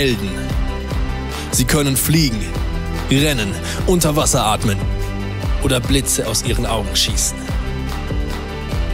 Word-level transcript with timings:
Helden. 0.00 0.30
Sie 1.50 1.66
können 1.66 1.94
fliegen, 1.94 2.42
rennen, 3.10 3.52
unter 3.86 4.16
Wasser 4.16 4.46
atmen 4.46 4.78
oder 5.62 5.78
Blitze 5.78 6.26
aus 6.26 6.42
ihren 6.42 6.64
Augen 6.64 6.96
schießen. 6.96 7.36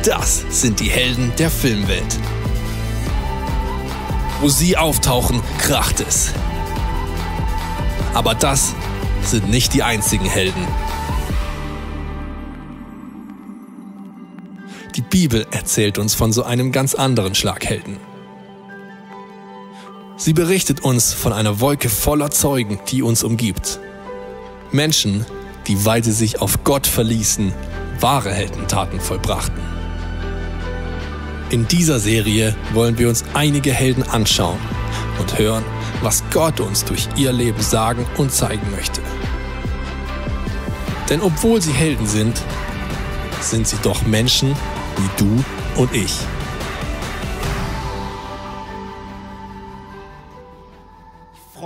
Das 0.03 0.45
sind 0.51 0.81
die 0.81 0.89
Helden 0.89 1.33
der 1.39 1.49
Filmwelt. 1.49 2.19
Wo 4.41 4.49
sie 4.49 4.77
auftauchen, 4.77 5.41
kracht 5.59 6.01
es. 6.01 6.33
Aber 8.13 8.35
das 8.35 8.75
sind 9.23 9.49
nicht 9.49 9.75
die 9.75 9.85
einzigen 9.85 10.27
Helden. 10.27 10.67
Die 14.97 15.03
Bibel 15.03 15.47
erzählt 15.53 15.99
uns 15.99 16.17
von 16.17 16.33
so 16.33 16.43
einem 16.43 16.73
ganz 16.73 16.97
anderen 16.97 17.37
Schlaghelden. 17.37 18.16
Sie 20.27 20.33
berichtet 20.33 20.81
uns 20.81 21.15
von 21.15 21.33
einer 21.33 21.61
Wolke 21.61 21.89
voller 21.89 22.33
Zeugen, 22.33 22.81
die 22.89 23.01
uns 23.01 23.23
umgibt. 23.23 23.79
Menschen, 24.73 25.25
die, 25.69 25.85
weil 25.85 26.03
sie 26.03 26.11
sich 26.11 26.41
auf 26.41 26.65
Gott 26.65 26.89
verließen, 26.89 27.53
wahre 28.01 28.33
Heldentaten 28.33 28.99
vollbrachten. 28.99 29.63
In 31.51 31.69
dieser 31.69 32.01
Serie 32.01 32.57
wollen 32.75 32.99
wir 32.99 33.09
uns 33.09 33.23
einige 33.35 33.73
Helden 33.73 34.03
anschauen 34.03 34.59
und 35.21 35.39
hören, 35.39 35.63
was 36.03 36.25
Gott 36.33 36.59
uns 36.59 36.85
durch 36.85 37.07
ihr 37.15 37.31
Leben 37.31 37.63
sagen 37.63 38.05
und 38.17 38.33
zeigen 38.33 38.69
möchte. 38.73 39.03
Denn 41.09 41.21
obwohl 41.21 41.63
sie 41.63 41.71
Helden 41.73 42.09
sind, 42.09 42.43
sind 43.41 43.69
sie 43.69 43.79
doch 43.85 44.05
Menschen 44.05 44.57
wie 44.97 45.23
du 45.23 45.45
und 45.81 45.95
ich. 45.95 46.17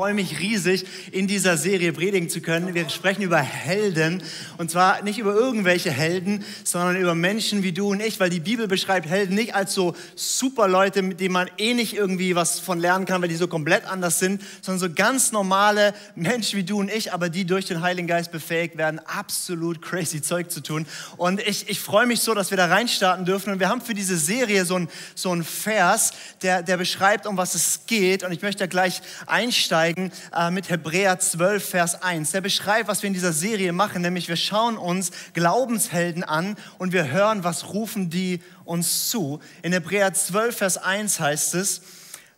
Freue 0.01 0.15
mich 0.15 0.41
riesig, 0.41 0.87
in 1.13 1.27
dieser 1.27 1.59
Serie 1.59 1.93
predigen 1.93 2.31
zu 2.31 2.41
können. 2.41 2.73
Wir 2.73 2.89
sprechen 2.89 3.21
über 3.21 3.37
Helden 3.37 4.23
und 4.57 4.71
zwar 4.71 5.03
nicht 5.03 5.19
über 5.19 5.35
irgendwelche 5.35 5.91
Helden, 5.91 6.43
sondern 6.65 6.97
über 6.97 7.15
Menschen 7.15 7.63
wie 7.63 7.73
du 7.73 7.91
und 7.91 8.01
ich, 8.01 8.19
weil 8.19 8.31
die 8.31 8.41
Bibel 8.41 8.67
beschreibt 8.67 9.07
Helden 9.07 9.35
nicht 9.35 9.55
als 9.55 9.75
so 9.75 9.95
super 10.17 10.69
Leute, 10.69 11.03
mit 11.03 11.21
denen 11.21 11.35
man 11.35 11.51
eh 11.59 11.75
nicht 11.75 11.95
irgendwie 11.95 12.35
was 12.35 12.61
von 12.61 12.81
lernen 12.81 13.05
kann, 13.05 13.21
weil 13.21 13.29
die 13.29 13.37
so 13.37 13.47
komplett 13.47 13.85
anders 13.85 14.19
sind, 14.19 14.41
sondern 14.63 14.89
so 14.89 14.95
ganz 14.95 15.33
normale 15.33 15.93
Menschen 16.15 16.59
wie 16.59 16.65
du 16.65 16.81
und 16.81 16.91
ich, 16.91 17.13
aber 17.13 17.29
die 17.29 17.45
durch 17.45 17.67
den 17.67 17.83
Heiligen 17.83 18.09
Geist 18.09 18.33
befähigt 18.33 18.79
werden, 18.79 19.01
absolut 19.01 19.83
crazy 19.83 20.23
Zeug 20.23 20.51
zu 20.51 20.63
tun. 20.63 20.87
Und 21.19 21.43
ich, 21.47 21.69
ich 21.69 21.79
freue 21.79 22.07
mich 22.07 22.23
so, 22.23 22.33
dass 22.33 22.49
wir 22.49 22.57
da 22.57 22.69
reinstarten 22.69 23.27
dürfen. 23.27 23.53
Und 23.53 23.61
wir 23.61 23.69
haben 23.69 23.83
für 23.83 23.93
diese 23.93 24.17
Serie 24.17 24.65
so 24.65 24.77
einen 24.77 24.89
so 25.15 25.37
Vers, 25.43 26.13
der, 26.41 26.63
der 26.63 26.79
beschreibt, 26.79 27.27
um 27.27 27.37
was 27.37 27.55
es 27.55 27.81
geht. 27.87 28.25
Und 28.25 28.33
ich 28.33 28.41
möchte 28.41 28.61
da 28.61 28.67
gleich 28.67 29.03
einsteigen 29.27 29.91
einsteigen 30.01 30.13
äh, 30.35 30.51
mit 30.51 30.69
Hebräer 30.71 31.19
12, 31.19 31.69
Vers 31.69 32.03
1. 32.03 32.33
Der 32.33 32.41
beschreibt, 32.41 32.89
was 32.89 33.03
wir 33.03 33.09
in 33.09 33.15
dieser 33.15 33.33
Serie 33.33 33.73
machen, 33.73 34.03
nämlich 34.03 34.29
wir 34.29 34.37
schauen 34.37 34.77
uns 34.77 35.11
Glaubenshelden 35.35 36.25
an 36.25 36.57
und 36.79 36.93
wir 36.93 37.11
hören, 37.11 37.45
was 37.45 37.73
rufen 37.73 38.11
die 38.11 38.41
uns 38.65 39.11
zu. 39.11 39.41
In 39.63 39.73
Hebräer 39.73 40.13
12, 40.15 40.57
Vers 40.57 40.79
1 40.79 41.21
heißt 41.21 41.55
es, 41.55 41.83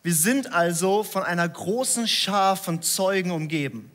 wir 0.01 0.13
sind 0.13 0.51
also 0.51 1.03
von 1.03 1.23
einer 1.23 1.47
großen 1.47 2.07
Schar 2.07 2.57
von 2.57 2.81
Zeugen 2.81 3.31
umgeben, 3.31 3.89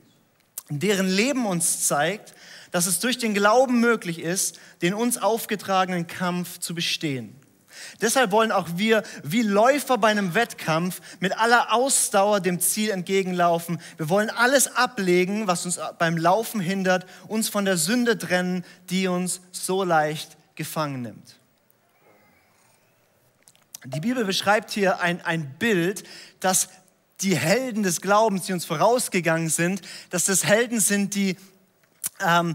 deren 0.71 1.09
Leben 1.09 1.45
uns 1.45 1.87
zeigt, 1.87 2.35
dass 2.71 2.87
es 2.87 3.00
durch 3.00 3.19
den 3.19 3.35
Glauben 3.35 3.81
möglich 3.81 4.21
ist, 4.21 4.59
den 4.83 4.95
uns 4.95 5.19
aufgetragenen 5.19 6.06
Kampf 6.06 6.59
zu 6.59 6.75
bestehen. 6.75 7.38
Deshalb 8.00 8.31
wollen 8.33 8.53
auch 8.53 8.69
wir 8.77 9.03
wie 9.22 9.43
Läufer 9.43 9.99
bei 9.99 10.09
einem 10.09 10.34
Wettkampf 10.34 11.00
mit 11.21 11.37
aller 11.39 11.72
Ausdauer 11.72 12.41
dem 12.41 12.61
Ziel 12.61 12.91
entgegenlaufen. 12.91 13.81
Wir 13.97 14.09
wollen 14.09 14.31
alles 14.31 14.75
ablegen, 14.77 15.47
was 15.47 15.65
uns 15.66 15.81
beim 15.99 16.17
Laufen 16.17 16.61
hindert, 16.61 17.06
uns 17.27 17.49
von 17.49 17.65
der 17.65 17.77
Sünde 17.77 18.19
trennen, 18.19 18.65
die 18.91 19.09
uns 19.09 19.41
so 19.53 19.84
leicht 19.84 20.37
gefangen 20.55 21.03
nimmt. 21.03 21.38
Die 23.84 24.00
Bibel 24.00 24.25
beschreibt 24.25 24.71
hier 24.71 25.00
ein, 25.00 25.21
ein 25.21 25.55
Bild, 25.59 26.05
dass 26.41 26.69
die 27.21 27.37
Helden 27.37 27.83
des 27.83 28.00
Glaubens, 28.00 28.47
die 28.47 28.53
uns 28.53 28.65
vorausgegangen 28.65 29.49
sind, 29.49 29.83
dass 30.11 30.25
das 30.27 30.44
Helden 30.44 30.81
sind, 30.81 31.15
die 31.15 31.37
ähm, 32.21 32.55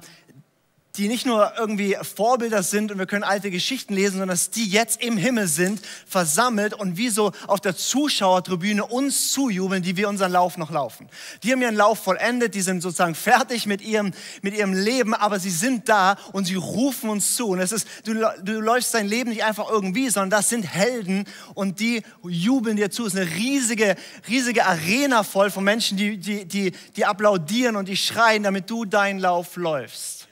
die 0.98 1.08
nicht 1.08 1.26
nur 1.26 1.54
irgendwie 1.58 1.98
Vorbilder 2.04 2.62
sind 2.62 2.92
und 2.92 3.00
wir 3.00 3.08
können 3.08 3.24
alte 3.24 3.50
Geschichten 3.50 3.96
lesen, 3.96 4.12
sondern 4.12 4.30
dass 4.30 4.52
die 4.52 4.70
jetzt 4.70 5.02
im 5.02 5.18
Himmel 5.18 5.48
sind, 5.48 5.82
versammelt 6.06 6.76
und 6.76 6.98
wie 6.98 7.10
so 7.10 7.32
auf 7.48 7.60
der 7.60 7.76
Zuschauertribüne 7.76 8.86
uns 8.86 9.32
zujubeln, 9.32 9.82
die 9.82 9.98
wir 9.98 10.08
unseren 10.08 10.32
Lauf 10.32 10.56
noch 10.56 10.70
laufen. 10.70 11.10
Die 11.42 11.52
haben 11.52 11.64
ihren 11.64 11.74
Lauf 11.76 12.04
vollendet, 12.04 12.54
die 12.54 12.62
sind 12.62 12.82
sozusagen 12.82 13.16
fertig 13.16 13.66
mit 13.66 13.82
ihrem, 13.82 14.12
mit 14.44 14.56
ihrem 14.56 14.74
Leben, 14.74 15.16
aber 15.16 15.40
sie 15.40 15.50
sind 15.50 15.90
da 15.90 16.16
und 16.32 16.46
sie 16.46 16.54
rufen 16.54 17.10
uns 17.10 17.36
zu. 17.36 17.48
Und 17.48 17.60
es 17.60 17.72
ist, 17.72 17.88
du, 18.06 18.14
du 18.44 18.62
läufst 18.62 18.94
dein 18.94 19.08
Leben 19.08 19.32
nicht 19.32 19.44
einfach 19.44 19.72
irgendwie, 19.72 20.12
sondern 20.12 20.30
das 20.30 20.50
sind 20.50 20.62
Helden 20.62 21.26
und 21.56 21.80
die 21.80 22.04
jubeln 22.22 22.76
dir 22.78 22.92
zu. 22.92 23.08
Es 23.08 23.16
ist 23.16 23.20
eine 23.20 23.32
riesige, 23.32 23.96
riesige 24.30 24.68
Arena 24.68 25.24
voll 25.24 25.50
von 25.50 25.64
Menschen, 25.64 25.98
die, 25.98 26.18
die, 26.18 26.46
die, 26.46 26.72
die 26.96 27.06
applaudieren 27.06 27.78
und 27.78 27.88
die 27.88 27.98
schreien, 27.98 28.44
damit 28.44 28.70
du 28.70 28.86
deinen 28.86 29.18
Lauf 29.18 29.56
läufst. 29.56 30.28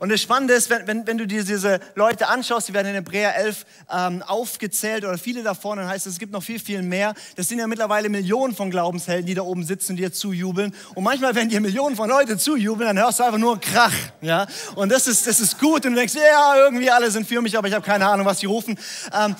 Und 0.00 0.08
das 0.08 0.22
Spannende 0.22 0.54
ist, 0.54 0.70
wenn, 0.70 0.86
wenn, 0.86 1.06
wenn 1.06 1.18
du 1.18 1.26
dir 1.26 1.44
diese 1.44 1.78
Leute 1.94 2.28
anschaust, 2.28 2.68
die 2.68 2.72
werden 2.72 2.88
in 2.88 2.94
Hebräer 2.94 3.36
11 3.36 3.66
ähm, 3.92 4.22
aufgezählt 4.22 5.04
oder 5.04 5.18
viele 5.18 5.42
davon, 5.42 5.76
dann 5.76 5.86
heißt 5.86 6.06
es, 6.06 6.14
es 6.14 6.18
gibt 6.18 6.32
noch 6.32 6.42
viel, 6.42 6.58
viel 6.58 6.80
mehr. 6.80 7.12
Das 7.36 7.48
sind 7.48 7.58
ja 7.58 7.66
mittlerweile 7.66 8.08
Millionen 8.08 8.54
von 8.54 8.70
Glaubenshelden, 8.70 9.26
die 9.26 9.34
da 9.34 9.42
oben 9.42 9.62
sitzen 9.62 9.92
und 9.92 9.96
dir 9.98 10.10
zujubeln. 10.10 10.74
Und 10.94 11.04
manchmal, 11.04 11.34
wenn 11.34 11.50
dir 11.50 11.60
Millionen 11.60 11.96
von 11.96 12.08
Leuten 12.08 12.38
zujubeln, 12.38 12.96
dann 12.96 13.04
hörst 13.04 13.18
du 13.18 13.24
einfach 13.24 13.38
nur 13.38 13.60
Krach. 13.60 13.92
Ja? 14.22 14.46
Und 14.74 14.90
das 14.90 15.06
ist, 15.06 15.26
das 15.26 15.38
ist 15.38 15.58
gut 15.58 15.84
und 15.84 15.92
du 15.92 15.98
denkst, 15.98 16.14
ja, 16.14 16.56
irgendwie 16.56 16.90
alle 16.90 17.10
sind 17.10 17.28
für 17.28 17.42
mich, 17.42 17.58
aber 17.58 17.68
ich 17.68 17.74
habe 17.74 17.84
keine 17.84 18.08
Ahnung, 18.08 18.24
was 18.24 18.38
sie 18.38 18.46
rufen. 18.46 18.78
Ähm, 19.12 19.36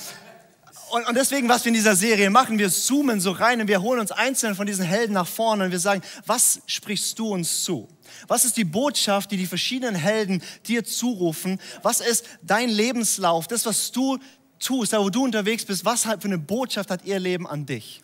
und, 0.91 1.09
und 1.09 1.17
deswegen, 1.17 1.49
was 1.49 1.65
wir 1.65 1.71
in 1.71 1.75
dieser 1.75 1.97
Serie 1.97 2.31
machen, 2.31 2.59
wir 2.59 2.69
zoomen 2.69 3.21
so 3.21 3.31
rein 3.31 3.61
und 3.61 3.69
wir 3.69 3.81
holen 3.81 4.01
uns 4.01 4.13
einzeln 4.13 4.55
von 4.55 4.67
diesen 4.67 4.85
Helden 4.85 5.15
nach 5.15 5.27
vorne 5.27 5.65
und 5.65 5.71
wir 5.71 5.79
sagen, 5.79 6.03
was 6.27 6.61
sprichst 6.67 7.19
du 7.19 7.29
uns 7.29 7.65
zu? 7.65 7.89
Was 8.29 8.45
ist 8.45 8.57
die 8.57 8.65
Botschaft, 8.65 9.31
die 9.31 9.37
die 9.37 9.47
verschiedenen 9.47 9.95
Helden 9.95 10.43
dir 10.67 10.85
zurufen? 10.85 11.61
Was 11.83 12.01
ist 12.01 12.25
dein 12.43 12.69
Lebenslauf, 12.69 13.47
das, 13.47 13.67
was 13.67 13.93
du 13.93 14.19
tust, 14.59 14.93
da 14.93 15.01
wo 15.01 15.11
du 15.11 15.25
unterwegs 15.25 15.65
bist, 15.65 15.85
was 15.85 16.07
halt 16.07 16.23
für 16.23 16.29
eine 16.29 16.39
Botschaft 16.39 16.91
hat 16.91 17.05
ihr 17.05 17.19
Leben 17.19 17.47
an 17.47 17.67
dich? 17.67 18.03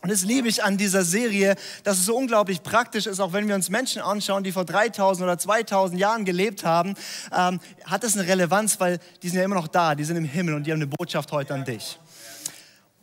Und 0.00 0.12
das 0.12 0.22
liebe 0.22 0.46
ich 0.46 0.62
an 0.62 0.76
dieser 0.76 1.02
Serie, 1.02 1.56
dass 1.82 1.98
es 1.98 2.06
so 2.06 2.16
unglaublich 2.16 2.62
praktisch 2.62 3.06
ist, 3.06 3.18
auch 3.18 3.32
wenn 3.32 3.48
wir 3.48 3.56
uns 3.56 3.68
Menschen 3.68 4.00
anschauen, 4.00 4.44
die 4.44 4.52
vor 4.52 4.64
3000 4.64 5.24
oder 5.24 5.38
2000 5.38 5.98
Jahren 5.98 6.24
gelebt 6.24 6.64
haben, 6.64 6.94
ähm, 7.36 7.58
hat 7.84 8.04
das 8.04 8.16
eine 8.16 8.28
Relevanz, 8.28 8.78
weil 8.78 9.00
die 9.22 9.28
sind 9.28 9.38
ja 9.38 9.44
immer 9.44 9.56
noch 9.56 9.66
da, 9.66 9.96
die 9.96 10.04
sind 10.04 10.16
im 10.16 10.24
Himmel 10.24 10.54
und 10.54 10.64
die 10.64 10.72
haben 10.72 10.78
eine 10.78 10.86
Botschaft 10.86 11.32
heute 11.32 11.54
an 11.54 11.64
dich. 11.64 11.98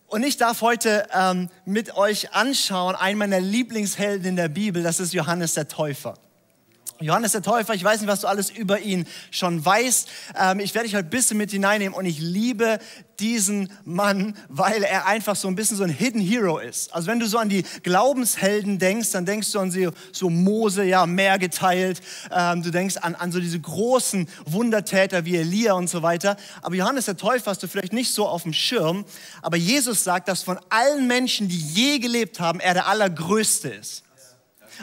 Und 0.07 0.23
ich 0.23 0.37
darf 0.37 0.61
heute 0.61 1.07
ähm, 1.13 1.49
mit 1.65 1.97
euch 1.97 2.33
anschauen, 2.33 2.95
einen 2.95 3.19
meiner 3.19 3.41
Lieblingshelden 3.41 4.25
in 4.25 4.35
der 4.37 4.47
Bibel, 4.47 4.81
das 4.81 5.01
ist 5.01 5.13
Johannes 5.13 5.55
der 5.55 5.67
Täufer. 5.67 6.13
Johannes 7.01 7.33
der 7.33 7.41
Täufer, 7.41 7.73
ich 7.73 7.83
weiß 7.83 7.99
nicht, 7.99 8.09
was 8.09 8.21
du 8.21 8.27
alles 8.27 8.49
über 8.49 8.79
ihn 8.79 9.05
schon 9.29 9.63
weißt. 9.63 10.07
Ähm, 10.39 10.59
ich 10.61 10.73
werde 10.73 10.87
dich 10.87 10.95
heute 10.95 11.07
ein 11.07 11.09
bisschen 11.09 11.37
mit 11.37 11.51
hineinnehmen 11.51 11.93
und 11.93 12.05
ich 12.05 12.19
liebe 12.19 12.79
diesen 13.19 13.69
Mann, 13.83 14.37
weil 14.47 14.83
er 14.83 15.05
einfach 15.05 15.35
so 15.35 15.49
ein 15.49 15.55
bisschen 15.55 15.75
so 15.75 15.83
ein 15.83 15.89
Hidden 15.89 16.21
Hero 16.21 16.57
ist. 16.57 16.93
Also 16.93 17.07
wenn 17.07 17.19
du 17.19 17.27
so 17.27 17.37
an 17.37 17.49
die 17.49 17.63
Glaubenshelden 17.83 18.79
denkst, 18.79 19.11
dann 19.11 19.25
denkst 19.25 19.51
du 19.51 19.59
an 19.59 19.71
sie, 19.71 19.89
so 20.13 20.29
Mose, 20.29 20.85
ja, 20.85 21.05
Meer 21.05 21.37
geteilt. 21.37 22.01
Ähm, 22.31 22.63
du 22.63 22.71
denkst 22.71 22.95
an, 22.97 23.15
an 23.15 23.33
so 23.33 23.41
diese 23.41 23.59
großen 23.59 24.29
Wundertäter 24.45 25.25
wie 25.25 25.35
Elia 25.35 25.73
und 25.73 25.89
so 25.89 26.01
weiter. 26.01 26.37
Aber 26.61 26.75
Johannes 26.75 27.05
der 27.05 27.17
Täufer 27.17 27.51
hast 27.51 27.61
du 27.61 27.67
vielleicht 27.67 27.93
nicht 27.93 28.13
so 28.13 28.25
auf 28.25 28.43
dem 28.43 28.53
Schirm. 28.53 29.03
Aber 29.41 29.57
Jesus 29.57 30.05
sagt, 30.05 30.29
dass 30.29 30.43
von 30.43 30.59
allen 30.69 31.07
Menschen, 31.07 31.49
die 31.49 31.59
je 31.59 31.99
gelebt 31.99 32.39
haben, 32.39 32.61
er 32.61 32.73
der 32.73 32.87
Allergrößte 32.87 33.67
ist. 33.67 34.04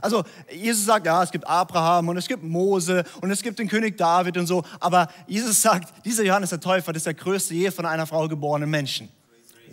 Also 0.01 0.25
Jesus 0.51 0.85
sagt, 0.85 1.07
ja, 1.07 1.23
es 1.23 1.31
gibt 1.31 1.47
Abraham 1.47 2.09
und 2.09 2.17
es 2.17 2.27
gibt 2.27 2.43
Mose 2.43 3.05
und 3.21 3.31
es 3.31 3.43
gibt 3.43 3.59
den 3.59 3.69
König 3.69 3.97
David 3.97 4.37
und 4.37 4.47
so. 4.47 4.63
Aber 4.81 5.09
Jesus 5.27 5.61
sagt, 5.61 5.93
dieser 6.05 6.25
Johannes 6.25 6.51
der 6.51 6.61
Täufer, 6.61 6.95
ist 6.95 7.07
der 7.07 7.15
größte 7.15 7.55
je 7.55 7.71
von 7.71 7.87
einer 7.87 8.07
Frau 8.07 8.29
geborene 8.29 8.67
Menschen. 8.67 9.09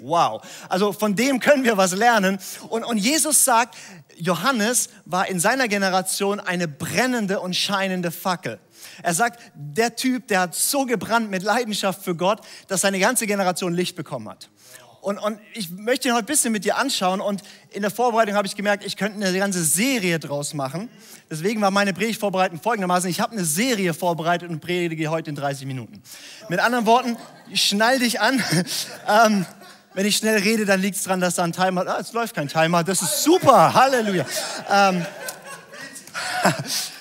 Wow. 0.01 0.41
Also 0.69 0.93
von 0.93 1.15
dem 1.15 1.39
können 1.39 1.63
wir 1.63 1.77
was 1.77 1.93
lernen. 1.93 2.39
Und, 2.69 2.83
und 2.83 2.97
Jesus 2.97 3.43
sagt, 3.43 3.75
Johannes 4.17 4.89
war 5.05 5.27
in 5.27 5.39
seiner 5.39 5.67
Generation 5.67 6.39
eine 6.39 6.67
brennende 6.67 7.39
und 7.39 7.55
scheinende 7.55 8.11
Fackel. 8.11 8.59
Er 9.01 9.13
sagt, 9.13 9.39
der 9.55 9.95
Typ, 9.95 10.27
der 10.27 10.41
hat 10.41 10.55
so 10.55 10.85
gebrannt 10.85 11.29
mit 11.29 11.43
Leidenschaft 11.43 12.03
für 12.03 12.15
Gott, 12.15 12.41
dass 12.67 12.81
seine 12.81 12.99
ganze 12.99 13.27
Generation 13.27 13.73
Licht 13.73 13.95
bekommen 13.95 14.29
hat. 14.29 14.49
Und, 15.01 15.17
und 15.17 15.39
ich 15.53 15.69
möchte 15.69 16.07
ihn 16.07 16.13
heute 16.13 16.23
ein 16.23 16.27
bisschen 16.27 16.51
mit 16.51 16.65
dir 16.65 16.77
anschauen. 16.77 17.21
Und 17.21 17.41
in 17.71 17.81
der 17.81 17.91
Vorbereitung 17.91 18.35
habe 18.35 18.47
ich 18.47 18.55
gemerkt, 18.55 18.85
ich 18.85 18.97
könnte 18.97 19.25
eine 19.25 19.37
ganze 19.37 19.63
Serie 19.63 20.19
draus 20.19 20.53
machen. 20.53 20.89
Deswegen 21.29 21.61
war 21.61 21.71
meine 21.71 21.93
Predigtvorbereitung 21.93 22.59
folgendermaßen. 22.59 23.09
Ich 23.09 23.19
habe 23.19 23.33
eine 23.33 23.45
Serie 23.45 23.93
vorbereitet 23.93 24.49
und 24.49 24.59
predige 24.59 25.09
heute 25.09 25.29
in 25.29 25.35
30 25.35 25.67
Minuten. 25.67 26.01
Mit 26.49 26.59
anderen 26.59 26.85
Worten, 26.85 27.17
schnall 27.53 27.99
dich 27.99 28.19
an. 28.19 28.43
ähm, 29.07 29.45
wenn 29.93 30.05
ich 30.05 30.17
schnell 30.17 30.39
rede, 30.39 30.65
dann 30.65 30.81
liegt 30.81 30.97
es 30.97 31.03
daran, 31.03 31.19
dass 31.19 31.35
da 31.35 31.43
ein 31.43 31.53
Timer, 31.53 31.85
ah, 31.87 31.97
es 31.99 32.13
läuft 32.13 32.35
kein 32.35 32.47
Timer, 32.47 32.83
das 32.83 33.01
ist 33.01 33.23
super, 33.23 33.73
Halleluja. 33.73 34.25
Ähm, 34.69 35.05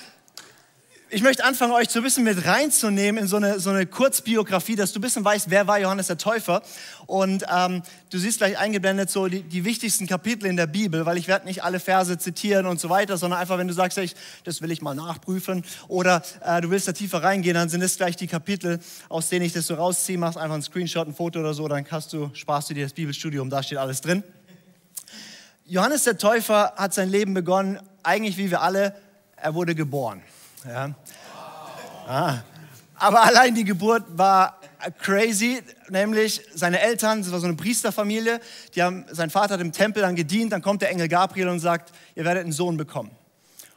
ich 1.11 1.23
möchte 1.23 1.43
anfangen, 1.43 1.73
euch 1.73 1.89
so 1.89 1.99
ein 1.99 2.03
bisschen 2.03 2.23
mit 2.23 2.45
reinzunehmen 2.45 3.23
in 3.23 3.27
so 3.27 3.37
eine, 3.37 3.59
so 3.59 3.71
eine 3.71 3.87
Kurzbiografie, 3.87 4.75
dass 4.75 4.91
du 4.91 4.99
ein 4.99 5.01
bisschen 5.01 5.25
weißt, 5.25 5.49
wer 5.49 5.65
war 5.65 5.79
Johannes 5.79 6.07
der 6.07 6.17
Täufer. 6.17 6.61
Und 7.07 7.43
ähm, 7.51 7.81
du 8.11 8.19
siehst 8.19 8.37
gleich 8.37 8.59
eingeblendet 8.59 9.09
so 9.09 9.27
die, 9.27 9.41
die, 9.41 9.65
wichtigsten 9.65 10.05
Kapitel 10.05 10.45
in 10.45 10.55
der 10.55 10.67
Bibel, 10.67 11.07
weil 11.07 11.17
ich 11.17 11.27
werde 11.27 11.47
nicht 11.47 11.63
alle 11.63 11.79
Verse 11.79 12.15
zitieren 12.19 12.67
und 12.67 12.79
so 12.79 12.89
weiter, 12.89 13.17
sondern 13.17 13.39
einfach, 13.39 13.57
wenn 13.57 13.67
du 13.67 13.73
sagst, 13.73 13.97
ich, 13.97 14.15
das 14.43 14.61
will 14.61 14.69
ich 14.69 14.83
mal 14.83 14.93
nachprüfen 14.93 15.63
oder 15.87 16.21
äh, 16.45 16.61
du 16.61 16.69
willst 16.69 16.87
da 16.87 16.91
tiefer 16.91 17.23
reingehen, 17.23 17.55
dann 17.55 17.69
sind 17.69 17.81
es 17.81 17.97
gleich 17.97 18.15
die 18.15 18.27
Kapitel, 18.27 18.79
aus 19.09 19.29
denen 19.29 19.45
ich 19.45 19.53
das 19.53 19.65
so 19.65 19.73
rausziehe, 19.73 20.17
machst 20.19 20.37
einfach 20.37 20.53
einen 20.53 20.63
Screenshot, 20.63 21.07
ein 21.07 21.15
Foto 21.15 21.39
oder 21.39 21.55
so, 21.55 21.67
dann 21.67 21.85
hast 21.89 22.13
du, 22.13 22.29
sparst 22.33 22.69
du 22.69 22.75
dir 22.75 22.85
das 22.85 22.93
Bibelstudium, 22.93 23.49
da 23.49 23.63
steht 23.63 23.79
alles 23.79 24.01
drin. 24.01 24.23
Johannes 25.65 26.03
der 26.03 26.17
Täufer 26.17 26.73
hat 26.75 26.93
sein 26.93 27.09
Leben 27.09 27.33
begonnen, 27.33 27.79
eigentlich 28.03 28.37
wie 28.37 28.51
wir 28.51 28.61
alle, 28.61 28.93
er 29.35 29.55
wurde 29.55 29.73
geboren. 29.73 30.21
Ja. 30.65 30.93
Ah. 32.07 32.39
Aber 32.95 33.23
allein 33.23 33.55
die 33.55 33.63
Geburt 33.63 34.03
war 34.09 34.59
crazy, 34.99 35.61
nämlich 35.89 36.41
seine 36.53 36.79
Eltern, 36.79 37.21
das 37.21 37.31
war 37.31 37.39
so 37.39 37.47
eine 37.47 37.55
Priesterfamilie, 37.55 38.39
die 38.75 38.83
haben, 38.83 39.05
sein 39.11 39.29
Vater 39.29 39.55
hat 39.55 39.61
im 39.61 39.71
Tempel 39.71 40.01
dann 40.01 40.15
gedient, 40.15 40.51
dann 40.51 40.61
kommt 40.61 40.81
der 40.81 40.89
Engel 40.89 41.07
Gabriel 41.07 41.49
und 41.49 41.59
sagt, 41.59 41.91
ihr 42.15 42.25
werdet 42.25 42.43
einen 42.43 42.51
Sohn 42.51 42.77
bekommen. 42.77 43.11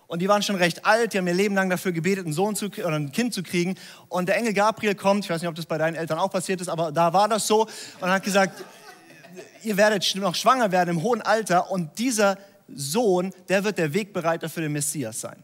Und 0.06 0.20
die 0.20 0.28
waren 0.28 0.42
schon 0.42 0.56
recht 0.56 0.84
alt, 0.84 1.14
die 1.14 1.18
haben 1.18 1.26
ihr 1.26 1.34
Leben 1.34 1.54
lang 1.54 1.70
dafür 1.70 1.92
gebetet, 1.92 2.26
einen 2.26 2.34
Sohn 2.34 2.54
zu, 2.54 2.66
oder 2.66 2.96
ein 2.96 3.12
Kind 3.12 3.32
zu 3.32 3.42
kriegen. 3.42 3.76
Und 4.08 4.28
der 4.28 4.36
Engel 4.36 4.52
Gabriel 4.52 4.94
kommt, 4.94 5.24
ich 5.24 5.30
weiß 5.30 5.40
nicht, 5.40 5.48
ob 5.48 5.54
das 5.54 5.66
bei 5.66 5.78
deinen 5.78 5.94
Eltern 5.94 6.18
auch 6.18 6.30
passiert 6.30 6.60
ist, 6.60 6.68
aber 6.68 6.92
da 6.92 7.12
war 7.12 7.28
das 7.28 7.46
so, 7.46 7.66
und 8.00 8.10
hat 8.10 8.22
gesagt, 8.22 8.62
ihr 9.62 9.76
werdet 9.76 10.14
noch 10.16 10.34
schwanger 10.34 10.70
werden 10.70 10.90
im 10.90 11.02
hohen 11.02 11.22
Alter 11.22 11.70
und 11.70 11.98
dieser 11.98 12.36
Sohn, 12.68 13.32
der 13.48 13.64
wird 13.64 13.78
der 13.78 13.94
Wegbereiter 13.94 14.48
für 14.48 14.60
den 14.60 14.72
Messias 14.72 15.20
sein. 15.20 15.42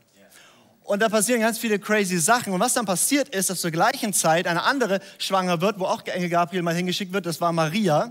Und 0.88 1.00
da 1.00 1.10
passieren 1.10 1.42
ganz 1.42 1.58
viele 1.58 1.78
crazy 1.78 2.16
Sachen. 2.16 2.50
Und 2.54 2.60
was 2.60 2.72
dann 2.72 2.86
passiert 2.86 3.28
ist, 3.28 3.50
dass 3.50 3.60
zur 3.60 3.70
gleichen 3.70 4.14
Zeit 4.14 4.46
eine 4.46 4.62
andere 4.62 5.00
schwanger 5.18 5.60
wird, 5.60 5.78
wo 5.78 5.84
auch 5.84 6.02
Engel 6.06 6.30
Gabriel 6.30 6.62
mal 6.62 6.74
hingeschickt 6.74 7.12
wird. 7.12 7.26
Das 7.26 7.42
war 7.42 7.52
Maria, 7.52 8.10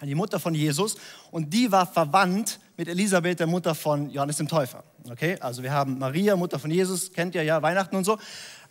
die 0.00 0.14
Mutter 0.14 0.38
von 0.38 0.54
Jesus. 0.54 0.96
Und 1.32 1.52
die 1.52 1.72
war 1.72 1.88
verwandt 1.88 2.60
mit 2.76 2.86
Elisabeth, 2.86 3.40
der 3.40 3.48
Mutter 3.48 3.74
von 3.74 4.10
Johannes 4.10 4.36
dem 4.36 4.46
Täufer. 4.46 4.84
Okay, 5.10 5.38
also 5.40 5.60
wir 5.60 5.72
haben 5.72 5.98
Maria, 5.98 6.36
Mutter 6.36 6.60
von 6.60 6.70
Jesus, 6.70 7.12
kennt 7.12 7.34
ihr 7.34 7.42
ja 7.42 7.60
Weihnachten 7.62 7.96
und 7.96 8.04
so. 8.04 8.16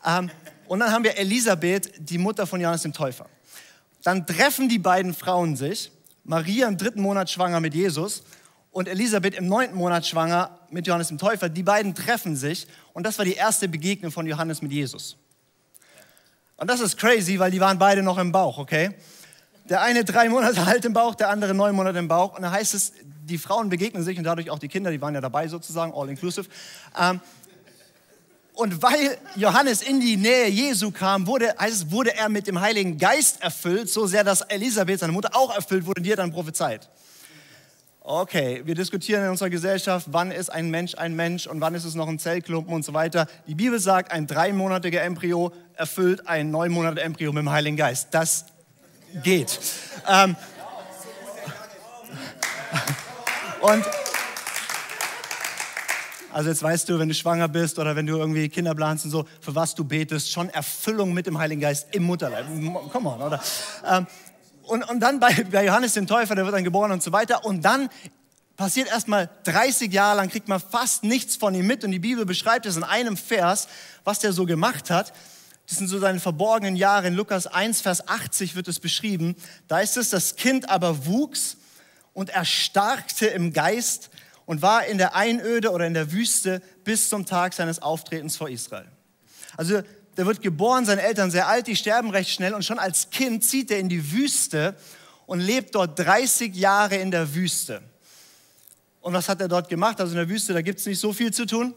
Ähm, 0.05 0.31
und 0.69 0.79
dann 0.79 0.93
haben 0.93 1.03
wir 1.03 1.17
Elisabeth, 1.17 1.95
die 1.99 2.17
Mutter 2.17 2.47
von 2.47 2.61
Johannes 2.61 2.83
dem 2.83 2.93
Täufer. 2.93 3.25
Dann 4.03 4.25
treffen 4.25 4.69
die 4.69 4.79
beiden 4.79 5.13
Frauen 5.13 5.57
sich. 5.57 5.91
Maria 6.23 6.69
im 6.69 6.77
dritten 6.77 7.01
Monat 7.01 7.29
schwanger 7.29 7.59
mit 7.59 7.73
Jesus 7.75 8.23
und 8.77 8.87
Elisabeth 8.87 9.33
im 9.33 9.47
neunten 9.47 9.75
Monat 9.75 10.05
schwanger 10.05 10.59
mit 10.69 10.85
Johannes 10.85 11.07
dem 11.07 11.17
Täufer. 11.17 11.49
Die 11.49 11.63
beiden 11.63 11.95
treffen 11.95 12.35
sich 12.35 12.67
und 12.93 13.07
das 13.07 13.17
war 13.17 13.25
die 13.25 13.33
erste 13.33 13.67
Begegnung 13.67 14.11
von 14.11 14.27
Johannes 14.27 14.61
mit 14.61 14.71
Jesus. 14.71 15.17
Und 16.57 16.69
das 16.69 16.79
ist 16.79 16.95
crazy, 16.95 17.39
weil 17.39 17.49
die 17.49 17.59
waren 17.59 17.79
beide 17.79 18.03
noch 18.03 18.19
im 18.19 18.31
Bauch, 18.31 18.59
okay? 18.59 18.91
Der 19.67 19.81
eine 19.81 20.05
drei 20.05 20.29
Monate 20.29 20.61
alt 20.67 20.85
im 20.85 20.93
Bauch, 20.93 21.15
der 21.15 21.29
andere 21.29 21.55
neun 21.55 21.75
Monate 21.75 21.97
im 21.97 22.07
Bauch. 22.07 22.35
Und 22.35 22.43
da 22.43 22.51
heißt 22.51 22.75
es, 22.75 22.93
die 23.01 23.39
Frauen 23.39 23.69
begegnen 23.69 24.03
sich 24.03 24.15
und 24.15 24.25
dadurch 24.25 24.51
auch 24.51 24.59
die 24.59 24.67
Kinder, 24.67 24.91
die 24.91 25.01
waren 25.01 25.15
ja 25.15 25.21
dabei 25.21 25.47
sozusagen, 25.47 25.91
all 25.95 26.07
inclusive. 26.07 26.47
Ähm, 26.99 27.19
und 28.53 28.83
weil 28.83 29.17
Johannes 29.37 29.81
in 29.81 29.99
die 29.99 30.17
Nähe 30.17 30.49
Jesu 30.49 30.91
kam, 30.91 31.25
wurde, 31.25 31.55
heißt 31.57 31.89
wurde 31.89 32.13
er 32.13 32.29
mit 32.29 32.45
dem 32.45 32.61
Heiligen 32.61 32.99
Geist 32.99 33.41
erfüllt, 33.41 33.89
so 33.89 34.05
sehr, 34.05 34.23
dass 34.23 34.41
Elisabeth, 34.41 34.99
seine 34.99 35.13
Mutter, 35.13 35.35
auch 35.35 35.55
erfüllt 35.55 35.87
wurde 35.87 35.99
und 35.99 36.11
hat 36.11 36.19
dann 36.19 36.31
prophezeit. 36.31 36.87
Okay, 38.09 38.61
wir 38.63 38.73
diskutieren 38.73 39.25
in 39.25 39.31
unserer 39.31 39.49
Gesellschaft, 39.49 40.07
wann 40.11 40.31
ist 40.31 40.47
ein 40.47 40.69
Mensch 40.69 40.95
ein 40.95 41.13
Mensch 41.13 41.45
und 41.45 41.59
wann 41.59 41.75
ist 41.75 41.83
es 41.83 41.93
noch 41.93 42.07
ein 42.07 42.19
Zellklumpen 42.19 42.73
und 42.73 42.85
so 42.85 42.93
weiter. 42.93 43.27
Die 43.47 43.53
Bibel 43.53 43.81
sagt, 43.81 44.13
ein 44.13 44.27
dreimonatiger 44.27 45.03
Embryo 45.03 45.51
erfüllt 45.73 46.25
ein 46.25 46.49
neunmonatiger 46.49 47.03
Embryo 47.03 47.33
mit 47.33 47.41
dem 47.41 47.51
Heiligen 47.51 47.75
Geist. 47.75 48.07
Das 48.11 48.45
geht. 49.25 49.59
Ähm, 50.07 50.37
und 53.59 53.83
also 56.31 56.49
jetzt 56.49 56.63
weißt 56.63 56.87
du, 56.87 56.99
wenn 56.99 57.09
du 57.09 57.13
schwanger 57.13 57.49
bist 57.49 57.77
oder 57.77 57.97
wenn 57.97 58.05
du 58.05 58.15
irgendwie 58.15 58.47
Kinder 58.47 58.73
planst 58.73 59.03
und 59.03 59.11
so, 59.11 59.25
für 59.41 59.53
was 59.53 59.75
du 59.75 59.83
betest, 59.83 60.31
schon 60.31 60.47
Erfüllung 60.51 61.13
mit 61.13 61.27
dem 61.27 61.37
Heiligen 61.37 61.59
Geist 61.59 61.93
im 61.93 62.03
Mutterleib. 62.03 62.45
Come 62.89 63.09
on, 63.09 63.21
oder? 63.21 63.43
Ähm, 63.85 64.07
und, 64.67 64.83
und 64.83 64.99
dann 64.99 65.19
bei, 65.19 65.33
bei 65.51 65.65
Johannes 65.65 65.93
dem 65.93 66.07
Täufer, 66.07 66.35
der 66.35 66.45
wird 66.45 66.55
dann 66.55 66.63
geboren 66.63 66.91
und 66.91 67.03
so 67.03 67.11
weiter. 67.11 67.45
Und 67.45 67.63
dann 67.63 67.89
passiert 68.55 68.87
erstmal 68.87 69.29
30 69.43 69.91
Jahre 69.93 70.17
lang, 70.17 70.29
kriegt 70.29 70.47
man 70.47 70.59
fast 70.59 71.03
nichts 71.03 71.35
von 71.35 71.53
ihm 71.53 71.67
mit. 71.67 71.83
Und 71.83 71.91
die 71.91 71.99
Bibel 71.99 72.25
beschreibt 72.25 72.65
es 72.65 72.75
in 72.75 72.83
einem 72.83 73.17
Vers, 73.17 73.67
was 74.03 74.19
der 74.19 74.33
so 74.33 74.45
gemacht 74.45 74.89
hat. 74.89 75.13
Das 75.67 75.77
sind 75.77 75.87
so 75.87 75.99
seine 75.99 76.19
verborgenen 76.19 76.75
Jahre. 76.75 77.07
In 77.07 77.13
Lukas 77.13 77.45
1, 77.45 77.81
Vers 77.81 78.07
80 78.07 78.55
wird 78.55 78.67
es 78.67 78.79
beschrieben. 78.79 79.35
Da 79.67 79.79
ist 79.79 79.97
es, 79.97 80.09
das 80.09 80.35
Kind 80.35 80.69
aber 80.69 81.05
wuchs 81.05 81.57
und 82.13 82.29
erstarkte 82.29 83.27
im 83.27 83.53
Geist 83.53 84.09
und 84.45 84.61
war 84.61 84.85
in 84.85 84.97
der 84.97 85.15
Einöde 85.15 85.71
oder 85.71 85.85
in 85.85 85.93
der 85.93 86.11
Wüste 86.11 86.61
bis 86.83 87.09
zum 87.09 87.25
Tag 87.25 87.53
seines 87.53 87.81
Auftretens 87.81 88.37
vor 88.37 88.49
Israel. 88.49 88.87
Also 89.57 89.81
der 90.17 90.25
wird 90.25 90.41
geboren, 90.41 90.83
seine 90.85 91.03
Eltern 91.03 91.29
sehr 91.29 91.47
alt, 91.47 91.67
die 91.67 91.75
sterben 91.75 92.09
recht 92.09 92.31
schnell 92.31 92.55
und 92.55 92.65
schon 92.65 92.79
als 92.79 93.11
Kind 93.11 93.43
zieht 93.43 93.69
er 93.69 93.79
in 93.79 93.87
die 93.87 94.11
Wüste 94.11 94.75
und 95.27 95.39
lebt 95.39 95.75
dort 95.75 95.97
30 95.99 96.55
Jahre 96.55 96.95
in 96.95 97.11
der 97.11 97.35
Wüste. 97.35 97.81
Und 98.99 99.13
was 99.13 99.29
hat 99.29 99.39
er 99.39 99.47
dort 99.47 99.69
gemacht? 99.69 100.01
Also 100.01 100.13
in 100.13 100.17
der 100.17 100.27
Wüste, 100.27 100.53
da 100.53 100.61
gibt 100.61 100.79
es 100.79 100.85
nicht 100.87 100.99
so 100.99 101.13
viel 101.13 101.31
zu 101.31 101.45
tun. 101.45 101.73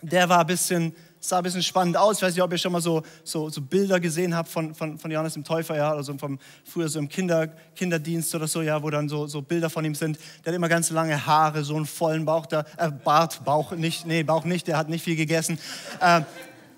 Der 0.00 0.28
war 0.28 0.40
ein 0.40 0.46
bisschen, 0.46 0.94
sah 1.18 1.38
ein 1.38 1.42
bisschen 1.42 1.62
spannend 1.62 1.96
aus. 1.96 2.18
Ich 2.18 2.22
weiß 2.22 2.34
nicht, 2.34 2.42
ob 2.42 2.52
ihr 2.52 2.58
schon 2.58 2.70
mal 2.70 2.80
so, 2.80 3.02
so, 3.24 3.48
so 3.48 3.60
Bilder 3.60 3.98
gesehen 3.98 4.36
habt 4.36 4.48
von, 4.48 4.74
von, 4.74 4.96
von 4.96 5.10
Johannes 5.10 5.34
dem 5.34 5.42
Täufer, 5.42 5.76
ja, 5.76 5.92
oder 5.92 6.04
so 6.04 6.16
vom, 6.16 6.38
früher 6.64 6.88
so 6.88 6.98
im 7.00 7.08
Kinder, 7.08 7.48
Kinderdienst 7.74 8.32
oder 8.34 8.46
so, 8.46 8.62
ja, 8.62 8.80
wo 8.80 8.90
dann 8.90 9.08
so, 9.08 9.26
so 9.26 9.42
Bilder 9.42 9.70
von 9.70 9.84
ihm 9.84 9.94
sind. 9.94 10.18
Der 10.44 10.52
hat 10.52 10.56
immer 10.56 10.68
ganz 10.68 10.90
lange 10.90 11.26
Haare, 11.26 11.64
so 11.64 11.74
einen 11.74 11.86
vollen 11.86 12.24
Bauch, 12.24 12.46
da, 12.46 12.64
äh, 12.76 12.90
Bart, 12.90 13.44
Bauch 13.44 13.72
nicht, 13.72 14.06
nee, 14.06 14.22
Bauch 14.22 14.44
nicht, 14.44 14.68
der 14.68 14.78
hat 14.78 14.88
nicht 14.88 15.02
viel 15.02 15.16
gegessen. 15.16 15.58
Äh, 16.00 16.22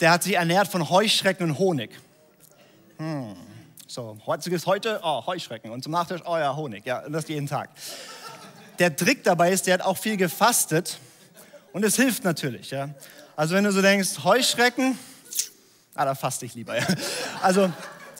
der 0.00 0.10
hat 0.10 0.22
sich 0.22 0.34
ernährt 0.34 0.68
von 0.68 0.88
Heuschrecken 0.88 1.50
und 1.50 1.58
Honig. 1.58 1.90
Hm. 2.98 3.36
So, 3.86 4.18
heutiges 4.26 4.66
heute, 4.66 5.00
oh, 5.02 5.24
Heuschrecken. 5.26 5.70
Und 5.70 5.82
zum 5.82 5.92
Nachtisch, 5.92 6.20
oh 6.26 6.36
ja, 6.36 6.54
Honig. 6.54 6.84
Ja, 6.84 7.04
und 7.04 7.12
das 7.12 7.26
jeden 7.28 7.46
Tag. 7.46 7.70
Der 8.78 8.94
Trick 8.94 9.24
dabei 9.24 9.50
ist, 9.50 9.66
der 9.66 9.74
hat 9.74 9.82
auch 9.82 9.96
viel 9.96 10.16
gefastet 10.16 10.98
und 11.72 11.84
es 11.84 11.96
hilft 11.96 12.22
natürlich. 12.22 12.70
Ja. 12.70 12.90
Also 13.34 13.54
wenn 13.54 13.64
du 13.64 13.72
so 13.72 13.82
denkst, 13.82 14.24
Heuschrecken, 14.24 14.98
ah, 15.94 16.04
da 16.04 16.14
faste 16.14 16.46
ich 16.46 16.54
lieber. 16.54 16.76
Ja. 16.76 16.86
Also, 17.42 17.72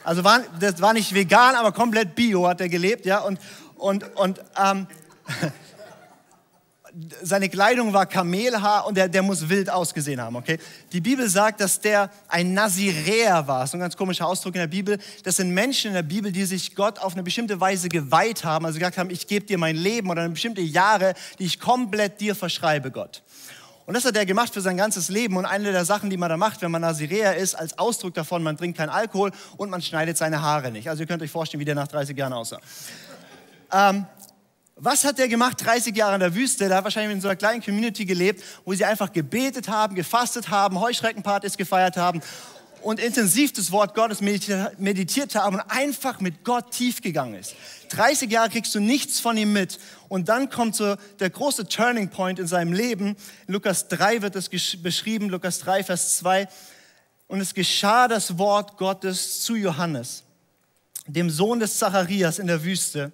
also 0.04 0.24
war, 0.24 0.40
das 0.58 0.80
war 0.80 0.94
nicht 0.94 1.14
vegan, 1.14 1.54
aber 1.54 1.72
komplett 1.72 2.14
bio 2.14 2.48
hat 2.48 2.60
er 2.60 2.68
gelebt. 2.68 3.04
Ja. 3.04 3.18
Und, 3.18 3.38
und, 3.76 4.16
und 4.16 4.40
ähm, 4.56 4.86
seine 7.22 7.48
Kleidung 7.48 7.92
war 7.92 8.06
Kamelhaar 8.06 8.86
und 8.86 8.96
der, 8.96 9.08
der 9.08 9.22
muss 9.22 9.48
wild 9.48 9.70
ausgesehen 9.70 10.20
haben, 10.20 10.36
okay? 10.36 10.58
Die 10.92 11.00
Bibel 11.00 11.28
sagt, 11.28 11.60
dass 11.60 11.80
der 11.80 12.10
ein 12.28 12.54
Naziräer 12.54 13.46
war. 13.46 13.60
Das 13.60 13.70
ist 13.70 13.74
ein 13.74 13.80
ganz 13.80 13.96
komischer 13.96 14.26
Ausdruck 14.26 14.54
in 14.54 14.60
der 14.60 14.66
Bibel. 14.68 14.98
Das 15.22 15.36
sind 15.36 15.50
Menschen 15.50 15.88
in 15.88 15.94
der 15.94 16.02
Bibel, 16.02 16.32
die 16.32 16.44
sich 16.44 16.74
Gott 16.74 16.98
auf 16.98 17.12
eine 17.12 17.22
bestimmte 17.22 17.60
Weise 17.60 17.88
geweiht 17.88 18.44
haben, 18.44 18.66
also 18.66 18.78
gesagt 18.78 18.98
haben, 18.98 19.10
ich 19.10 19.26
gebe 19.26 19.46
dir 19.46 19.58
mein 19.58 19.76
Leben 19.76 20.10
oder 20.10 20.22
eine 20.22 20.30
bestimmte 20.30 20.60
Jahre, 20.60 21.14
die 21.38 21.44
ich 21.44 21.60
komplett 21.60 22.20
dir 22.20 22.34
verschreibe, 22.34 22.90
Gott. 22.90 23.22
Und 23.86 23.94
das 23.94 24.04
hat 24.04 24.16
er 24.16 24.26
gemacht 24.26 24.52
für 24.52 24.60
sein 24.60 24.76
ganzes 24.76 25.08
Leben. 25.08 25.36
Und 25.36 25.46
eine 25.46 25.72
der 25.72 25.84
Sachen, 25.84 26.10
die 26.10 26.18
man 26.18 26.28
da 26.28 26.36
macht, 26.36 26.60
wenn 26.60 26.70
man 26.70 26.82
Naziräer 26.82 27.36
ist, 27.36 27.54
als 27.54 27.78
Ausdruck 27.78 28.12
davon, 28.12 28.42
man 28.42 28.56
trinkt 28.56 28.76
keinen 28.76 28.90
Alkohol 28.90 29.32
und 29.56 29.70
man 29.70 29.80
schneidet 29.80 30.18
seine 30.18 30.42
Haare 30.42 30.70
nicht. 30.70 30.90
Also 30.90 31.04
ihr 31.04 31.06
könnt 31.06 31.22
euch 31.22 31.30
vorstellen, 31.30 31.60
wie 31.60 31.64
der 31.64 31.74
nach 31.74 31.88
30 31.88 32.16
Jahren 32.16 32.34
aussah. 32.34 32.60
Ähm, 33.72 34.06
was 34.80 35.04
hat 35.04 35.18
der 35.18 35.28
gemacht 35.28 35.64
30 35.64 35.96
Jahre 35.96 36.14
in 36.14 36.20
der 36.20 36.34
Wüste? 36.34 36.68
Der 36.68 36.78
hat 36.78 36.84
wahrscheinlich 36.84 37.12
in 37.12 37.20
so 37.20 37.28
einer 37.28 37.36
kleinen 37.36 37.62
Community 37.62 38.04
gelebt, 38.04 38.42
wo 38.64 38.72
sie 38.72 38.84
einfach 38.84 39.12
gebetet 39.12 39.68
haben, 39.68 39.94
gefastet 39.94 40.50
haben, 40.50 40.80
Heuschreckenpartys 40.80 41.56
gefeiert 41.56 41.96
haben 41.96 42.22
und 42.82 43.00
intensiv 43.00 43.52
das 43.52 43.72
Wort 43.72 43.94
Gottes 43.94 44.20
meditiert 44.20 45.34
haben 45.34 45.56
und 45.56 45.62
einfach 45.62 46.20
mit 46.20 46.44
Gott 46.44 46.70
tief 46.70 47.02
gegangen 47.02 47.34
ist. 47.34 47.54
30 47.90 48.30
Jahre 48.30 48.50
kriegst 48.50 48.74
du 48.74 48.80
nichts 48.80 49.18
von 49.20 49.36
ihm 49.36 49.52
mit. 49.52 49.78
Und 50.08 50.28
dann 50.28 50.48
kommt 50.48 50.76
so 50.76 50.96
der 51.18 51.30
große 51.30 51.66
Turning 51.66 52.10
Point 52.10 52.38
in 52.38 52.46
seinem 52.46 52.72
Leben. 52.72 53.16
In 53.46 53.54
Lukas 53.54 53.88
3 53.88 54.22
wird 54.22 54.36
es 54.36 54.48
beschrieben, 54.48 55.28
Lukas 55.28 55.58
3, 55.60 55.84
Vers 55.84 56.18
2. 56.18 56.48
Und 57.26 57.40
es 57.40 57.52
geschah 57.52 58.08
das 58.08 58.38
Wort 58.38 58.76
Gottes 58.76 59.42
zu 59.42 59.56
Johannes, 59.56 60.24
dem 61.06 61.30
Sohn 61.30 61.60
des 61.60 61.78
Zacharias 61.78 62.38
in 62.38 62.46
der 62.46 62.62
Wüste. 62.62 63.12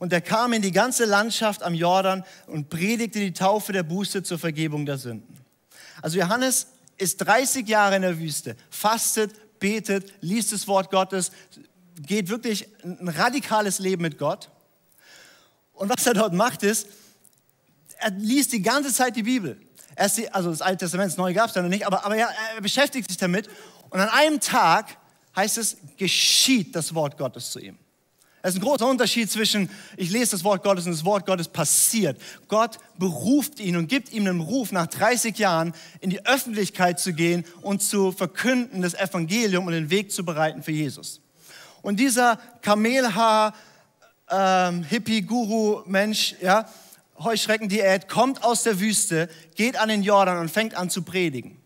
Und 0.00 0.14
er 0.14 0.22
kam 0.22 0.54
in 0.54 0.62
die 0.62 0.72
ganze 0.72 1.04
Landschaft 1.04 1.62
am 1.62 1.74
Jordan 1.74 2.24
und 2.46 2.70
predigte 2.70 3.20
die 3.20 3.34
Taufe 3.34 3.72
der 3.72 3.82
Buße 3.82 4.22
zur 4.22 4.38
Vergebung 4.38 4.86
der 4.86 4.96
Sünden. 4.96 5.36
Also 6.00 6.18
Johannes 6.18 6.68
ist 6.96 7.18
30 7.18 7.68
Jahre 7.68 7.96
in 7.96 8.02
der 8.02 8.18
Wüste, 8.18 8.56
fastet, 8.70 9.60
betet, 9.60 10.14
liest 10.22 10.52
das 10.52 10.66
Wort 10.66 10.90
Gottes, 10.90 11.30
geht 12.00 12.30
wirklich 12.30 12.66
ein 12.82 13.08
radikales 13.08 13.78
Leben 13.78 14.00
mit 14.00 14.16
Gott. 14.16 14.50
Und 15.74 15.90
was 15.90 16.06
er 16.06 16.14
dort 16.14 16.32
macht, 16.32 16.62
ist, 16.62 16.86
er 17.98 18.10
liest 18.12 18.54
die 18.54 18.62
ganze 18.62 18.94
Zeit 18.94 19.16
die 19.16 19.22
Bibel. 19.22 19.60
Die, 20.16 20.30
also 20.30 20.50
das 20.50 20.62
Alte 20.62 20.86
Testament, 20.86 21.10
das 21.10 21.18
Neue 21.18 21.34
gab 21.34 21.48
es 21.48 21.52
da 21.52 21.60
noch 21.60 21.68
nicht, 21.68 21.86
aber, 21.86 22.06
aber 22.06 22.16
ja, 22.16 22.30
er 22.54 22.62
beschäftigt 22.62 23.06
sich 23.06 23.18
damit. 23.18 23.50
Und 23.90 24.00
an 24.00 24.08
einem 24.08 24.40
Tag 24.40 24.96
heißt 25.36 25.58
es, 25.58 25.76
geschieht 25.98 26.74
das 26.74 26.94
Wort 26.94 27.18
Gottes 27.18 27.50
zu 27.50 27.58
ihm. 27.58 27.76
Es 28.42 28.54
ist 28.54 28.60
ein 28.60 28.64
großer 28.64 28.86
Unterschied 28.86 29.30
zwischen, 29.30 29.68
ich 29.96 30.10
lese 30.10 30.30
das 30.30 30.44
Wort 30.44 30.62
Gottes 30.62 30.86
und 30.86 30.92
das 30.92 31.04
Wort 31.04 31.26
Gottes 31.26 31.48
passiert. 31.48 32.18
Gott 32.48 32.78
beruft 32.98 33.60
ihn 33.60 33.76
und 33.76 33.88
gibt 33.88 34.12
ihm 34.12 34.26
einen 34.26 34.40
Ruf, 34.40 34.72
nach 34.72 34.86
30 34.86 35.36
Jahren 35.38 35.74
in 36.00 36.08
die 36.08 36.24
Öffentlichkeit 36.24 36.98
zu 36.98 37.12
gehen 37.12 37.44
und 37.60 37.82
zu 37.82 38.12
verkünden, 38.12 38.80
das 38.80 38.94
Evangelium 38.94 39.66
und 39.66 39.74
den 39.74 39.90
Weg 39.90 40.10
zu 40.10 40.24
bereiten 40.24 40.62
für 40.62 40.72
Jesus. 40.72 41.20
Und 41.82 42.00
dieser 42.00 42.38
Kamelhaar, 42.62 43.54
ähm, 44.30 44.86
ja, 46.40 46.68
Heuschreckendiät, 47.18 48.08
kommt 48.08 48.42
aus 48.42 48.62
der 48.62 48.80
Wüste, 48.80 49.28
geht 49.54 49.78
an 49.78 49.90
den 49.90 50.02
Jordan 50.02 50.38
und 50.38 50.50
fängt 50.50 50.74
an 50.74 50.88
zu 50.88 51.02
predigen. 51.02 51.59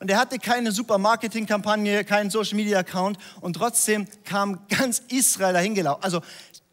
Und 0.00 0.10
er 0.10 0.18
hatte 0.18 0.38
keine 0.38 0.72
super 0.72 0.96
Marketingkampagne, 0.96 2.04
keinen 2.04 2.30
Social 2.30 2.56
Media 2.56 2.78
Account 2.78 3.18
und 3.42 3.54
trotzdem 3.54 4.08
kam 4.24 4.66
ganz 4.68 5.02
Israel 5.08 5.52
dahin 5.52 5.74
gelaufen. 5.74 6.02
Also 6.02 6.22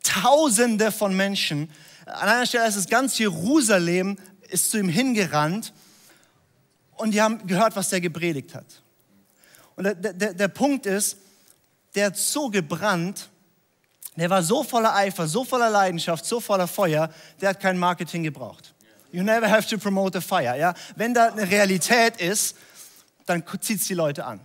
Tausende 0.03 0.91
von 0.93 1.15
Menschen. 1.15 1.69
An 2.05 2.29
einer 2.29 2.45
Stelle 2.45 2.67
ist 2.67 2.77
es 2.77 2.87
ganz 2.87 3.17
Jerusalem 3.17 4.17
ist 4.47 4.71
zu 4.71 4.79
ihm 4.79 4.87
hingerannt 4.87 5.73
und 6.95 7.11
die 7.11 7.21
haben 7.21 7.45
gehört, 7.45 7.75
was 7.75 7.89
der 7.89 7.99
gepredigt 7.99 8.55
hat. 8.55 8.81
Und 9.75 9.83
der, 9.83 9.95
der, 9.95 10.33
der 10.33 10.47
Punkt 10.47 10.85
ist, 10.85 11.17
der 11.95 12.07
hat 12.07 12.17
so 12.17 12.49
gebrannt, 12.49 13.29
der 14.15 14.29
war 14.29 14.41
so 14.41 14.63
voller 14.63 14.95
Eifer, 14.95 15.27
so 15.27 15.43
voller 15.43 15.69
Leidenschaft, 15.69 16.25
so 16.25 16.39
voller 16.39 16.67
Feuer, 16.67 17.09
der 17.41 17.49
hat 17.49 17.59
kein 17.59 17.77
Marketing 17.77 18.23
gebraucht. 18.23 18.73
You 19.11 19.23
never 19.23 19.49
have 19.49 19.67
to 19.67 19.77
promote 19.77 20.17
a 20.17 20.21
fire. 20.21 20.57
Ja? 20.57 20.73
Wenn 20.95 21.13
da 21.13 21.27
eine 21.27 21.49
Realität 21.49 22.21
ist, 22.21 22.55
dann 23.27 23.43
zieht 23.61 23.81
es 23.81 23.87
die 23.87 23.93
Leute 23.93 24.25
an. 24.25 24.39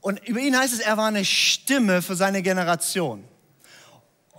Und 0.00 0.26
über 0.26 0.40
ihn 0.40 0.58
heißt 0.58 0.72
es, 0.72 0.80
er 0.80 0.96
war 0.96 1.08
eine 1.08 1.26
Stimme 1.26 2.00
für 2.00 2.16
seine 2.16 2.40
Generation. 2.42 3.22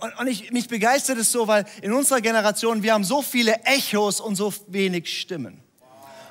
Und, 0.00 0.18
und 0.18 0.26
ich, 0.26 0.50
mich 0.50 0.66
begeistert 0.66 1.18
es 1.18 1.30
so, 1.30 1.46
weil 1.46 1.64
in 1.80 1.92
unserer 1.92 2.20
Generation, 2.20 2.82
wir 2.82 2.94
haben 2.94 3.04
so 3.04 3.22
viele 3.22 3.54
Echos 3.64 4.20
und 4.20 4.34
so 4.34 4.52
wenig 4.66 5.20
Stimmen. 5.20 5.62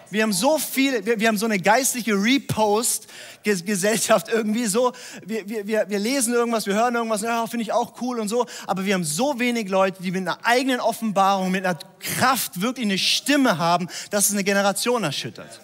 Wir 0.09 0.23
haben 0.23 0.33
so 0.33 0.57
viel, 0.57 1.05
wir, 1.05 1.21
wir 1.21 1.29
haben 1.29 1.37
so 1.37 1.45
eine 1.45 1.57
geistliche 1.57 2.13
Repost-Gesellschaft 2.13 4.27
irgendwie 4.27 4.65
so. 4.65 4.91
Wir, 5.25 5.47
wir, 5.47 5.89
wir 5.89 5.99
lesen 5.99 6.33
irgendwas, 6.33 6.65
wir 6.65 6.73
hören 6.73 6.95
irgendwas, 6.95 7.21
ja, 7.21 7.47
finde 7.47 7.63
ich 7.63 7.71
auch 7.71 8.01
cool 8.01 8.19
und 8.19 8.27
so. 8.27 8.45
Aber 8.67 8.83
wir 8.83 8.93
haben 8.93 9.05
so 9.05 9.39
wenig 9.39 9.69
Leute, 9.69 10.03
die 10.03 10.11
mit 10.11 10.23
einer 10.23 10.45
eigenen 10.45 10.81
Offenbarung, 10.81 11.51
mit 11.51 11.65
einer 11.65 11.79
Kraft 11.99 12.59
wirklich 12.59 12.87
eine 12.87 12.97
Stimme 12.97 13.57
haben, 13.57 13.87
dass 14.09 14.25
es 14.25 14.33
eine 14.33 14.43
Generation 14.43 15.05
erschüttert. 15.05 15.61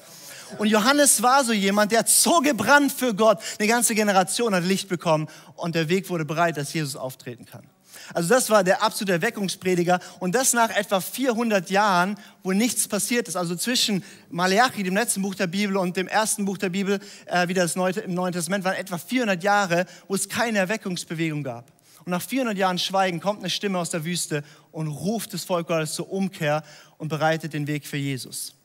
Und 0.58 0.68
Johannes 0.68 1.22
war 1.22 1.44
so 1.44 1.54
jemand, 1.54 1.92
der 1.92 2.00
hat 2.00 2.10
so 2.10 2.40
gebrannt 2.40 2.92
für 2.92 3.14
Gott. 3.14 3.40
Eine 3.60 3.68
ganze 3.68 3.96
Generation 3.96 4.54
hat 4.56 4.64
Licht 4.64 4.88
bekommen 4.90 5.28
und 5.56 5.76
der 5.76 5.90
Weg 5.90 6.10
wurde 6.10 6.26
bereit, 6.26 6.58
dass 6.58 6.74
Jesus 6.74 6.96
auftreten 6.96 7.46
kann. 7.46 7.70
Also 8.14 8.30
das 8.30 8.50
war 8.50 8.64
der 8.64 8.84
absolute 8.84 9.14
Erweckungsprediger 9.14 10.00
und 10.20 10.34
das 10.34 10.54
nach 10.54 10.70
etwa 10.70 11.00
400 11.00 11.70
Jahren, 11.70 12.18
wo 12.44 12.54
nichts 12.54 12.88
passiert 12.88 13.28
ist. 13.28 13.36
Also 13.36 13.56
zwischen 13.56 14.04
Malachi, 14.30 14.84
dem 14.84 14.96
letzten 14.96 15.22
Buch 15.22 15.36
der 15.36 15.48
Bibel, 15.48 15.78
und 15.78 15.98
dem 15.98 16.08
ersten 16.08 16.46
Buch 16.46 16.58
der 16.58 16.70
Bibel, 16.70 17.00
äh, 17.26 17.48
wieder 17.48 17.64
das 17.64 17.76
Neue, 17.76 17.94
im 17.94 18.14
Neuen 18.14 18.34
Testament, 18.34 18.64
waren 18.64 18.76
etwa 18.76 18.98
400 18.98 19.44
Jahre, 19.44 19.86
wo 20.08 20.16
es 20.16 20.30
keine 20.30 20.60
Erweckungsbewegung 20.60 21.44
gab. 21.44 21.72
Und 22.06 22.12
nach 22.12 22.22
400 22.22 22.58
Jahren 22.58 22.78
Schweigen 22.78 23.20
kommt 23.20 23.40
eine 23.40 23.50
Stimme 23.50 23.80
aus 23.80 23.90
der 23.90 24.06
Wüste 24.06 24.44
und 24.72 24.88
ruft 24.88 25.34
das 25.34 25.44
Volk 25.44 25.68
Gottes 25.68 25.94
zur 25.94 26.10
Umkehr 26.10 26.64
und 26.98 27.10
bereitet 27.10 27.54
den 27.54 27.68
Weg 27.68 27.86
für 27.86 27.98
Jesus. 27.98 28.57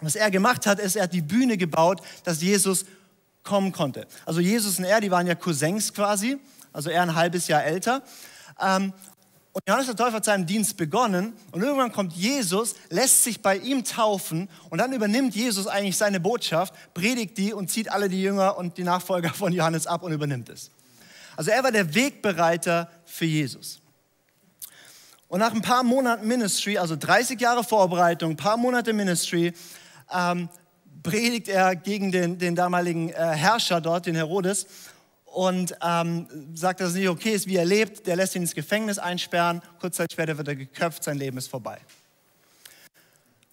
Was 0.00 0.14
er 0.14 0.30
gemacht 0.30 0.66
hat, 0.66 0.78
ist, 0.78 0.96
er 0.96 1.04
hat 1.04 1.12
die 1.12 1.22
Bühne 1.22 1.56
gebaut, 1.56 2.02
dass 2.24 2.42
Jesus 2.42 2.84
kommen 3.42 3.72
konnte. 3.72 4.06
Also 4.26 4.40
Jesus 4.40 4.78
und 4.78 4.84
er, 4.84 5.00
die 5.00 5.10
waren 5.10 5.26
ja 5.26 5.34
Cousins 5.34 5.92
quasi, 5.92 6.38
also 6.72 6.90
er 6.90 7.02
ein 7.02 7.14
halbes 7.14 7.48
Jahr 7.48 7.64
älter. 7.64 8.02
Ähm, 8.60 8.92
und 9.52 9.62
Johannes 9.66 9.86
der 9.86 9.96
Täufer 9.96 10.16
hat 10.16 10.24
seinen 10.26 10.44
Dienst 10.44 10.76
begonnen 10.76 11.32
und 11.50 11.62
irgendwann 11.62 11.90
kommt 11.90 12.12
Jesus, 12.12 12.74
lässt 12.90 13.24
sich 13.24 13.40
bei 13.40 13.56
ihm 13.56 13.84
taufen 13.84 14.50
und 14.68 14.76
dann 14.78 14.92
übernimmt 14.92 15.34
Jesus 15.34 15.66
eigentlich 15.66 15.96
seine 15.96 16.20
Botschaft, 16.20 16.74
predigt 16.92 17.38
die 17.38 17.54
und 17.54 17.70
zieht 17.70 17.90
alle 17.90 18.10
die 18.10 18.20
Jünger 18.20 18.58
und 18.58 18.76
die 18.76 18.84
Nachfolger 18.84 19.32
von 19.32 19.54
Johannes 19.54 19.86
ab 19.86 20.02
und 20.02 20.12
übernimmt 20.12 20.50
es. 20.50 20.70
Also 21.36 21.52
er 21.52 21.64
war 21.64 21.72
der 21.72 21.94
Wegbereiter 21.94 22.90
für 23.06 23.24
Jesus. 23.24 23.80
Und 25.28 25.40
nach 25.40 25.54
ein 25.54 25.62
paar 25.62 25.82
Monaten 25.82 26.28
Ministry, 26.28 26.76
also 26.76 26.94
30 26.94 27.40
Jahre 27.40 27.64
Vorbereitung, 27.64 28.32
ein 28.32 28.36
paar 28.36 28.58
Monate 28.58 28.92
Ministry, 28.92 29.54
ähm, 30.12 30.48
predigt 31.02 31.48
er 31.48 31.76
gegen 31.76 32.12
den, 32.12 32.38
den 32.38 32.54
damaligen 32.54 33.10
äh, 33.10 33.14
Herrscher 33.14 33.80
dort, 33.80 34.06
den 34.06 34.14
Herodes, 34.14 34.66
und 35.26 35.76
ähm, 35.82 36.26
sagt, 36.54 36.80
dass 36.80 36.88
es 36.88 36.94
nicht 36.94 37.08
okay 37.08 37.32
ist, 37.32 37.46
wie 37.46 37.56
er 37.56 37.64
lebt. 37.66 38.06
Der 38.06 38.16
lässt 38.16 38.34
ihn 38.34 38.42
ins 38.42 38.54
Gefängnis 38.54 38.98
einsperren. 38.98 39.60
Kurz 39.80 39.96
Zeit 39.96 40.10
später 40.10 40.38
wird 40.38 40.48
er 40.48 40.56
geköpft, 40.56 41.04
sein 41.04 41.18
Leben 41.18 41.36
ist 41.36 41.48
vorbei. 41.48 41.78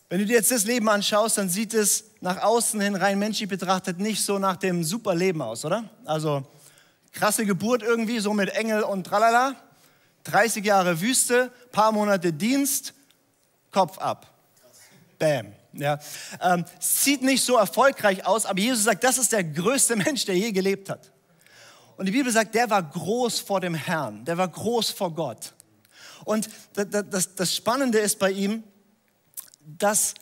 Wenn 0.08 0.20
du 0.20 0.26
dir 0.26 0.38
jetzt 0.38 0.52
das 0.52 0.64
Leben 0.64 0.88
anschaust, 0.90 1.38
dann 1.38 1.50
sieht 1.50 1.74
es 1.74 2.06
nach 2.22 2.42
außen 2.42 2.80
hin 2.80 2.96
rein 2.96 3.20
menschlich 3.20 3.50
betrachtet 3.50 4.00
nicht 4.00 4.24
so 4.24 4.40
nach 4.40 4.56
dem 4.56 4.84
super 4.84 5.14
Leben 5.14 5.42
aus, 5.42 5.66
oder? 5.66 5.90
Also 6.06 6.46
krasse 7.12 7.46
Geburt 7.46 7.82
irgendwie, 7.82 8.20
so 8.20 8.34
mit 8.34 8.50
Engel 8.52 8.84
und 8.84 9.06
tralala. 9.06 9.56
30 10.26 10.64
Jahre 10.64 11.02
Wüste, 11.02 11.52
paar 11.72 11.92
Monate 11.92 12.32
Dienst, 12.32 12.94
Kopf 13.72 13.98
ab. 13.98 14.32
Bam. 15.20 15.48
Ja, 15.74 16.00
ähm, 16.39 16.65
sieht 16.80 17.24
nicht 17.24 17.44
so 17.44 17.58
erfolgreich 17.58 18.25
aus, 18.25 18.46
aber 18.46 18.60
Jesus 18.60 18.84
sagt, 18.84 19.03
das 19.03 19.18
ist 19.18 19.32
der 19.32 19.44
größte 19.44 19.96
Mensch, 19.98 20.25
der 20.25 20.38
je 20.38 20.51
gelebt 20.51 20.89
hat. 20.89 21.12
Und 21.98 22.06
die 22.06 22.12
Bibel 22.12 22.32
sagt, 22.32 22.56
der 22.56 22.70
war 22.70 22.82
groß 22.84 23.39
vor 23.39 23.60
dem 23.60 23.74
Herrn, 23.74 24.25
der 24.25 24.38
war 24.38 24.48
groß 24.48 24.92
vor 24.92 25.13
Gott. 25.13 25.53
Und 26.25 26.50
das, 26.74 27.36
das 27.36 27.56
Spannende 27.56 28.00
ist 28.00 28.18
bei 28.18 28.32
ihm, 28.32 28.63
dass 29.65 30.13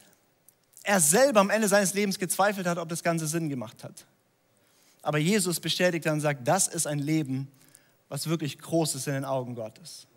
er 0.83 0.99
selber 0.99 1.41
am 1.41 1.49
Ende 1.49 1.67
seines 1.67 1.93
Lebens 1.93 2.17
gezweifelt 2.17 2.65
hat, 2.65 2.77
ob 2.77 2.89
das 2.89 3.03
Ganze 3.03 3.27
Sinn 3.27 3.49
gemacht 3.49 3.83
hat. 3.83 4.05
Aber 5.01 5.17
Jesus 5.17 5.59
bestätigt 5.59 6.05
dann 6.05 6.13
und 6.13 6.21
sagt, 6.21 6.47
das 6.47 6.67
ist 6.67 6.87
ein 6.87 6.99
Leben, 6.99 7.51
was 8.09 8.27
wirklich 8.27 8.59
groß 8.59 8.95
ist 8.95 9.07
in 9.07 9.13
den 9.13 9.25
Augen 9.25 9.55
Gottes. 9.55 10.07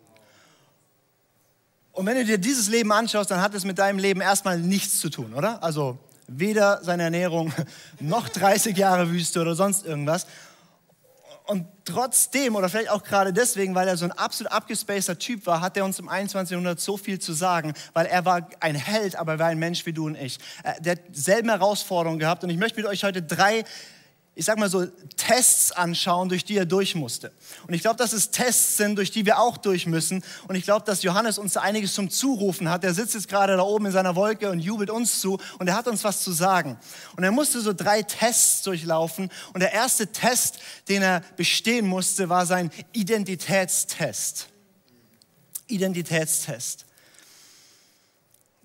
Und 1.95 2.05
wenn 2.05 2.17
du 2.17 2.25
dir 2.25 2.37
dieses 2.37 2.67
Leben 2.67 2.91
anschaust, 2.91 3.31
dann 3.31 3.41
hat 3.41 3.53
es 3.53 3.63
mit 3.63 3.79
deinem 3.79 3.99
Leben 3.99 4.19
erstmal 4.19 4.59
nichts 4.59 4.99
zu 4.99 5.09
tun, 5.09 5.33
oder? 5.33 5.63
Also 5.63 5.97
weder 6.27 6.83
seine 6.83 7.03
Ernährung 7.03 7.53
noch 7.99 8.27
30 8.27 8.77
Jahre 8.77 9.09
Wüste 9.09 9.41
oder 9.41 9.55
sonst 9.55 9.85
irgendwas, 9.85 10.27
und 11.47 11.67
trotzdem, 11.85 12.55
oder 12.55 12.69
vielleicht 12.69 12.89
auch 12.89 13.03
gerade 13.03 13.31
deswegen, 13.31 13.75
weil 13.75 13.87
er 13.87 13.97
so 13.97 14.05
ein 14.05 14.11
absolut 14.11 14.51
abgespaceter 14.51 15.17
Typ 15.17 15.45
war, 15.45 15.61
hat 15.61 15.77
er 15.77 15.85
uns 15.85 15.99
im 15.99 16.09
21. 16.09 16.51
Jahrhundert 16.51 16.79
so 16.79 16.97
viel 16.97 17.19
zu 17.19 17.33
sagen, 17.33 17.73
weil 17.93 18.07
er 18.07 18.25
war 18.25 18.49
ein 18.59 18.75
Held, 18.75 19.15
aber 19.15 19.33
er 19.33 19.39
war 19.39 19.47
ein 19.47 19.59
Mensch 19.59 19.85
wie 19.85 19.93
du 19.93 20.07
und 20.07 20.15
ich. 20.15 20.39
Äh, 20.63 20.81
der 20.81 20.93
hat 20.93 21.01
selben 21.11 21.49
Herausforderungen 21.49 22.19
gehabt 22.19 22.43
und 22.43 22.49
ich 22.49 22.57
möchte 22.57 22.81
mit 22.81 22.89
euch 22.89 23.03
heute 23.03 23.21
drei 23.21 23.63
ich 24.37 24.43
sag 24.43 24.59
mal 24.59 24.69
so, 24.69 24.85
Tests 25.15 25.71
anschauen, 25.71 26.27
durch 26.27 26.43
die 26.43 26.57
er 26.57 26.65
durch 26.65 26.93
musste. 26.93 27.31
Und 27.67 27.73
ich 27.73 27.81
glaube, 27.81 27.95
dass 27.95 28.11
es 28.11 28.31
Tests 28.31 28.75
sind, 28.75 28.97
durch 28.97 29.09
die 29.09 29.25
wir 29.25 29.39
auch 29.39 29.55
durch 29.55 29.85
müssen. 29.85 30.23
Und 30.49 30.55
ich 30.55 30.65
glaube, 30.65 30.85
dass 30.85 31.03
Johannes 31.03 31.37
uns 31.37 31.55
einiges 31.55 31.93
zum 31.93 32.09
Zurufen 32.09 32.69
hat. 32.69 32.83
Er 32.83 32.93
sitzt 32.93 33.13
jetzt 33.13 33.29
gerade 33.29 33.55
da 33.55 33.63
oben 33.63 33.85
in 33.85 33.91
seiner 33.93 34.17
Wolke 34.17 34.49
und 34.49 34.59
jubelt 34.59 34.89
uns 34.89 35.21
zu 35.21 35.39
und 35.57 35.69
er 35.69 35.77
hat 35.77 35.87
uns 35.87 36.03
was 36.03 36.21
zu 36.21 36.33
sagen. 36.33 36.77
Und 37.15 37.23
er 37.23 37.31
musste 37.31 37.61
so 37.61 37.71
drei 37.71 38.03
Tests 38.03 38.61
durchlaufen. 38.63 39.31
Und 39.53 39.61
der 39.61 39.71
erste 39.71 40.07
Test, 40.07 40.59
den 40.89 41.01
er 41.01 41.21
bestehen 41.37 41.87
musste, 41.87 42.27
war 42.27 42.45
sein 42.45 42.71
Identitätstest. 42.91 44.49
Identitätstest. 45.67 46.85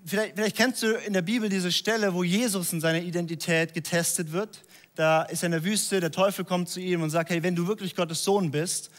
Vielleicht, 0.04 0.34
vielleicht 0.34 0.56
kennst 0.56 0.82
du 0.82 0.96
in 0.96 1.12
der 1.12 1.22
Bibel 1.22 1.48
diese 1.48 1.70
Stelle, 1.70 2.12
wo 2.12 2.24
Jesus 2.24 2.72
in 2.72 2.80
seiner 2.80 3.00
Identität 3.00 3.72
getestet 3.72 4.32
wird 4.32 4.64
da 4.94 5.23
ist 5.23 5.42
er 5.42 5.47
in 5.47 5.52
der 5.52 5.64
Wüste, 5.64 6.00
der 6.00 6.11
Teufel 6.11 6.44
kommt 6.44 6.68
zu 6.68 6.80
ihm 6.80 7.02
und 7.02 7.11
sagt, 7.11 7.30
hey, 7.30 7.42
wenn 7.42 7.56
du 7.56 7.66
wirklich 7.66 7.94
Gottes 7.94 8.25
Sohn 8.25 8.50
bist, 8.50 8.90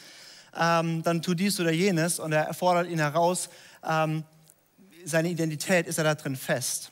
ähm, 0.58 1.02
dann 1.02 1.22
tu 1.22 1.34
dies 1.34 1.60
oder 1.60 1.72
jenes. 1.72 2.18
Und 2.18 2.32
er 2.32 2.52
fordert 2.54 2.88
ihn 2.88 2.98
heraus, 2.98 3.48
ähm, 3.86 4.24
seine 5.04 5.30
Identität, 5.30 5.86
ist 5.86 5.98
er 5.98 6.04
da 6.04 6.14
drin 6.14 6.36
fest. 6.36 6.90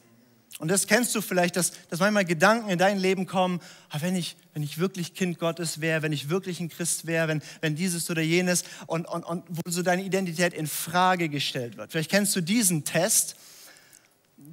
Und 0.59 0.69
das 0.69 0.87
kennst 0.87 1.15
du 1.15 1.23
vielleicht, 1.23 1.57
dass, 1.57 1.73
dass 1.89 2.01
manchmal 2.01 2.27
Gedanken 2.27 2.69
in 2.69 2.79
dein 2.79 2.99
Leben 2.99 3.27
kommen, 3.27 3.61
ah, 3.89 3.97
wenn, 4.01 4.15
ich, 4.15 4.37
wenn 4.53 4.63
ich 4.63 4.77
wirklich 4.79 5.15
Kind 5.15 5.39
Gottes 5.39 5.81
wäre, 5.81 6.03
wenn 6.03 6.13
ich 6.13 6.29
wirklich 6.29 6.61
ein 6.61 6.69
Christ 6.69 7.07
wäre, 7.07 7.29
wenn, 7.29 7.43
wenn 7.63 7.77
dieses 7.77 8.11
oder 8.11 8.21
jenes 8.21 8.65
und, 8.87 9.09
und, 9.09 9.25
und 9.25 9.45
wo 9.49 9.71
so 9.71 9.83
deine 9.83 10.03
Identität 10.03 10.53
in 10.53 10.67
Frage 10.67 11.31
gestellt 11.31 11.79
wird. 11.79 11.93
Vielleicht 11.93 12.11
kennst 12.11 12.37
du 12.37 12.43
diesen 12.43 12.85
Test. 12.85 13.37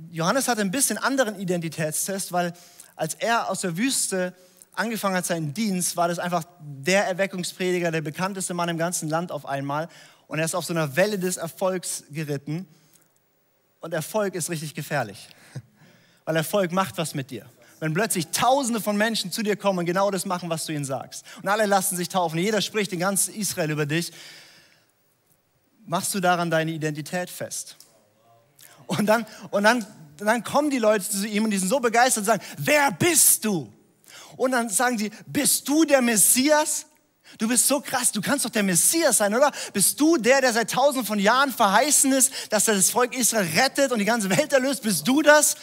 Johannes 0.10 0.48
hatte 0.48 0.62
ein 0.62 0.72
bisschen 0.72 0.98
anderen 0.98 1.38
Identitätstest, 1.40 2.32
weil 2.32 2.54
als 2.98 3.14
er 3.14 3.50
aus 3.50 3.62
der 3.62 3.78
Wüste 3.78 4.34
angefangen 4.74 5.16
hat 5.16 5.26
seinen 5.26 5.54
Dienst, 5.54 5.96
war 5.96 6.08
das 6.08 6.20
einfach 6.20 6.44
der 6.60 7.06
Erweckungsprediger, 7.08 7.92
der 7.92 8.02
bekannteste 8.02 8.54
Mann 8.54 8.70
im 8.70 8.78
ganzen 8.78 9.08
Land 9.08 9.32
auf 9.32 9.46
einmal. 9.46 9.88
Und 10.28 10.40
er 10.40 10.46
ist 10.46 10.56
auf 10.56 10.66
so 10.66 10.74
einer 10.74 10.96
Welle 10.96 11.18
des 11.18 11.38
Erfolgs 11.38 12.04
geritten. 12.10 12.68
Und 13.80 13.94
Erfolg 13.94 14.36
ist 14.36 14.50
richtig 14.50 14.74
gefährlich. 14.74 15.30
Weil 16.26 16.36
Erfolg 16.36 16.72
macht 16.72 16.98
was 16.98 17.16
mit 17.16 17.32
dir. 17.32 17.46
Wenn 17.80 17.94
plötzlich 17.94 18.28
Tausende 18.28 18.82
von 18.82 18.98
Menschen 18.98 19.32
zu 19.32 19.44
dir 19.44 19.56
kommen 19.56 19.80
und 19.80 19.86
genau 19.86 20.10
das 20.12 20.26
machen, 20.26 20.50
was 20.50 20.66
du 20.66 20.74
ihnen 20.74 20.86
sagst. 20.86 21.24
Und 21.42 21.48
alle 21.48 21.68
lassen 21.68 21.96
sich 21.96 22.10
taufen. 22.10 22.40
Jeder 22.40 22.62
spricht 22.62 22.92
in 22.92 23.00
ganz 23.00 23.28
Israel 23.28 23.72
über 23.72 23.86
dich. 23.86 24.12
Machst 25.86 26.14
du 26.14 26.20
daran 26.20 26.50
deine 26.50 26.72
Identität 26.72 27.30
fest? 27.30 27.78
Und 28.88 29.06
dann, 29.06 29.26
und 29.52 29.64
dann, 29.64 29.86
dann 30.26 30.44
kommen 30.44 30.70
die 30.70 30.80
Leute 30.80 31.10
zu 31.10 31.28
ihm 31.28 31.46
und 31.46 31.52
die 31.52 31.58
sind 31.58 31.70
so 31.70 31.80
begeistert 31.80 32.22
und 32.22 32.26
sagen, 32.26 32.44
wer 32.58 32.92
bist 32.92 33.46
du? 33.46 33.72
Und 34.36 34.52
dann 34.52 34.70
sagen 34.70 34.98
sie, 34.98 35.12
bist 35.26 35.68
du 35.68 35.84
der 35.84 36.02
Messias? 36.02 36.86
Du 37.38 37.48
bist 37.48 37.68
so 37.68 37.82
krass, 37.82 38.12
du 38.12 38.22
kannst 38.22 38.46
doch 38.46 38.50
der 38.50 38.64
Messias 38.64 39.18
sein, 39.18 39.36
oder? 39.36 39.52
Bist 39.74 40.00
du 40.00 40.18
der, 40.18 40.42
der 40.42 40.54
seit 40.54 40.72
tausenden 40.72 41.06
von 41.06 41.20
Jahren 41.20 41.52
verheißen 41.52 42.12
ist, 42.14 42.32
dass 42.50 42.68
er 42.68 42.76
das 42.76 42.90
Volk 42.90 43.16
Israel 43.16 43.48
rettet 43.56 43.92
und 43.92 44.00
die 44.00 44.06
ganze 44.06 44.30
Welt 44.30 44.54
erlöst? 44.54 44.82
Bist 44.84 45.08
du 45.08 45.22
das? 45.22 45.56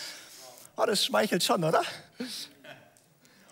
Oh, 0.76 0.84
das 0.84 1.04
schmeichelt 1.04 1.42
schon, 1.42 1.64
oder? 1.64 1.82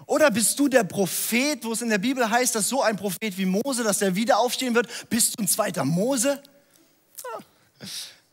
Oder 0.06 0.30
bist 0.30 0.59
du 0.59 0.68
der 0.68 0.85
Prophet, 0.85 1.64
wo 1.64 1.73
es 1.73 1.80
in 1.80 1.88
der 1.88 1.99
Bibel 1.99 2.28
heißt, 2.28 2.54
dass 2.54 2.68
so 2.68 2.82
ein 2.82 2.97
Prophet 2.97 3.37
wie 3.38 3.47
Mose, 3.47 3.82
dass 3.82 4.02
er 4.02 4.14
wieder 4.14 4.38
aufstehen 4.38 4.75
wird? 4.75 4.88
Bist 5.09 5.38
du 5.38 5.42
ein 5.42 5.49
zweiter 5.49 5.85
Mose? 5.85 6.42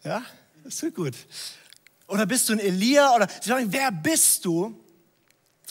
Ja, 0.03 0.23
das 0.63 0.81
wird 0.81 0.95
gut. 0.95 1.13
Oder 2.09 2.25
bist 2.25 2.49
du 2.49 2.53
ein 2.53 2.59
Elia? 2.59 3.15
Oder 3.15 3.27
sie 3.41 3.49
sagen, 3.49 3.67
wer 3.71 3.91
bist 3.91 4.43
du? 4.43 4.77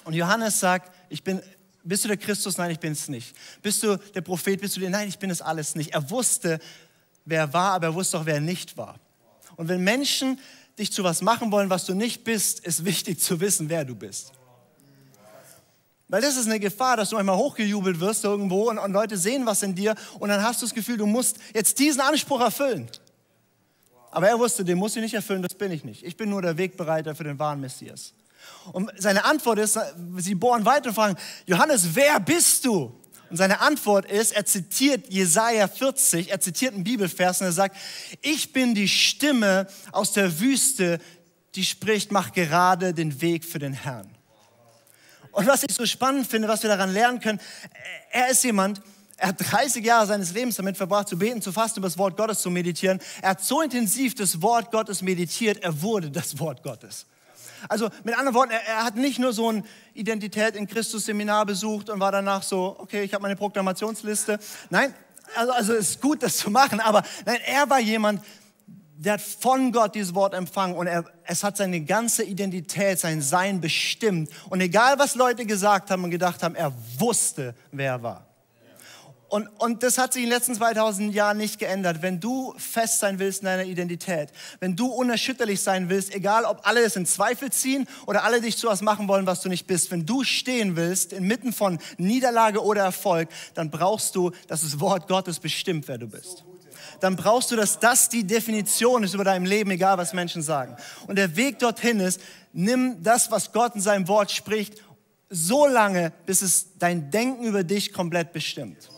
Und 0.04 0.14
Johannes 0.14 0.58
sagt, 0.58 0.92
ich 1.10 1.22
bin 1.22 1.42
bist 1.88 2.04
du 2.04 2.08
der 2.08 2.18
Christus? 2.18 2.58
Nein, 2.58 2.70
ich 2.70 2.80
bin 2.80 2.92
es 2.92 3.08
nicht. 3.08 3.34
Bist 3.62 3.82
du 3.82 3.96
der 3.96 4.20
Prophet? 4.20 4.60
Bist 4.60 4.76
du 4.76 4.80
der? 4.80 4.90
Nein, 4.90 5.08
ich 5.08 5.18
bin 5.18 5.30
es 5.30 5.40
alles 5.40 5.74
nicht. 5.74 5.94
Er 5.94 6.10
wusste, 6.10 6.60
wer 7.24 7.52
war, 7.54 7.72
aber 7.72 7.86
er 7.86 7.94
wusste 7.94 8.18
auch, 8.18 8.26
wer 8.26 8.40
nicht 8.40 8.76
war. 8.76 9.00
Und 9.56 9.68
wenn 9.68 9.82
Menschen 9.82 10.38
dich 10.78 10.92
zu 10.92 11.02
was 11.02 11.22
machen 11.22 11.50
wollen, 11.50 11.70
was 11.70 11.86
du 11.86 11.94
nicht 11.94 12.24
bist, 12.24 12.60
ist 12.60 12.84
wichtig 12.84 13.20
zu 13.20 13.40
wissen, 13.40 13.70
wer 13.70 13.86
du 13.86 13.94
bist. 13.94 14.32
Weil 16.08 16.20
das 16.20 16.36
ist 16.36 16.46
eine 16.46 16.60
Gefahr, 16.60 16.98
dass 16.98 17.10
du 17.10 17.16
einmal 17.16 17.36
hochgejubelt 17.36 18.00
wirst 18.00 18.24
irgendwo 18.24 18.68
und, 18.68 18.78
und 18.78 18.92
Leute 18.92 19.16
sehen 19.16 19.46
was 19.46 19.62
in 19.62 19.74
dir 19.74 19.94
und 20.18 20.28
dann 20.28 20.42
hast 20.42 20.60
du 20.60 20.66
das 20.66 20.74
Gefühl, 20.74 20.98
du 20.98 21.06
musst 21.06 21.38
jetzt 21.54 21.78
diesen 21.78 22.00
Anspruch 22.00 22.40
erfüllen. 22.40 22.90
Aber 24.10 24.28
er 24.28 24.38
wusste, 24.38 24.64
den 24.64 24.78
muss 24.78 24.96
ich 24.96 25.02
nicht 25.02 25.14
erfüllen, 25.14 25.42
das 25.42 25.54
bin 25.54 25.70
ich 25.70 25.84
nicht. 25.84 26.02
Ich 26.02 26.16
bin 26.16 26.30
nur 26.30 26.42
der 26.42 26.56
Wegbereiter 26.56 27.14
für 27.14 27.24
den 27.24 27.38
wahren 27.38 27.60
Messias. 27.60 28.14
Und 28.72 28.90
seine 28.96 29.24
Antwort 29.24 29.58
ist, 29.58 29.78
sie 30.18 30.34
bohren 30.34 30.64
weiter 30.64 30.88
und 30.88 30.94
fragen, 30.94 31.16
Johannes, 31.46 31.94
wer 31.94 32.20
bist 32.20 32.64
du? 32.64 32.94
Und 33.30 33.36
seine 33.36 33.60
Antwort 33.60 34.10
ist, 34.10 34.32
er 34.32 34.46
zitiert 34.46 35.12
Jesaja 35.12 35.68
40, 35.68 36.30
er 36.30 36.40
zitiert 36.40 36.74
einen 36.74 36.84
Bibelvers 36.84 37.40
und 37.40 37.48
er 37.48 37.52
sagt, 37.52 37.76
ich 38.22 38.52
bin 38.52 38.74
die 38.74 38.88
Stimme 38.88 39.66
aus 39.92 40.12
der 40.12 40.40
Wüste, 40.40 40.98
die 41.54 41.64
spricht, 41.64 42.10
mach 42.10 42.32
gerade 42.32 42.94
den 42.94 43.20
Weg 43.20 43.44
für 43.44 43.58
den 43.58 43.74
Herrn. 43.74 44.08
Und 45.32 45.46
was 45.46 45.62
ich 45.62 45.74
so 45.74 45.84
spannend 45.84 46.26
finde, 46.26 46.48
was 46.48 46.62
wir 46.62 46.70
daran 46.70 46.92
lernen 46.92 47.20
können, 47.20 47.40
er 48.10 48.30
ist 48.30 48.42
jemand, 48.44 48.80
er 49.18 49.28
hat 49.28 49.36
30 49.38 49.84
Jahre 49.84 50.06
seines 50.06 50.32
Lebens 50.32 50.56
damit 50.56 50.76
verbracht, 50.76 51.08
zu 51.08 51.18
beten, 51.18 51.42
zu 51.42 51.52
fasten, 51.52 51.80
über 51.80 51.88
das 51.88 51.98
Wort 51.98 52.16
Gottes 52.16 52.40
zu 52.40 52.50
meditieren. 52.50 53.00
Er 53.20 53.30
hat 53.30 53.44
so 53.44 53.60
intensiv 53.60 54.14
das 54.14 54.40
Wort 54.40 54.70
Gottes 54.70 55.02
meditiert, 55.02 55.58
er 55.58 55.82
wurde 55.82 56.10
das 56.10 56.38
Wort 56.38 56.62
Gottes. 56.62 57.04
Also 57.68 57.88
mit 58.04 58.16
anderen 58.16 58.34
Worten, 58.34 58.52
er, 58.52 58.64
er 58.64 58.84
hat 58.84 58.94
nicht 58.94 59.18
nur 59.18 59.32
so 59.32 59.50
ein 59.50 59.64
Identität 59.92 60.54
in 60.54 60.68
Christus 60.68 61.06
Seminar 61.06 61.46
besucht 61.46 61.90
und 61.90 61.98
war 61.98 62.12
danach 62.12 62.44
so, 62.44 62.76
okay, 62.78 63.02
ich 63.02 63.12
habe 63.12 63.22
meine 63.22 63.34
Proklamationsliste. 63.34 64.38
Nein, 64.70 64.94
also, 65.34 65.52
also 65.52 65.72
ist 65.74 66.00
gut, 66.00 66.22
das 66.22 66.36
zu 66.36 66.50
machen, 66.50 66.78
aber 66.78 67.02
nein, 67.26 67.40
er 67.44 67.68
war 67.68 67.80
jemand, 67.80 68.22
der 68.96 69.14
hat 69.14 69.20
von 69.20 69.72
Gott 69.72 69.96
dieses 69.96 70.14
Wort 70.14 70.32
empfangen 70.32 70.76
und 70.76 70.86
er, 70.86 71.04
es 71.24 71.42
hat 71.42 71.56
seine 71.56 71.80
ganze 71.80 72.22
Identität, 72.22 73.00
sein 73.00 73.20
Sein 73.20 73.60
bestimmt. 73.60 74.30
Und 74.48 74.60
egal, 74.60 74.96
was 75.00 75.16
Leute 75.16 75.44
gesagt 75.44 75.90
haben 75.90 76.04
und 76.04 76.10
gedacht 76.10 76.44
haben, 76.44 76.54
er 76.54 76.72
wusste, 76.98 77.56
wer 77.72 77.92
er 77.92 78.02
war. 78.04 78.27
Und, 79.28 79.48
und 79.58 79.82
das 79.82 79.98
hat 79.98 80.14
sich 80.14 80.22
in 80.22 80.30
den 80.30 80.38
letzten 80.38 80.54
2000 80.54 81.14
Jahren 81.14 81.36
nicht 81.36 81.58
geändert. 81.58 82.00
Wenn 82.00 82.18
du 82.18 82.54
fest 82.56 83.00
sein 83.00 83.18
willst 83.18 83.40
in 83.40 83.46
deiner 83.46 83.64
Identität, 83.64 84.30
wenn 84.58 84.74
du 84.74 84.86
unerschütterlich 84.86 85.60
sein 85.60 85.90
willst, 85.90 86.14
egal 86.14 86.44
ob 86.44 86.66
alle 86.66 86.80
es 86.80 86.96
in 86.96 87.04
Zweifel 87.04 87.52
ziehen 87.52 87.86
oder 88.06 88.24
alle 88.24 88.40
dich 88.40 88.56
zu 88.56 88.68
was 88.68 88.80
machen 88.80 89.06
wollen, 89.06 89.26
was 89.26 89.42
du 89.42 89.50
nicht 89.50 89.66
bist, 89.66 89.90
wenn 89.90 90.06
du 90.06 90.24
stehen 90.24 90.76
willst 90.76 91.12
inmitten 91.12 91.52
von 91.52 91.78
Niederlage 91.98 92.64
oder 92.64 92.82
Erfolg, 92.82 93.28
dann 93.52 93.70
brauchst 93.70 94.16
du, 94.16 94.30
dass 94.46 94.62
das 94.62 94.80
Wort 94.80 95.08
Gottes 95.08 95.40
bestimmt, 95.40 95.88
wer 95.88 95.98
du 95.98 96.08
bist. 96.08 96.44
Dann 97.00 97.14
brauchst 97.14 97.50
du, 97.50 97.56
dass 97.56 97.78
das 97.78 98.08
die 98.08 98.26
Definition 98.26 99.02
ist 99.02 99.12
über 99.12 99.24
dein 99.24 99.44
Leben, 99.44 99.70
egal 99.70 99.98
was 99.98 100.14
Menschen 100.14 100.40
sagen. 100.40 100.74
Und 101.06 101.16
der 101.16 101.36
Weg 101.36 101.58
dorthin 101.58 102.00
ist, 102.00 102.18
nimm 102.54 103.02
das, 103.02 103.30
was 103.30 103.52
Gott 103.52 103.74
in 103.74 103.82
seinem 103.82 104.08
Wort 104.08 104.30
spricht, 104.30 104.82
so 105.28 105.66
lange, 105.66 106.12
bis 106.24 106.40
es 106.40 106.78
dein 106.78 107.10
Denken 107.10 107.44
über 107.44 107.62
dich 107.62 107.92
komplett 107.92 108.32
bestimmt 108.32 108.88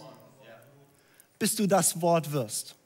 bis 1.41 1.57
du 1.57 1.67
das 1.67 2.01
Wort 2.01 2.31
wirst. 2.31 2.77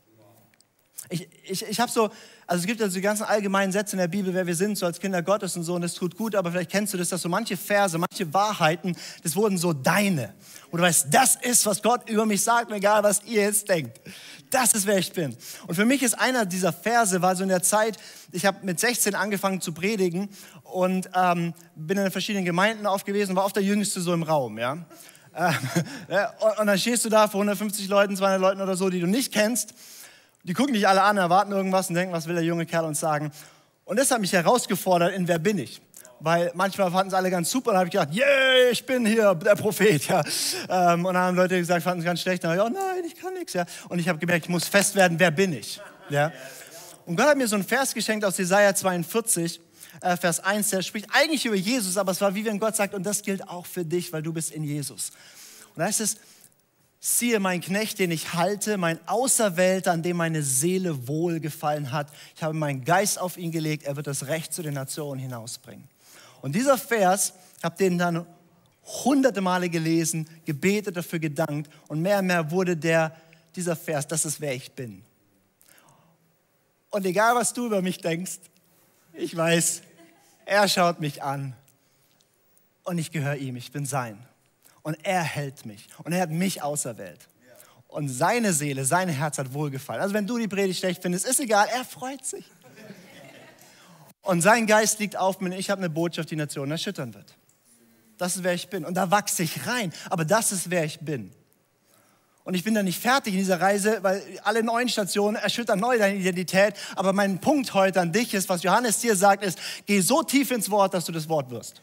Ich, 1.10 1.28
ich, 1.44 1.62
ich 1.66 1.80
habe 1.80 1.92
so, 1.92 2.08
also 2.46 2.62
es 2.62 2.66
gibt 2.66 2.80
ja 2.80 2.88
so 2.88 2.94
die 2.94 3.02
ganzen 3.02 3.24
allgemeinen 3.24 3.72
Sätze 3.72 3.94
in 3.94 3.98
der 3.98 4.08
Bibel, 4.08 4.32
wer 4.32 4.46
wir 4.46 4.54
sind, 4.54 4.78
so 4.78 4.86
als 4.86 4.98
Kinder 4.98 5.22
Gottes 5.22 5.54
und 5.56 5.64
so, 5.64 5.74
und 5.74 5.82
das 5.82 5.92
tut 5.92 6.16
gut, 6.16 6.34
aber 6.34 6.50
vielleicht 6.50 6.70
kennst 6.70 6.94
du 6.94 6.98
das, 6.98 7.10
dass 7.10 7.20
so 7.20 7.28
manche 7.28 7.58
Verse, 7.58 7.98
manche 7.98 8.32
Wahrheiten, 8.32 8.96
das 9.22 9.36
wurden 9.36 9.58
so 9.58 9.74
deine. 9.74 10.32
Und 10.70 10.78
du 10.78 10.84
weißt, 10.84 11.08
das 11.10 11.36
ist, 11.36 11.66
was 11.66 11.82
Gott 11.82 12.08
über 12.08 12.24
mich 12.24 12.42
sagt, 12.42 12.72
egal 12.72 13.02
was 13.02 13.22
ihr 13.24 13.42
jetzt 13.42 13.68
denkt. 13.68 14.00
Das 14.50 14.72
ist, 14.72 14.86
wer 14.86 14.98
ich 14.98 15.12
bin. 15.12 15.36
Und 15.66 15.74
für 15.74 15.84
mich 15.84 16.02
ist 16.02 16.14
einer 16.14 16.46
dieser 16.46 16.72
Verse, 16.72 17.20
war 17.20 17.36
so 17.36 17.42
in 17.42 17.48
der 17.48 17.62
Zeit, 17.62 17.98
ich 18.32 18.46
habe 18.46 18.64
mit 18.64 18.78
16 18.80 19.14
angefangen 19.14 19.60
zu 19.60 19.72
predigen 19.72 20.30
und 20.62 21.10
ähm, 21.14 21.54
bin 21.74 21.98
in 21.98 22.10
verschiedenen 22.10 22.44
Gemeinden 22.44 22.86
aufgewesen, 22.86 23.36
war 23.36 23.44
oft 23.44 23.56
der 23.56 23.64
Jüngste 23.64 24.00
so 24.00 24.14
im 24.14 24.22
Raum, 24.22 24.58
ja. 24.58 24.86
Ähm, 26.10 26.26
und 26.58 26.66
dann 26.66 26.78
stehst 26.78 27.04
du 27.04 27.08
da 27.08 27.28
vor 27.28 27.40
150 27.40 27.88
Leuten, 27.88 28.16
200 28.16 28.40
Leuten 28.40 28.60
oder 28.60 28.76
so, 28.76 28.90
die 28.90 29.00
du 29.00 29.06
nicht 29.06 29.32
kennst. 29.32 29.74
Die 30.44 30.52
gucken 30.52 30.74
dich 30.74 30.86
alle 30.86 31.02
an, 31.02 31.16
erwarten 31.16 31.50
irgendwas 31.52 31.88
und 31.88 31.94
denken, 31.94 32.12
was 32.12 32.26
will 32.26 32.34
der 32.34 32.44
junge 32.44 32.66
Kerl 32.66 32.84
uns 32.84 33.00
sagen. 33.00 33.32
Und 33.84 33.98
das 33.98 34.10
hat 34.10 34.20
mich 34.20 34.32
herausgefordert 34.32 35.14
in 35.14 35.26
Wer 35.26 35.38
bin 35.38 35.58
ich? 35.58 35.80
Weil 36.20 36.52
manchmal 36.54 36.90
fanden 36.90 37.08
es 37.08 37.14
alle 37.14 37.30
ganz 37.30 37.50
super, 37.50 37.72
dann 37.72 37.78
habe 37.78 37.88
ich 37.88 37.92
gedacht, 37.92 38.14
yeah, 38.14 38.70
ich 38.70 38.84
bin 38.86 39.04
hier 39.04 39.34
der 39.34 39.56
Prophet. 39.56 40.06
Ja. 40.06 40.22
Ähm, 40.68 41.04
und 41.04 41.14
dann 41.14 41.22
haben 41.22 41.36
Leute 41.36 41.58
gesagt, 41.58 41.82
fanden 41.82 42.00
es 42.00 42.04
ganz 42.04 42.20
schlecht. 42.20 42.44
Dann 42.44 42.52
habe 42.52 42.60
ich, 42.60 42.66
oh 42.66 42.78
nein, 42.78 43.04
ich 43.06 43.14
kann 43.14 43.34
nichts. 43.34 43.54
Ja. 43.54 43.64
Und 43.88 43.98
ich 43.98 44.08
habe 44.08 44.18
gemerkt, 44.18 44.44
ich 44.44 44.50
muss 44.50 44.68
fest 44.68 44.94
werden, 44.94 45.18
wer 45.18 45.30
bin 45.30 45.52
ich? 45.52 45.80
Ja. 46.10 46.32
Und 47.06 47.16
Gott 47.16 47.26
hat 47.26 47.36
mir 47.36 47.48
so 47.48 47.56
einen 47.56 47.64
Vers 47.64 47.92
geschenkt 47.92 48.24
aus 48.24 48.38
Jesaja 48.38 48.74
42 48.74 49.60
äh, 50.00 50.16
Vers 50.16 50.40
1, 50.40 50.70
der 50.70 50.82
spricht 50.82 51.06
eigentlich 51.12 51.44
über 51.46 51.54
Jesus, 51.54 51.96
aber 51.96 52.12
es 52.12 52.20
war 52.20 52.34
wie 52.34 52.44
wenn 52.44 52.58
Gott 52.58 52.76
sagt, 52.76 52.94
und 52.94 53.04
das 53.04 53.22
gilt 53.22 53.48
auch 53.48 53.66
für 53.66 53.84
dich, 53.84 54.12
weil 54.12 54.22
du 54.22 54.32
bist 54.32 54.50
in 54.50 54.64
Jesus. 54.64 55.10
Und 55.74 55.80
da 55.80 55.84
heißt 55.86 56.00
es, 56.00 56.16
siehe 57.00 57.38
mein 57.38 57.60
Knecht, 57.60 57.98
den 57.98 58.10
ich 58.10 58.32
halte, 58.32 58.78
mein 58.78 58.98
Auserwählter, 59.06 59.92
an 59.92 60.02
dem 60.02 60.16
meine 60.16 60.42
Seele 60.42 61.06
wohlgefallen 61.06 61.92
hat. 61.92 62.08
Ich 62.34 62.42
habe 62.42 62.54
meinen 62.54 62.84
Geist 62.84 63.20
auf 63.20 63.36
ihn 63.36 63.50
gelegt, 63.50 63.84
er 63.84 63.96
wird 63.96 64.06
das 64.06 64.26
Recht 64.26 64.54
zu 64.54 64.62
den 64.62 64.74
Nationen 64.74 65.20
hinausbringen. 65.20 65.86
Und 66.40 66.54
dieser 66.54 66.78
Vers, 66.78 67.34
ich 67.58 67.64
habe 67.64 67.76
den 67.76 67.98
dann 67.98 68.26
hunderte 69.04 69.40
Male 69.40 69.68
gelesen, 69.68 70.28
gebetet, 70.44 70.96
dafür 70.96 71.18
gedankt 71.18 71.70
und 71.88 72.00
mehr 72.00 72.18
und 72.18 72.26
mehr 72.26 72.50
wurde 72.50 72.76
der, 72.76 73.14
dieser 73.54 73.76
Vers, 73.76 74.06
das 74.06 74.24
ist 74.24 74.40
wer 74.40 74.54
ich 74.54 74.72
bin. 74.72 75.02
Und 76.90 77.04
egal, 77.06 77.34
was 77.34 77.52
du 77.52 77.66
über 77.66 77.82
mich 77.82 77.98
denkst, 77.98 78.38
ich 79.14 79.36
weiß, 79.36 79.82
er 80.46 80.68
schaut 80.68 81.00
mich 81.00 81.22
an 81.22 81.54
und 82.84 82.98
ich 82.98 83.10
gehöre 83.10 83.36
ihm, 83.36 83.56
ich 83.56 83.72
bin 83.72 83.86
sein. 83.86 84.18
Und 84.82 84.98
er 85.02 85.22
hält 85.22 85.64
mich 85.64 85.88
und 86.04 86.12
er 86.12 86.20
hat 86.22 86.30
mich 86.30 86.62
auserwählt. 86.62 87.28
Und 87.88 88.08
seine 88.08 88.52
Seele, 88.52 88.84
sein 88.84 89.08
Herz 89.08 89.38
hat 89.38 89.54
wohlgefallen. 89.54 90.02
Also 90.02 90.14
wenn 90.14 90.26
du 90.26 90.36
die 90.36 90.48
Predigt 90.48 90.80
schlecht 90.80 91.00
findest, 91.00 91.26
ist 91.26 91.40
egal, 91.40 91.68
er 91.72 91.84
freut 91.84 92.24
sich. 92.26 92.44
Und 94.20 94.40
sein 94.40 94.66
Geist 94.66 94.98
liegt 94.98 95.16
auf 95.16 95.40
mir 95.40 95.50
und 95.50 95.52
ich 95.52 95.70
habe 95.70 95.80
eine 95.80 95.90
Botschaft, 95.90 96.30
die 96.30 96.36
Nationen 96.36 96.72
erschüttern 96.72 97.14
wird. 97.14 97.34
Das 98.16 98.36
ist, 98.36 98.42
wer 98.42 98.54
ich 98.54 98.68
bin. 98.68 98.84
Und 98.84 98.94
da 98.94 99.10
wachse 99.10 99.42
ich 99.42 99.66
rein. 99.66 99.92
Aber 100.10 100.24
das 100.24 100.50
ist, 100.52 100.70
wer 100.70 100.84
ich 100.84 101.00
bin. 101.00 101.30
Und 102.44 102.52
ich 102.52 102.62
bin 102.62 102.74
da 102.74 102.82
nicht 102.82 103.00
fertig 103.00 103.32
in 103.32 103.40
dieser 103.40 103.58
Reise, 103.58 104.02
weil 104.02 104.22
alle 104.44 104.62
neuen 104.62 104.90
Stationen 104.90 105.36
erschüttern 105.36 105.80
neu 105.80 105.96
deine 105.96 106.16
Identität. 106.16 106.74
Aber 106.94 107.14
mein 107.14 107.40
Punkt 107.40 107.72
heute 107.72 108.02
an 108.02 108.12
dich 108.12 108.34
ist, 108.34 108.50
was 108.50 108.62
Johannes 108.62 108.98
dir 108.98 109.16
sagt, 109.16 109.42
ist, 109.42 109.58
geh 109.86 110.00
so 110.00 110.22
tief 110.22 110.50
ins 110.50 110.70
Wort, 110.70 110.92
dass 110.92 111.06
du 111.06 111.12
das 111.12 111.30
Wort 111.30 111.50
wirst. 111.50 111.80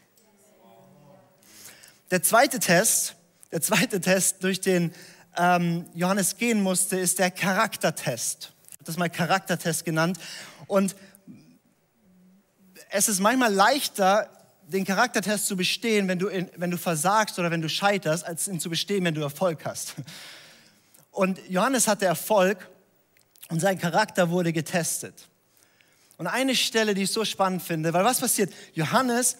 Der 2.12 2.22
zweite 2.22 2.60
Test, 2.60 3.16
der 3.50 3.60
zweite 3.60 4.00
Test, 4.00 4.44
durch 4.44 4.60
den 4.60 4.94
ähm, 5.36 5.86
Johannes 5.94 6.36
gehen 6.36 6.62
musste, 6.62 6.96
ist 6.96 7.18
der 7.18 7.32
Charaktertest. 7.32 8.52
Ich 8.70 8.74
habe 8.76 8.84
das 8.84 8.96
mal 8.96 9.10
Charaktertest 9.10 9.84
genannt. 9.84 10.18
Und 10.68 10.94
es 12.90 13.08
ist 13.08 13.18
manchmal 13.18 13.52
leichter, 13.52 14.30
den 14.68 14.84
Charaktertest 14.84 15.46
zu 15.46 15.56
bestehen, 15.56 16.06
wenn 16.06 16.20
du, 16.20 16.28
in, 16.28 16.48
wenn 16.56 16.70
du 16.70 16.78
versagst 16.78 17.36
oder 17.40 17.50
wenn 17.50 17.62
du 17.62 17.68
scheiterst, 17.68 18.24
als 18.24 18.46
ihn 18.46 18.60
zu 18.60 18.70
bestehen, 18.70 19.04
wenn 19.04 19.14
du 19.14 19.22
Erfolg 19.22 19.64
hast. 19.64 19.94
Und 21.12 21.38
Johannes 21.48 21.86
hatte 21.86 22.06
Erfolg 22.06 22.68
und 23.50 23.60
sein 23.60 23.78
Charakter 23.78 24.30
wurde 24.30 24.52
getestet. 24.52 25.28
Und 26.16 26.26
eine 26.26 26.56
Stelle, 26.56 26.94
die 26.94 27.02
ich 27.02 27.12
so 27.12 27.24
spannend 27.24 27.62
finde, 27.62 27.92
weil 27.92 28.04
was 28.04 28.20
passiert? 28.20 28.52
Johannes 28.74 29.36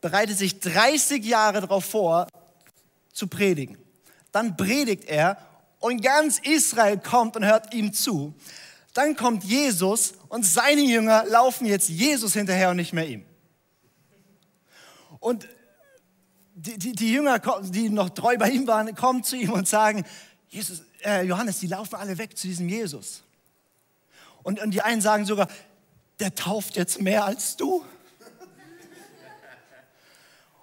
bereitet 0.00 0.38
sich 0.38 0.60
30 0.60 1.24
Jahre 1.24 1.60
darauf 1.60 1.84
vor, 1.84 2.26
zu 3.12 3.26
predigen. 3.26 3.76
Dann 4.32 4.56
predigt 4.56 5.04
er 5.04 5.36
und 5.78 6.02
ganz 6.02 6.38
Israel 6.38 6.98
kommt 6.98 7.36
und 7.36 7.44
hört 7.44 7.74
ihm 7.74 7.92
zu. 7.92 8.34
Dann 8.94 9.14
kommt 9.14 9.44
Jesus 9.44 10.14
und 10.28 10.44
seine 10.44 10.82
Jünger 10.82 11.24
laufen 11.26 11.66
jetzt 11.66 11.88
Jesus 11.88 12.32
hinterher 12.32 12.70
und 12.70 12.76
nicht 12.76 12.92
mehr 12.92 13.06
ihm. 13.06 13.24
Und 15.18 15.46
die, 16.54 16.78
die, 16.78 16.92
die 16.92 17.12
Jünger, 17.12 17.38
die 17.62 17.90
noch 17.90 18.10
treu 18.10 18.36
bei 18.38 18.50
ihm 18.50 18.66
waren, 18.66 18.94
kommen 18.94 19.22
zu 19.22 19.36
ihm 19.36 19.50
und 19.50 19.68
sagen, 19.68 20.04
Jesus, 20.48 20.82
äh, 21.04 21.22
Johannes, 21.22 21.60
die 21.60 21.66
laufen 21.66 21.96
alle 21.96 22.18
weg 22.18 22.36
zu 22.36 22.46
diesem 22.46 22.68
Jesus. 22.68 23.22
Und, 24.42 24.60
und 24.60 24.72
die 24.72 24.82
einen 24.82 25.00
sagen 25.00 25.24
sogar, 25.26 25.48
der 26.18 26.34
tauft 26.34 26.76
jetzt 26.76 27.00
mehr 27.00 27.24
als 27.24 27.56
du. 27.56 27.84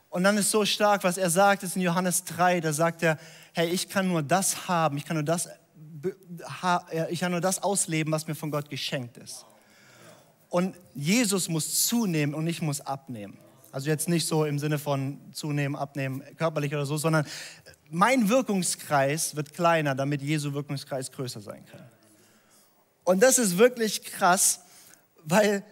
Und 0.09 0.23
dann 0.23 0.37
ist 0.37 0.51
so 0.51 0.65
stark, 0.65 1.03
was 1.03 1.17
er 1.17 1.29
sagt, 1.29 1.63
ist 1.63 1.75
in 1.75 1.81
Johannes 1.81 2.23
3, 2.23 2.61
da 2.61 2.73
sagt 2.73 3.03
er, 3.03 3.19
hey, 3.53 3.69
ich 3.69 3.89
kann 3.89 4.07
nur 4.07 4.23
das 4.23 4.67
haben, 4.67 4.97
ich 4.97 5.05
kann 5.05 5.15
nur 5.15 5.23
das, 5.23 5.49
ich 7.09 7.19
kann 7.19 7.31
nur 7.31 7.41
das 7.41 7.61
ausleben, 7.61 8.11
was 8.13 8.27
mir 8.27 8.35
von 8.35 8.49
Gott 8.49 8.69
geschenkt 8.69 9.17
ist. 9.17 9.45
Und 10.49 10.75
Jesus 10.95 11.49
muss 11.49 11.87
zunehmen 11.87 12.33
und 12.33 12.47
ich 12.47 12.61
muss 12.61 12.81
abnehmen. 12.81 13.37
Also 13.71 13.89
jetzt 13.89 14.07
nicht 14.07 14.25
so 14.25 14.45
im 14.45 14.59
Sinne 14.59 14.79
von 14.79 15.19
zunehmen, 15.33 15.75
abnehmen, 15.75 16.23
körperlich 16.37 16.73
oder 16.73 16.85
so, 16.85 16.97
sondern 16.97 17.27
mein 17.89 18.29
Wirkungskreis 18.29 19.35
wird 19.35 19.53
kleiner, 19.53 19.95
damit 19.95 20.21
Jesu 20.21 20.53
Wirkungskreis 20.53 21.11
größer 21.11 21.41
sein 21.41 21.65
kann. 21.65 21.83
Und 23.03 23.23
das 23.23 23.37
ist 23.37 23.57
wirklich 23.57 24.03
krass, 24.03 24.61
weil 25.23 25.63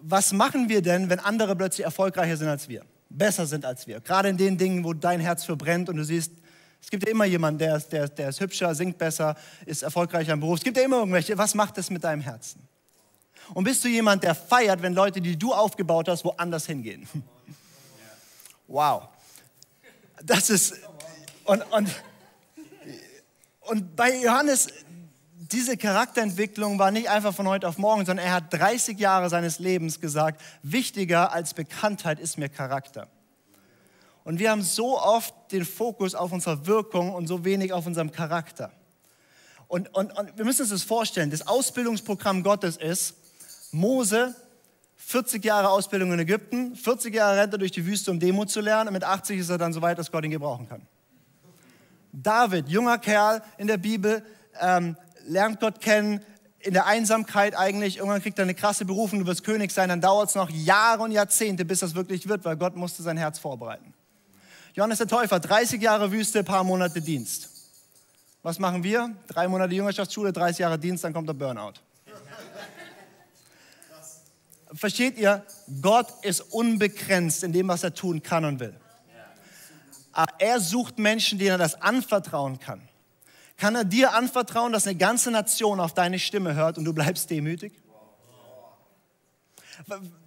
was 0.00 0.32
machen 0.32 0.68
wir 0.68 0.82
denn, 0.82 1.10
wenn 1.10 1.18
andere 1.18 1.56
plötzlich 1.56 1.84
erfolgreicher 1.84 2.36
sind 2.36 2.48
als 2.48 2.68
wir, 2.68 2.84
besser 3.08 3.46
sind 3.46 3.64
als 3.64 3.86
wir? 3.86 4.00
Gerade 4.00 4.28
in 4.28 4.36
den 4.36 4.58
Dingen, 4.58 4.84
wo 4.84 4.92
dein 4.92 5.20
Herz 5.20 5.44
verbrennt 5.44 5.88
und 5.88 5.96
du 5.96 6.04
siehst, 6.04 6.32
es 6.80 6.90
gibt 6.90 7.04
ja 7.04 7.10
immer 7.10 7.24
jemanden, 7.24 7.58
der, 7.58 7.78
der, 7.80 8.08
der 8.08 8.28
ist 8.28 8.40
hübscher, 8.40 8.74
singt 8.74 8.98
besser, 8.98 9.34
ist 9.66 9.82
erfolgreicher 9.82 10.32
im 10.32 10.40
Beruf. 10.40 10.58
Es 10.58 10.64
gibt 10.64 10.76
ja 10.76 10.84
immer 10.84 10.98
irgendwelche. 10.98 11.36
Was 11.36 11.54
macht 11.54 11.76
das 11.76 11.90
mit 11.90 12.04
deinem 12.04 12.22
Herzen? 12.22 12.66
Und 13.54 13.64
bist 13.64 13.82
du 13.82 13.88
jemand, 13.88 14.22
der 14.22 14.34
feiert, 14.34 14.82
wenn 14.82 14.94
Leute, 14.94 15.20
die 15.20 15.36
du 15.36 15.52
aufgebaut 15.52 16.08
hast, 16.08 16.24
woanders 16.24 16.66
hingehen? 16.66 17.08
Wow. 18.70 19.08
Das 20.22 20.50
ist, 20.50 20.74
und, 21.48 21.62
und, 21.72 22.02
und 23.62 23.96
bei 23.96 24.20
Johannes, 24.20 24.68
diese 25.34 25.78
Charakterentwicklung 25.78 26.78
war 26.78 26.90
nicht 26.90 27.08
einfach 27.08 27.34
von 27.34 27.48
heute 27.48 27.66
auf 27.66 27.78
morgen, 27.78 28.04
sondern 28.04 28.26
er 28.26 28.34
hat 28.34 28.52
30 28.52 28.98
Jahre 28.98 29.30
seines 29.30 29.58
Lebens 29.58 29.98
gesagt, 29.98 30.42
wichtiger 30.62 31.32
als 31.32 31.54
Bekanntheit 31.54 32.20
ist 32.20 32.36
mir 32.36 32.50
Charakter. 32.50 33.08
Und 34.24 34.38
wir 34.38 34.50
haben 34.50 34.60
so 34.62 35.00
oft 35.00 35.34
den 35.50 35.64
Fokus 35.64 36.14
auf 36.14 36.32
unserer 36.32 36.66
Wirkung 36.66 37.14
und 37.14 37.28
so 37.28 37.46
wenig 37.46 37.72
auf 37.72 37.86
unserem 37.86 38.12
Charakter. 38.12 38.70
Und, 39.68 39.94
und, 39.94 40.12
und 40.18 40.36
wir 40.36 40.44
müssen 40.44 40.62
uns 40.62 40.70
das 40.70 40.82
vorstellen, 40.82 41.30
das 41.30 41.46
Ausbildungsprogramm 41.46 42.42
Gottes 42.42 42.76
ist, 42.76 43.14
Mose, 43.72 44.34
40 44.96 45.42
Jahre 45.42 45.70
Ausbildung 45.70 46.12
in 46.12 46.18
Ägypten, 46.18 46.76
40 46.76 47.14
Jahre 47.14 47.38
rennt 47.38 47.54
er 47.54 47.58
durch 47.58 47.72
die 47.72 47.86
Wüste, 47.86 48.10
um 48.10 48.20
Demo 48.20 48.44
zu 48.44 48.60
lernen 48.60 48.88
und 48.88 48.92
mit 48.92 49.04
80 49.04 49.38
ist 49.38 49.48
er 49.48 49.56
dann 49.56 49.72
so 49.72 49.80
weit, 49.80 49.98
dass 49.98 50.12
Gott 50.12 50.24
ihn 50.24 50.30
gebrauchen 50.30 50.68
kann. 50.68 50.86
David, 52.12 52.68
junger 52.68 52.98
Kerl 52.98 53.42
in 53.58 53.66
der 53.66 53.76
Bibel, 53.76 54.24
ähm, 54.60 54.96
lernt 55.26 55.60
Gott 55.60 55.80
kennen, 55.80 56.24
in 56.60 56.72
der 56.72 56.86
Einsamkeit 56.86 57.56
eigentlich, 57.56 57.98
irgendwann 57.98 58.20
kriegt 58.20 58.38
er 58.38 58.42
eine 58.42 58.54
krasse 58.54 58.84
Berufung, 58.84 59.20
du 59.20 59.26
wirst 59.26 59.44
König 59.44 59.70
sein, 59.70 59.88
dann 59.88 60.00
dauert 60.00 60.30
es 60.30 60.34
noch 60.34 60.50
Jahre 60.50 61.02
und 61.02 61.12
Jahrzehnte, 61.12 61.64
bis 61.64 61.80
das 61.80 61.94
wirklich 61.94 62.28
wird, 62.28 62.44
weil 62.44 62.56
Gott 62.56 62.74
musste 62.74 63.02
sein 63.02 63.16
Herz 63.16 63.38
vorbereiten. 63.38 63.94
Johannes 64.74 64.98
der 64.98 65.06
Täufer, 65.06 65.40
30 65.40 65.80
Jahre 65.80 66.10
Wüste, 66.10 66.42
paar 66.42 66.64
Monate 66.64 67.00
Dienst. 67.00 67.48
Was 68.42 68.58
machen 68.58 68.82
wir? 68.82 69.14
Drei 69.28 69.48
Monate 69.48 69.74
Jüngerschaftsschule, 69.74 70.32
30 70.32 70.60
Jahre 70.60 70.78
Dienst, 70.78 71.04
dann 71.04 71.12
kommt 71.12 71.28
der 71.28 71.34
Burnout. 71.34 71.74
Versteht 74.74 75.16
ihr? 75.16 75.44
Gott 75.80 76.12
ist 76.22 76.40
unbegrenzt 76.52 77.42
in 77.42 77.52
dem, 77.52 77.68
was 77.68 77.82
er 77.82 77.94
tun 77.94 78.22
kann 78.22 78.44
und 78.44 78.60
will. 78.60 78.74
Aber 80.18 80.34
er 80.40 80.58
sucht 80.58 80.98
Menschen, 80.98 81.38
denen 81.38 81.52
er 81.52 81.58
das 81.58 81.80
anvertrauen 81.80 82.58
kann. 82.58 82.80
Kann 83.56 83.76
er 83.76 83.84
dir 83.84 84.14
anvertrauen, 84.14 84.72
dass 84.72 84.84
eine 84.84 84.96
ganze 84.96 85.30
Nation 85.30 85.78
auf 85.78 85.94
deine 85.94 86.18
Stimme 86.18 86.56
hört 86.56 86.76
und 86.76 86.84
du 86.84 86.92
bleibst 86.92 87.30
demütig? 87.30 87.72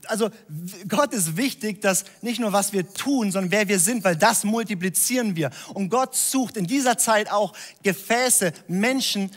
Also 0.05 0.29
Gott 0.87 1.11
ist 1.11 1.35
wichtig, 1.35 1.81
dass 1.81 2.05
nicht 2.21 2.39
nur 2.39 2.53
was 2.53 2.71
wir 2.71 2.93
tun, 2.93 3.33
sondern 3.33 3.51
wer 3.51 3.67
wir 3.67 3.79
sind, 3.79 4.05
weil 4.05 4.15
das 4.15 4.45
multiplizieren 4.45 5.35
wir. 5.35 5.51
Und 5.73 5.89
Gott 5.89 6.15
sucht 6.15 6.55
in 6.55 6.67
dieser 6.67 6.97
Zeit 6.97 7.29
auch 7.29 7.51
Gefäße, 7.83 8.53
Menschen, 8.69 9.29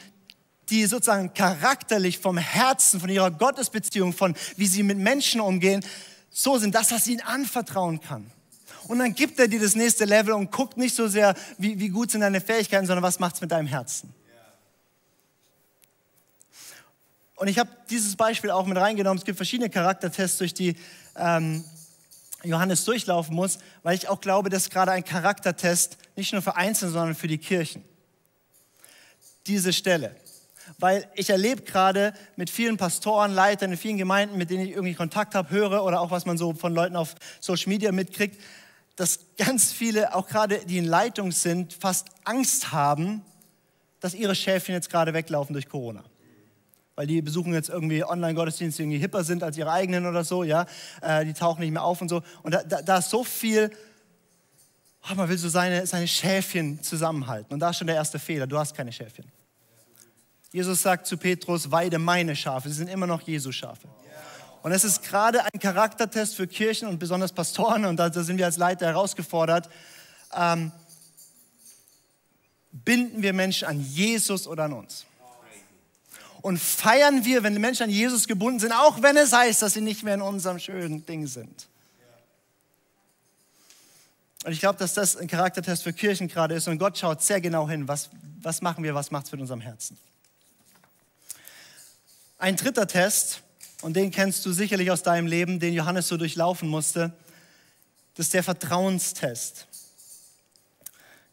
die 0.71 0.87
sozusagen 0.87 1.35
charakterlich 1.35 2.21
vom 2.21 2.39
Herzen, 2.39 3.01
von 3.01 3.09
ihrer 3.09 3.33
Gottesbeziehung, 3.33 4.13
von 4.13 4.37
wie 4.57 4.69
sie 4.69 4.85
mit 4.85 4.99
Menschen 4.99 5.41
umgehen, 5.41 5.85
so 6.31 6.59
sind, 6.59 6.77
dass 6.77 6.93
er 6.93 7.01
sie 7.01 7.15
ihnen 7.15 7.23
anvertrauen 7.23 8.01
kann. 8.01 8.31
Und 8.89 8.99
dann 8.99 9.15
gibt 9.15 9.39
er 9.39 9.49
dir 9.49 9.61
das 9.61 9.75
nächste 9.75 10.05
Level 10.05 10.35
und 10.35 10.51
guckt 10.51 10.77
nicht 10.77 10.95
so 10.95 11.09
sehr, 11.09 11.35
wie, 11.59 11.79
wie 11.79 11.89
gut 11.89 12.11
sind 12.11 12.21
deine 12.21 12.41
Fähigkeiten, 12.41 12.87
sondern 12.87 13.03
was 13.03 13.19
macht 13.19 13.37
es 13.37 13.41
mit 13.41 13.51
deinem 13.51 13.67
Herzen. 13.67 14.13
Und 17.37 17.49
ich 17.49 17.59
habe 17.59 17.71
dieses 17.91 18.17
Beispiel 18.17 18.51
auch 18.51 18.67
mit 18.67 18.79
reingenommen. 18.79 19.19
Es 19.19 19.25
gibt 19.25 19.37
verschiedene 19.37 19.69
Charaktertests, 19.69 20.39
durch 20.39 20.55
die 20.55 20.77
ähm, 21.17 21.65
Johannes 22.45 22.85
durchlaufen 22.85 23.35
muss, 23.35 23.59
weil 23.83 23.97
ich 23.97 24.09
auch 24.09 24.21
glaube, 24.21 24.51
dass 24.51 24.71
gerade 24.71 24.93
ein 24.93 25.05
Charaktertest 25.05 25.97
nicht 26.17 26.33
nur 26.33 26.43
für 26.43 26.57
Einzelne, 26.57 26.93
sondern 26.93 27.15
für 27.15 27.27
die 27.27 27.39
Kirchen. 27.39 27.85
Diese 29.47 29.73
Stelle. 29.73 30.15
Weil 30.79 31.09
ich 31.15 31.31
erlebe 31.31 31.63
gerade 31.63 32.15
mit 32.37 32.51
vielen 32.51 32.77
Pastoren, 32.77 33.33
Leitern 33.33 33.73
in 33.73 33.79
vielen 33.79 33.99
Gemeinden, 33.99 34.39
mit 34.39 34.51
denen 34.51 34.65
ich 34.65 34.71
irgendwie 34.71 34.95
Kontakt 34.95 35.35
habe, 35.35 35.51
höre 35.51 35.85
oder 35.85 36.01
auch 36.01 36.11
was 36.11 36.25
man 36.25 36.39
so 36.39 36.55
von 36.55 36.75
Leuten 36.75 36.97
auf 36.97 37.15
Social 37.41 37.69
Media 37.69 37.93
mitkriegt, 37.93 38.41
dass 38.97 39.21
ganz 39.37 39.73
viele, 39.73 40.15
auch 40.15 40.29
gerade 40.29 40.65
die 40.67 40.79
in 40.79 40.85
Leitung 40.85 41.33
sind, 41.33 41.73
fast 41.73 42.09
Angst 42.25 42.73
haben, 42.73 43.23
dass 44.01 44.15
ihre 44.15 44.35
Schäfchen 44.35 44.75
jetzt 44.75 44.91
gerade 44.91 45.15
weglaufen 45.15 45.53
durch 45.53 45.69
Corona. 45.69 46.05
Weil 46.95 47.07
die 47.07 47.23
besuchen 47.23 47.53
jetzt 47.53 47.71
irgendwie 47.71 48.05
Online-Gottesdienste, 48.05 48.79
die 48.79 48.85
irgendwie 48.85 48.99
hipper 49.01 49.25
sind 49.25 49.43
als 49.43 49.59
ihre 49.59 49.73
eigenen 49.73 50.07
oder 50.07 50.23
so, 50.23 50.45
ja. 50.45 50.67
Äh, 51.01 51.25
die 51.25 51.33
tauchen 51.33 51.61
nicht 51.61 51.73
mehr 51.73 51.83
auf 51.83 52.01
und 52.01 52.09
so. 52.09 52.23
Und 52.43 52.53
da, 52.55 52.63
da, 52.63 52.83
da 52.83 52.99
ist 52.99 53.11
so 53.11 53.25
viel, 53.25 53.71
oh, 55.11 55.15
man 55.15 55.29
will 55.29 55.39
so 55.39 55.49
seine, 55.49 55.87
seine 55.87 56.07
Schäfchen 56.07 56.81
zusammenhalten. 56.83 57.53
Und 57.53 57.61
da 57.61 57.71
ist 57.71 57.79
schon 57.79 57.89
der 57.89 57.97
erste 57.97 58.19
Fehler, 58.21 58.47
du 58.47 58.59
hast 58.59 58.75
keine 58.75 58.93
Schäfchen. 58.93 59.25
Jesus 60.53 60.83
sagt 60.83 61.09
zu 61.09 61.17
Petrus, 61.17 61.73
weide 61.73 61.99
meine 61.99 62.37
Schafe. 62.37 62.69
Sie 62.69 62.77
sind 62.77 62.89
immer 62.89 63.09
noch 63.09 63.23
Jesu 63.23 63.51
Schafe. 63.51 63.89
Und 64.65 64.73
es 64.73 64.83
ist 64.83 65.03
gerade 65.03 65.45
ein 65.45 65.61
Charaktertest 65.61 66.37
für 66.37 66.47
Kirchen 66.47 66.89
und 66.89 66.99
besonders 66.99 67.33
Pastoren, 67.33 67.85
und 67.85 67.99
da 67.99 68.11
sind 68.11 68.39
wir 68.39 68.47
als 68.47 68.57
Leiter 68.57 68.87
herausgefordert. 68.87 69.69
Ähm, 70.35 70.73
binden 72.73 73.21
wir 73.21 73.35
Menschen 73.35 73.69
an 73.69 73.79
Jesus 73.79 74.47
oder 74.47 74.65
an 74.65 74.73
uns? 74.73 75.05
Und 76.41 76.59
feiern 76.59 77.27
wir, 77.27 77.43
wenn 77.43 77.61
Menschen 77.61 77.83
an 77.83 77.91
Jesus 77.91 78.27
gebunden 78.27 78.59
sind, 78.59 78.73
auch 78.73 79.03
wenn 79.03 79.19
es 79.19 79.35
heißt, 79.35 79.61
dass 79.61 79.75
sie 79.75 79.83
nicht 79.83 80.03
mehr 80.03 80.15
in 80.15 80.23
unserem 80.23 80.59
schönen 80.59 81.05
Ding 81.05 81.27
sind. 81.27 81.67
Und 84.47 84.53
ich 84.53 84.61
glaube, 84.61 84.79
dass 84.79 84.95
das 84.95 85.15
ein 85.15 85.29
Charaktertest 85.29 85.83
für 85.83 85.93
Kirchen 85.93 86.27
gerade 86.27 86.55
ist. 86.55 86.69
Und 86.69 86.79
Gott 86.79 86.97
schaut 86.97 87.23
sehr 87.23 87.43
genau 87.43 87.69
hin, 87.69 87.87
was, 87.87 88.09
was 88.41 88.63
machen 88.63 88.83
wir, 88.83 88.95
was 88.95 89.11
macht 89.11 89.27
es 89.27 89.33
mit 89.33 89.43
unserem 89.43 89.61
Herzen. 89.61 89.99
Ein 92.39 92.57
dritter 92.57 92.87
Test 92.87 93.43
und 93.83 93.95
den 93.95 94.11
kennst 94.11 94.45
du 94.47 94.53
sicherlich 94.53 94.91
aus 94.91 95.03
deinem 95.03 95.27
Leben, 95.27 95.61
den 95.61 95.75
Johannes 95.75 96.09
so 96.09 96.17
durchlaufen 96.17 96.69
musste. 96.69 97.13
Das 98.15 98.27
ist 98.27 98.35
der 98.35 98.43
Vertrauenstest. 98.43 99.67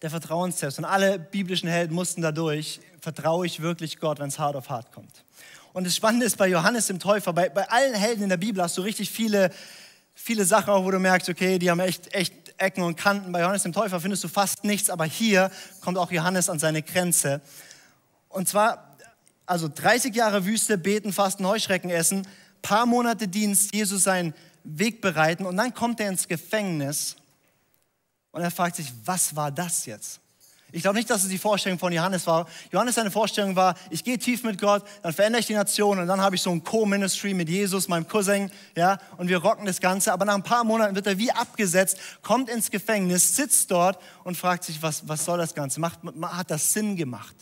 Der 0.01 0.09
Vertrauenstest. 0.09 0.79
Und 0.79 0.85
alle 0.85 1.19
biblischen 1.19 1.69
Helden 1.69 1.93
mussten 1.93 2.21
dadurch, 2.21 2.81
vertraue 2.99 3.45
ich 3.45 3.61
wirklich 3.61 3.99
Gott, 3.99 4.19
wenn 4.19 4.29
es 4.29 4.39
hart 4.39 4.55
auf 4.55 4.69
hart 4.69 4.91
kommt. 4.91 5.23
Und 5.73 5.85
das 5.85 5.95
Spannende 5.95 6.25
ist 6.25 6.37
bei 6.37 6.47
Johannes 6.47 6.87
dem 6.87 6.99
Täufer, 6.99 7.33
bei, 7.33 7.49
bei 7.49 7.69
allen 7.69 7.93
Helden 7.93 8.23
in 8.23 8.29
der 8.29 8.37
Bibel 8.37 8.61
hast 8.61 8.77
du 8.77 8.81
richtig 8.81 9.09
viele, 9.09 9.51
viele 10.13 10.43
Sachen, 10.43 10.73
wo 10.73 10.91
du 10.91 10.99
merkst, 10.99 11.29
okay, 11.29 11.59
die 11.59 11.69
haben 11.71 11.79
echt, 11.79 12.13
echt 12.13 12.33
Ecken 12.57 12.83
und 12.83 12.95
Kanten. 12.95 13.31
Bei 13.31 13.41
Johannes 13.41 13.63
dem 13.63 13.73
Täufer 13.73 13.99
findest 13.99 14.23
du 14.23 14.27
fast 14.27 14.63
nichts, 14.63 14.89
aber 14.89 15.05
hier 15.05 15.49
kommt 15.81 15.97
auch 15.97 16.11
Johannes 16.11 16.49
an 16.49 16.59
seine 16.59 16.81
Grenze. 16.83 17.41
Und 18.29 18.47
zwar 18.47 18.90
also 19.51 19.67
30 19.67 20.15
Jahre 20.15 20.45
Wüste, 20.45 20.77
beten, 20.77 21.11
fasten, 21.11 21.45
Heuschrecken 21.45 21.89
essen, 21.89 22.25
paar 22.61 22.85
Monate 22.85 23.27
Dienst, 23.27 23.75
Jesus 23.75 24.05
seinen 24.05 24.33
Weg 24.63 25.01
bereiten 25.01 25.45
und 25.45 25.57
dann 25.57 25.73
kommt 25.73 25.99
er 25.99 26.07
ins 26.07 26.29
Gefängnis 26.29 27.17
und 28.31 28.41
er 28.41 28.49
fragt 28.49 28.77
sich, 28.77 28.93
was 29.03 29.35
war 29.35 29.51
das 29.51 29.85
jetzt? 29.85 30.21
Ich 30.71 30.83
glaube 30.83 30.97
nicht, 30.97 31.09
dass 31.09 31.23
es 31.23 31.29
die 31.29 31.37
Vorstellung 31.37 31.77
von 31.79 31.91
Johannes 31.91 32.25
war. 32.27 32.47
Johannes 32.71 32.95
seine 32.95 33.11
Vorstellung 33.11 33.57
war, 33.57 33.75
ich 33.89 34.05
gehe 34.05 34.17
tief 34.17 34.45
mit 34.45 34.57
Gott, 34.57 34.85
dann 35.03 35.11
verändere 35.11 35.41
ich 35.41 35.47
die 35.47 35.53
Nation 35.53 35.99
und 35.99 36.07
dann 36.07 36.21
habe 36.21 36.37
ich 36.37 36.41
so 36.41 36.49
ein 36.49 36.63
Co-Ministry 36.63 37.33
mit 37.33 37.49
Jesus, 37.49 37.89
meinem 37.89 38.07
Cousin, 38.07 38.49
ja, 38.77 38.99
und 39.17 39.27
wir 39.27 39.39
rocken 39.39 39.65
das 39.65 39.81
Ganze. 39.81 40.13
Aber 40.13 40.23
nach 40.23 40.35
ein 40.35 40.43
paar 40.43 40.63
Monaten 40.63 40.95
wird 40.95 41.07
er 41.07 41.17
wie 41.17 41.33
abgesetzt, 41.33 41.97
kommt 42.21 42.49
ins 42.49 42.71
Gefängnis, 42.71 43.35
sitzt 43.35 43.69
dort 43.69 44.01
und 44.23 44.37
fragt 44.37 44.63
sich, 44.63 44.81
was, 44.81 45.09
was 45.09 45.25
soll 45.25 45.39
das 45.39 45.53
Ganze? 45.53 45.81
Macht, 45.81 45.99
hat 46.21 46.49
das 46.49 46.71
Sinn 46.71 46.95
gemacht? 46.95 47.35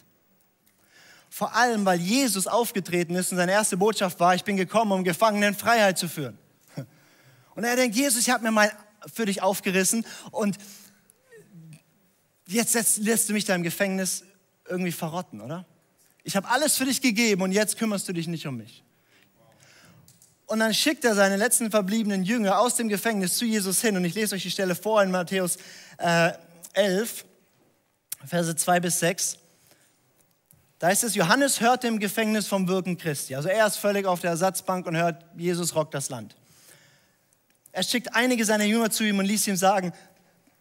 Vor 1.30 1.56
allem, 1.56 1.86
weil 1.86 2.00
Jesus 2.00 2.48
aufgetreten 2.48 3.16
ist 3.16 3.32
und 3.32 3.38
seine 3.38 3.52
erste 3.52 3.78
Botschaft 3.78 4.20
war, 4.20 4.34
ich 4.36 4.44
bin 4.44 4.58
gekommen, 4.58 4.92
um 4.92 5.04
Gefangenen 5.04 5.54
Freiheit 5.54 5.98
zu 5.98 6.10
führen. 6.10 6.38
Und 7.56 7.64
er 7.64 7.76
denkt, 7.76 7.96
Jesus, 7.96 8.22
ich 8.22 8.30
habe 8.30 8.44
mir 8.44 8.52
mal 8.52 8.72
für 9.14 9.26
dich 9.26 9.42
aufgerissen 9.42 10.06
und 10.32 10.58
jetzt 12.48 12.98
lässt 12.98 13.30
du 13.30 13.34
mich 13.34 13.46
da 13.46 13.56
im 13.56 13.64
Gefängnis 13.64 14.24
irgendwie 14.68 14.92
verrotten, 14.92 15.42
oder? 15.42 15.66
Ich 16.24 16.36
habe 16.36 16.50
alles 16.50 16.78
für 16.78 16.86
dich 16.86 17.02
gegeben 17.02 17.42
und 17.42 17.52
jetzt 17.52 17.78
kümmerst 17.78 18.08
du 18.08 18.14
dich 18.14 18.28
nicht 18.28 18.46
um 18.46 18.58
mich. 18.58 18.84
Und 20.46 20.60
dann 20.60 20.74
schickt 20.74 21.06
er 21.06 21.14
seine 21.16 21.38
letzten 21.38 21.70
verbliebenen 21.70 22.24
Jünger 22.24 22.60
aus 22.60 22.76
dem 22.76 22.90
Gefängnis 22.90 23.38
zu 23.38 23.46
Jesus 23.46 23.82
hin. 23.82 23.96
Und 23.96 24.04
ich 24.04 24.16
lese 24.16 24.36
euch 24.36 24.42
die 24.42 24.52
Stelle 24.52 24.74
vor 24.74 25.02
in 25.04 25.12
Matthäus 25.12 25.58
äh, 26.00 26.32
11, 26.74 27.26
Verse 28.26 28.56
2 28.56 28.80
bis 28.80 29.00
6. 29.00 29.38
Da 30.80 30.88
heißt 30.88 31.04
es, 31.04 31.14
Johannes 31.14 31.60
hörte 31.60 31.88
im 31.88 32.00
Gefängnis 32.00 32.48
vom 32.48 32.68
Wirken 32.70 32.98
Christi. 32.98 33.36
Also 33.36 33.50
er 33.50 33.68
ist 33.68 33.76
völlig 33.76 34.06
auf 34.06 34.22
der 34.22 34.32
Ersatzbank 34.32 34.88
und 34.88 34.96
hört, 34.96 35.24
Jesus 35.36 35.76
rockt 35.76 35.94
das 35.94 36.10
Land. 36.10 36.36
Er 37.74 37.84
schickt 37.84 38.16
einige 38.16 38.46
seiner 38.46 38.64
Jünger 38.64 38.90
zu 38.90 39.04
ihm 39.04 39.20
und 39.20 39.26
ließ 39.26 39.48
ihm 39.48 39.58
sagen, 39.58 39.92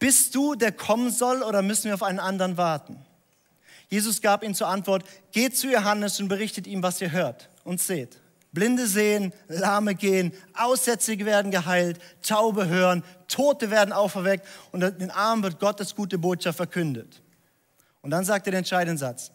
bist 0.01 0.35
du, 0.35 0.57
der 0.57 0.73
kommen 0.73 1.11
soll, 1.11 1.43
oder 1.43 1.63
müssen 1.63 1.85
wir 1.85 1.95
auf 1.95 2.03
einen 2.03 2.19
anderen 2.19 2.57
warten? 2.57 3.05
Jesus 3.89 4.21
gab 4.21 4.43
ihnen 4.43 4.55
zur 4.55 4.69
Antwort, 4.69 5.05
geht 5.33 5.57
zu 5.57 5.71
Johannes 5.71 6.21
und 6.21 6.29
berichtet 6.29 6.67
ihm, 6.67 6.83
was 6.83 7.01
ihr 7.01 7.11
hört 7.13 7.49
und 7.65 7.81
seht. 7.81 8.19
Blinde 8.53 8.87
sehen, 8.87 9.33
Lahme 9.47 9.95
gehen, 9.95 10.33
Aussätzige 10.55 11.27
werden 11.27 11.51
geheilt, 11.51 12.01
Taube 12.23 12.67
hören, 12.67 13.05
Tote 13.29 13.71
werden 13.71 13.93
auferweckt 13.93 14.47
und 14.73 14.81
den 14.81 15.11
Armen 15.11 15.43
wird 15.43 15.61
Gottes 15.61 15.95
gute 15.95 16.19
Botschaft 16.19 16.57
verkündet. 16.57 17.23
Und 18.03 18.11
dann 18.11 18.25
sagt 18.25 18.47
er 18.47 18.53
den 18.53 18.59
entscheidenden 18.59 18.99
Satz. 18.99 19.31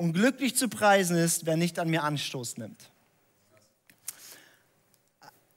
Um 0.00 0.14
glücklich 0.14 0.56
zu 0.56 0.70
preisen 0.70 1.14
ist, 1.18 1.44
wer 1.44 1.58
nicht 1.58 1.78
an 1.78 1.90
mir 1.90 2.02
Anstoß 2.04 2.56
nimmt. 2.56 2.90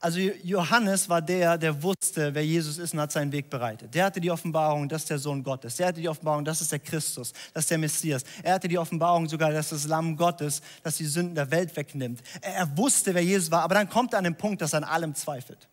Also 0.02 0.20
Johannes 0.20 1.08
war 1.08 1.22
der, 1.22 1.58
der 1.58 1.82
wusste, 1.82 2.36
wer 2.36 2.46
Jesus 2.46 2.78
ist 2.78 2.94
und 2.94 3.00
hat 3.00 3.14
seinen 3.14 3.32
Weg 3.32 3.50
bereitet. 3.50 3.96
Der 3.96 4.04
hatte 4.04 4.20
die 4.20 4.30
Offenbarung, 4.30 4.90
dass 4.90 5.06
der 5.06 5.18
Sohn 5.18 5.44
Gottes. 5.44 5.78
Der 5.78 5.88
hatte 5.88 6.02
die 6.02 6.10
Offenbarung, 6.10 6.44
das 6.44 6.60
ist 6.60 6.74
der 6.74 6.80
Christus, 6.80 7.32
das 7.54 7.64
ist 7.64 7.72
der 7.72 7.78
Messias. 7.78 8.24
Er 8.44 8.56
hatte 8.56 8.68
die 8.68 8.78
Offenbarung 8.78 9.30
sogar, 9.30 9.50
dass 9.54 9.70
das 9.70 9.88
Lamm 9.88 10.18
Gottes, 10.18 10.62
das 10.84 10.98
die 10.98 11.06
Sünden 11.06 11.36
der 11.36 11.50
Welt 11.50 11.74
wegnimmt. 11.78 12.20
Er 12.42 12.78
wusste, 12.78 13.14
wer 13.14 13.24
Jesus 13.24 13.50
war, 13.50 13.62
aber 13.62 13.76
dann 13.76 13.88
kommt 13.88 14.12
er 14.12 14.18
an 14.18 14.26
den 14.26 14.36
Punkt, 14.36 14.62
dass 14.62 14.74
er 14.74 14.80
an 14.80 14.84
allem 14.84 15.16
zweifelt. 15.16 15.70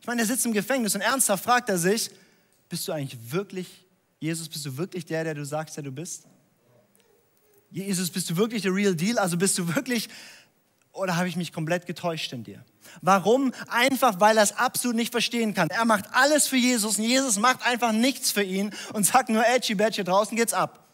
Ich 0.00 0.08
meine, 0.08 0.22
er 0.22 0.26
sitzt 0.26 0.44
im 0.44 0.52
Gefängnis 0.52 0.96
und 0.96 1.02
ernsthaft 1.02 1.44
fragt 1.44 1.68
er 1.68 1.78
sich, 1.78 2.10
bist 2.68 2.88
du 2.88 2.90
eigentlich 2.90 3.30
wirklich, 3.30 3.86
Jesus, 4.18 4.48
bist 4.48 4.66
du 4.66 4.76
wirklich 4.76 5.06
der, 5.06 5.22
der 5.22 5.34
du 5.34 5.44
sagst, 5.44 5.76
der 5.76 5.84
du 5.84 5.92
bist? 5.92 6.24
Jesus, 7.70 8.10
bist 8.10 8.30
du 8.30 8.36
wirklich 8.36 8.62
der 8.62 8.74
Real 8.74 8.94
Deal? 8.94 9.18
Also 9.18 9.36
bist 9.36 9.58
du 9.58 9.74
wirklich, 9.74 10.08
oder 10.92 11.16
habe 11.16 11.28
ich 11.28 11.36
mich 11.36 11.52
komplett 11.52 11.86
getäuscht 11.86 12.32
in 12.32 12.44
dir? 12.44 12.64
Warum? 13.02 13.52
Einfach, 13.68 14.20
weil 14.20 14.36
er 14.38 14.42
es 14.42 14.52
absolut 14.52 14.96
nicht 14.96 15.12
verstehen 15.12 15.54
kann. 15.54 15.68
Er 15.68 15.84
macht 15.84 16.06
alles 16.12 16.46
für 16.46 16.56
Jesus 16.56 16.98
und 16.98 17.04
Jesus 17.04 17.38
macht 17.38 17.64
einfach 17.66 17.92
nichts 17.92 18.32
für 18.32 18.42
ihn 18.42 18.72
und 18.92 19.04
sagt 19.04 19.28
nur, 19.28 19.46
Edgy 19.46 19.74
Badge, 19.74 20.04
draußen 20.04 20.36
geht's 20.36 20.54
ab. 20.54 20.86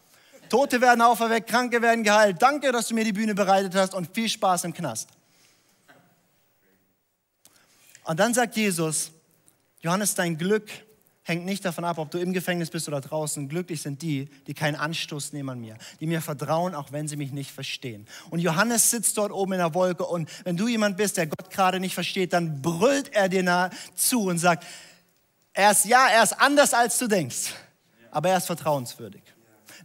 Tote 0.49 0.81
werden 0.81 1.01
auferweckt, 1.01 1.49
Kranke 1.49 1.81
werden 1.81 2.03
geheilt. 2.03 2.41
Danke, 2.41 2.71
dass 2.71 2.89
du 2.89 2.93
mir 2.93 3.03
die 3.03 3.13
Bühne 3.13 3.33
bereitet 3.33 3.73
hast 3.75 3.93
und 3.93 4.13
viel 4.13 4.29
Spaß 4.29 4.65
im 4.65 4.73
Knast. 4.73 5.09
Und 8.03 8.19
dann 8.19 8.33
sagt 8.33 8.55
Jesus, 8.55 9.11
Johannes, 9.81 10.13
dein 10.13 10.37
Glück 10.37 10.69
hängt 11.25 11.43
nicht 11.43 11.65
davon 11.65 11.83
ab, 11.83 11.97
ob 11.97 12.11
du 12.11 12.19
im 12.19 12.33
Gefängnis 12.33 12.69
bist 12.69 12.87
oder 12.87 13.01
draußen. 13.01 13.49
Glücklich 13.49 13.81
sind 13.81 14.03
die, 14.03 14.29
die 14.45 14.53
keinen 14.53 14.75
Anstoß 14.75 15.33
nehmen 15.33 15.49
an 15.49 15.59
mir, 15.59 15.75
die 15.99 16.05
mir 16.05 16.21
vertrauen, 16.21 16.75
auch 16.75 16.91
wenn 16.91 17.07
sie 17.07 17.17
mich 17.17 17.31
nicht 17.31 17.51
verstehen. 17.51 18.07
Und 18.29 18.39
Johannes 18.39 18.91
sitzt 18.91 19.17
dort 19.17 19.31
oben 19.31 19.53
in 19.53 19.59
der 19.59 19.73
Wolke 19.73 20.05
und 20.05 20.29
wenn 20.45 20.55
du 20.55 20.67
jemand 20.67 20.97
bist, 20.97 21.17
der 21.17 21.25
Gott 21.25 21.49
gerade 21.49 21.79
nicht 21.79 21.95
versteht, 21.95 22.31
dann 22.31 22.61
brüllt 22.61 23.11
er 23.11 23.27
dir 23.27 23.41
nah 23.41 23.71
zu 23.95 24.21
und 24.27 24.37
sagt, 24.37 24.65
er 25.51 25.71
ist 25.71 25.85
ja, 25.85 26.07
er 26.07 26.21
ist 26.21 26.33
anders 26.33 26.73
als 26.75 26.99
du 26.99 27.07
denkst, 27.07 27.53
aber 28.11 28.29
er 28.29 28.37
ist 28.37 28.45
vertrauenswürdig. 28.45 29.23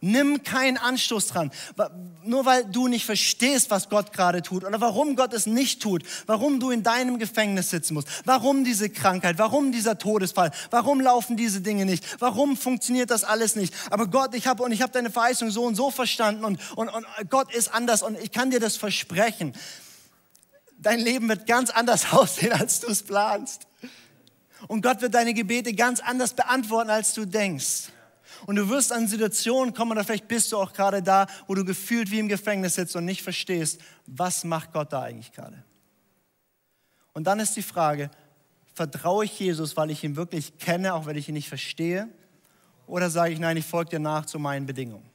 Nimm 0.02 0.42
keinen 0.42 0.78
Anstoß 0.78 1.26
dran. 1.26 1.50
Nur 2.24 2.46
weil 2.46 2.64
du 2.64 2.88
nicht 2.88 3.04
verstehst, 3.04 3.70
was 3.70 3.90
Gott 3.90 4.12
gerade 4.12 4.40
tut 4.40 4.64
oder 4.64 4.80
warum 4.80 5.14
Gott 5.14 5.34
es 5.34 5.46
nicht 5.46 5.82
tut, 5.82 6.04
warum 6.26 6.58
du 6.58 6.70
in 6.70 6.82
deinem 6.82 7.18
Gefängnis 7.18 7.70
sitzen 7.70 7.94
musst, 7.94 8.08
warum 8.24 8.64
diese 8.64 8.88
Krankheit, 8.88 9.38
warum 9.38 9.72
dieser 9.72 9.98
Todesfall, 9.98 10.52
warum 10.70 11.00
laufen 11.00 11.36
diese 11.36 11.60
Dinge 11.60 11.84
nicht, 11.84 12.20
warum 12.20 12.56
funktioniert 12.56 13.10
das 13.10 13.24
alles 13.24 13.56
nicht. 13.56 13.74
Aber 13.90 14.06
Gott, 14.06 14.34
ich 14.34 14.46
habe 14.46 14.62
und 14.62 14.72
ich 14.72 14.80
habe 14.80 14.92
deine 14.92 15.10
Verheißung 15.10 15.50
so 15.50 15.64
und 15.64 15.74
so 15.74 15.90
verstanden 15.90 16.44
und, 16.44 16.60
und, 16.76 16.88
und 16.88 17.06
Gott 17.28 17.54
ist 17.54 17.72
anders 17.72 18.02
und 18.02 18.18
ich 18.18 18.32
kann 18.32 18.50
dir 18.50 18.60
das 18.60 18.76
versprechen. 18.76 19.54
Dein 20.78 20.98
Leben 20.98 21.28
wird 21.28 21.46
ganz 21.46 21.68
anders 21.68 22.12
aussehen, 22.12 22.52
als 22.52 22.80
du 22.80 22.88
es 22.88 23.02
planst. 23.02 23.66
Und 24.66 24.82
Gott 24.82 25.02
wird 25.02 25.14
deine 25.14 25.34
Gebete 25.34 25.74
ganz 25.74 26.00
anders 26.00 26.34
beantworten, 26.34 26.90
als 26.90 27.12
du 27.14 27.26
denkst. 27.26 27.90
Und 28.46 28.56
du 28.56 28.68
wirst 28.68 28.92
an 28.92 29.08
Situationen 29.08 29.74
kommen, 29.74 29.92
oder 29.92 30.04
vielleicht 30.04 30.28
bist 30.28 30.52
du 30.52 30.58
auch 30.58 30.72
gerade 30.72 31.02
da, 31.02 31.26
wo 31.46 31.54
du 31.54 31.64
gefühlt 31.64 32.10
wie 32.10 32.18
im 32.18 32.28
Gefängnis 32.28 32.74
sitzt 32.74 32.96
und 32.96 33.04
nicht 33.04 33.22
verstehst, 33.22 33.80
was 34.06 34.44
macht 34.44 34.72
Gott 34.72 34.92
da 34.92 35.02
eigentlich 35.02 35.32
gerade. 35.32 35.62
Und 37.12 37.24
dann 37.24 37.40
ist 37.40 37.56
die 37.56 37.62
Frage, 37.62 38.10
vertraue 38.74 39.24
ich 39.24 39.38
Jesus, 39.38 39.76
weil 39.76 39.90
ich 39.90 40.04
ihn 40.04 40.16
wirklich 40.16 40.58
kenne, 40.58 40.94
auch 40.94 41.06
wenn 41.06 41.16
ich 41.16 41.28
ihn 41.28 41.34
nicht 41.34 41.48
verstehe? 41.48 42.08
Oder 42.86 43.10
sage 43.10 43.32
ich, 43.32 43.38
nein, 43.38 43.56
ich 43.56 43.66
folge 43.66 43.90
dir 43.90 43.98
nach 43.98 44.26
zu 44.26 44.38
meinen 44.38 44.66
Bedingungen? 44.66 45.08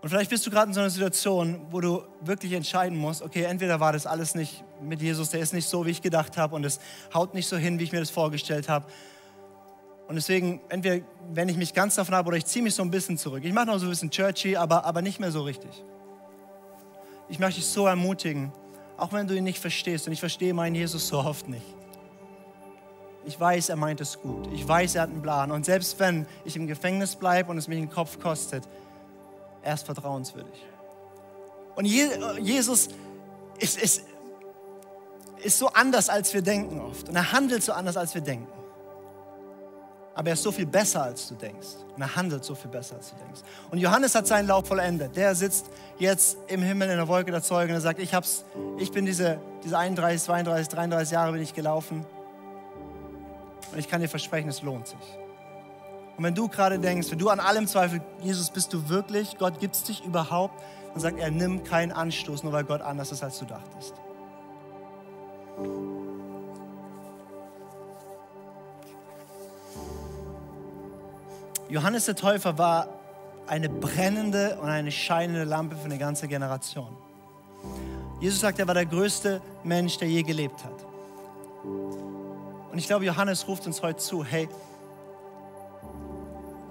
Und 0.00 0.08
vielleicht 0.08 0.30
bist 0.30 0.46
du 0.46 0.50
gerade 0.50 0.68
in 0.68 0.74
so 0.74 0.80
einer 0.80 0.88
Situation, 0.88 1.66
wo 1.70 1.80
du 1.80 2.02
wirklich 2.22 2.52
entscheiden 2.52 2.96
musst, 2.96 3.20
okay, 3.20 3.42
entweder 3.42 3.80
war 3.80 3.92
das 3.92 4.06
alles 4.06 4.34
nicht 4.34 4.64
mit 4.80 5.02
Jesus, 5.02 5.28
der 5.28 5.40
ist 5.40 5.52
nicht 5.52 5.68
so, 5.68 5.84
wie 5.84 5.90
ich 5.90 6.00
gedacht 6.00 6.38
habe 6.38 6.54
und 6.54 6.64
es 6.64 6.80
haut 7.12 7.34
nicht 7.34 7.46
so 7.46 7.58
hin, 7.58 7.78
wie 7.78 7.84
ich 7.84 7.92
mir 7.92 8.00
das 8.00 8.08
vorgestellt 8.08 8.70
habe. 8.70 8.86
Und 10.10 10.16
deswegen, 10.16 10.60
entweder 10.70 11.06
wende 11.32 11.52
ich 11.52 11.56
mich 11.56 11.72
ganz 11.72 11.94
davon 11.94 12.16
ab 12.16 12.26
oder 12.26 12.36
ich 12.36 12.44
ziehe 12.44 12.64
mich 12.64 12.74
so 12.74 12.82
ein 12.82 12.90
bisschen 12.90 13.16
zurück. 13.16 13.44
Ich 13.44 13.52
mache 13.52 13.66
noch 13.66 13.78
so 13.78 13.86
ein 13.86 13.90
bisschen 13.90 14.10
churchy, 14.10 14.56
aber, 14.56 14.84
aber 14.84 15.02
nicht 15.02 15.20
mehr 15.20 15.30
so 15.30 15.42
richtig. 15.42 15.70
Ich 17.28 17.38
möchte 17.38 17.60
dich 17.60 17.68
so 17.68 17.86
ermutigen, 17.86 18.52
auch 18.96 19.12
wenn 19.12 19.28
du 19.28 19.36
ihn 19.36 19.44
nicht 19.44 19.60
verstehst. 19.60 20.08
Und 20.08 20.12
ich 20.12 20.18
verstehe 20.18 20.52
meinen 20.52 20.74
Jesus 20.74 21.06
so 21.06 21.20
oft 21.20 21.48
nicht. 21.48 21.64
Ich 23.24 23.38
weiß, 23.38 23.68
er 23.68 23.76
meint 23.76 24.00
es 24.00 24.20
gut. 24.20 24.48
Ich 24.52 24.66
weiß, 24.66 24.96
er 24.96 25.02
hat 25.02 25.10
einen 25.10 25.22
Plan. 25.22 25.52
Und 25.52 25.64
selbst 25.64 26.00
wenn 26.00 26.26
ich 26.44 26.56
im 26.56 26.66
Gefängnis 26.66 27.14
bleibe 27.14 27.52
und 27.52 27.58
es 27.58 27.68
mich 27.68 27.78
den 27.78 27.88
Kopf 27.88 28.18
kostet, 28.18 28.64
er 29.62 29.74
ist 29.74 29.86
vertrauenswürdig. 29.86 30.66
Und 31.76 31.84
Jesus 31.84 32.88
ist, 33.60 33.80
ist, 33.80 34.02
ist 35.40 35.56
so 35.56 35.68
anders, 35.68 36.08
als 36.08 36.34
wir 36.34 36.42
denken 36.42 36.80
oft. 36.80 37.08
Und 37.08 37.14
er 37.14 37.30
handelt 37.30 37.62
so 37.62 37.72
anders, 37.74 37.96
als 37.96 38.12
wir 38.12 38.22
denken 38.22 38.48
aber 40.14 40.28
er 40.28 40.34
ist 40.34 40.42
so 40.42 40.52
viel 40.52 40.66
besser, 40.66 41.04
als 41.04 41.28
du 41.28 41.34
denkst. 41.34 41.68
Und 41.94 42.02
er 42.02 42.16
handelt 42.16 42.44
so 42.44 42.54
viel 42.54 42.70
besser, 42.70 42.96
als 42.96 43.10
du 43.10 43.16
denkst. 43.16 43.40
Und 43.70 43.78
Johannes 43.78 44.14
hat 44.14 44.26
seinen 44.26 44.48
Lauf 44.48 44.66
vollendet. 44.66 45.16
Der 45.16 45.34
sitzt 45.34 45.66
jetzt 45.98 46.36
im 46.48 46.62
Himmel 46.62 46.90
in 46.90 46.96
der 46.96 47.08
Wolke 47.08 47.30
der 47.30 47.42
Zeugen 47.42 47.70
und 47.70 47.76
er 47.76 47.80
sagt, 47.80 48.00
ich, 48.00 48.14
hab's, 48.14 48.44
ich 48.78 48.90
bin 48.90 49.06
diese, 49.06 49.40
diese 49.64 49.78
31, 49.78 50.22
32, 50.22 50.68
33 50.68 51.12
Jahre 51.12 51.32
bin 51.32 51.42
ich 51.42 51.54
gelaufen. 51.54 52.04
Und 53.72 53.78
ich 53.78 53.88
kann 53.88 54.00
dir 54.00 54.08
versprechen, 54.08 54.48
es 54.48 54.62
lohnt 54.62 54.88
sich. 54.88 55.18
Und 56.16 56.24
wenn 56.24 56.34
du 56.34 56.48
gerade 56.48 56.78
denkst, 56.78 57.10
wenn 57.10 57.18
du 57.18 57.30
an 57.30 57.40
allem 57.40 57.66
zweifelst, 57.66 58.04
Jesus, 58.20 58.50
bist 58.50 58.72
du 58.72 58.88
wirklich, 58.88 59.38
Gott 59.38 59.60
gibt 59.60 59.74
es 59.74 59.84
dich 59.84 60.04
überhaupt, 60.04 60.54
dann 60.92 61.00
sagt 61.00 61.18
er, 61.18 61.30
nimm 61.30 61.64
keinen 61.64 61.92
Anstoß, 61.92 62.42
nur 62.42 62.52
weil 62.52 62.64
Gott 62.64 62.82
anders 62.82 63.12
ist, 63.12 63.22
als 63.22 63.38
du 63.38 63.46
dachtest. 63.46 63.94
Johannes 71.70 72.06
der 72.06 72.16
Täufer 72.16 72.58
war 72.58 72.88
eine 73.46 73.68
brennende 73.68 74.58
und 74.60 74.68
eine 74.68 74.90
scheinende 74.90 75.44
Lampe 75.44 75.76
für 75.76 75.84
eine 75.84 75.98
ganze 75.98 76.26
Generation. 76.26 76.96
Jesus 78.20 78.40
sagt, 78.40 78.58
er 78.58 78.66
war 78.66 78.74
der 78.74 78.86
größte 78.86 79.40
Mensch, 79.62 79.96
der 79.98 80.08
je 80.08 80.24
gelebt 80.24 80.64
hat. 80.64 80.84
Und 81.62 82.76
ich 82.76 82.88
glaube, 82.88 83.04
Johannes 83.04 83.46
ruft 83.46 83.68
uns 83.68 83.80
heute 83.82 83.98
zu, 83.98 84.24
hey, 84.24 84.48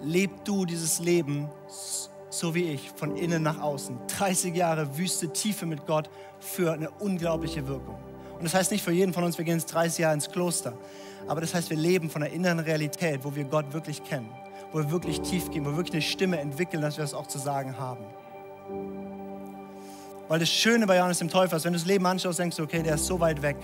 leb 0.01 0.43
du 0.43 0.65
dieses 0.65 0.99
Leben 0.99 1.47
so 2.29 2.53
wie 2.53 2.65
ich, 2.73 2.91
von 2.91 3.15
innen 3.15 3.41
nach 3.41 3.59
außen. 3.59 3.97
30 4.17 4.53
Jahre 4.53 4.97
Wüste, 4.97 5.31
Tiefe 5.31 5.65
mit 5.65 5.87
Gott 5.87 6.09
für 6.39 6.73
eine 6.73 6.91
unglaubliche 6.91 7.67
Wirkung. 7.67 7.97
Und 8.37 8.43
das 8.43 8.53
heißt 8.53 8.71
nicht 8.71 8.83
für 8.83 8.91
jeden 8.91 9.13
von 9.13 9.23
uns, 9.23 9.37
wir 9.37 9.45
gehen 9.45 9.57
jetzt 9.57 9.73
30 9.73 9.99
Jahre 9.99 10.13
ins 10.13 10.29
Kloster, 10.29 10.73
aber 11.27 11.41
das 11.41 11.53
heißt, 11.53 11.69
wir 11.69 11.77
leben 11.77 12.09
von 12.09 12.21
einer 12.21 12.31
inneren 12.31 12.59
Realität, 12.59 13.21
wo 13.23 13.33
wir 13.33 13.45
Gott 13.45 13.73
wirklich 13.73 14.03
kennen 14.03 14.29
wo 14.71 14.79
wir 14.79 14.91
wirklich 14.91 15.21
tief 15.21 15.49
gehen, 15.51 15.65
wo 15.65 15.71
wir 15.71 15.77
wirklich 15.77 15.93
eine 15.93 16.01
Stimme 16.01 16.39
entwickeln, 16.39 16.81
dass 16.81 16.97
wir 16.97 17.03
das 17.03 17.13
auch 17.13 17.27
zu 17.27 17.39
sagen 17.39 17.77
haben. 17.77 18.05
Weil 20.27 20.39
das 20.39 20.49
Schöne 20.49 20.85
bei 20.85 20.97
Johannes 20.97 21.19
dem 21.19 21.29
Täufer 21.29 21.57
ist, 21.57 21.65
wenn 21.65 21.73
du 21.73 21.79
das 21.79 21.87
Leben 21.87 22.05
anschaust, 22.05 22.37
denkst 22.37 22.57
du, 22.57 22.63
okay, 22.63 22.83
der 22.83 22.95
ist 22.95 23.05
so 23.05 23.19
weit 23.19 23.41
weg. 23.41 23.57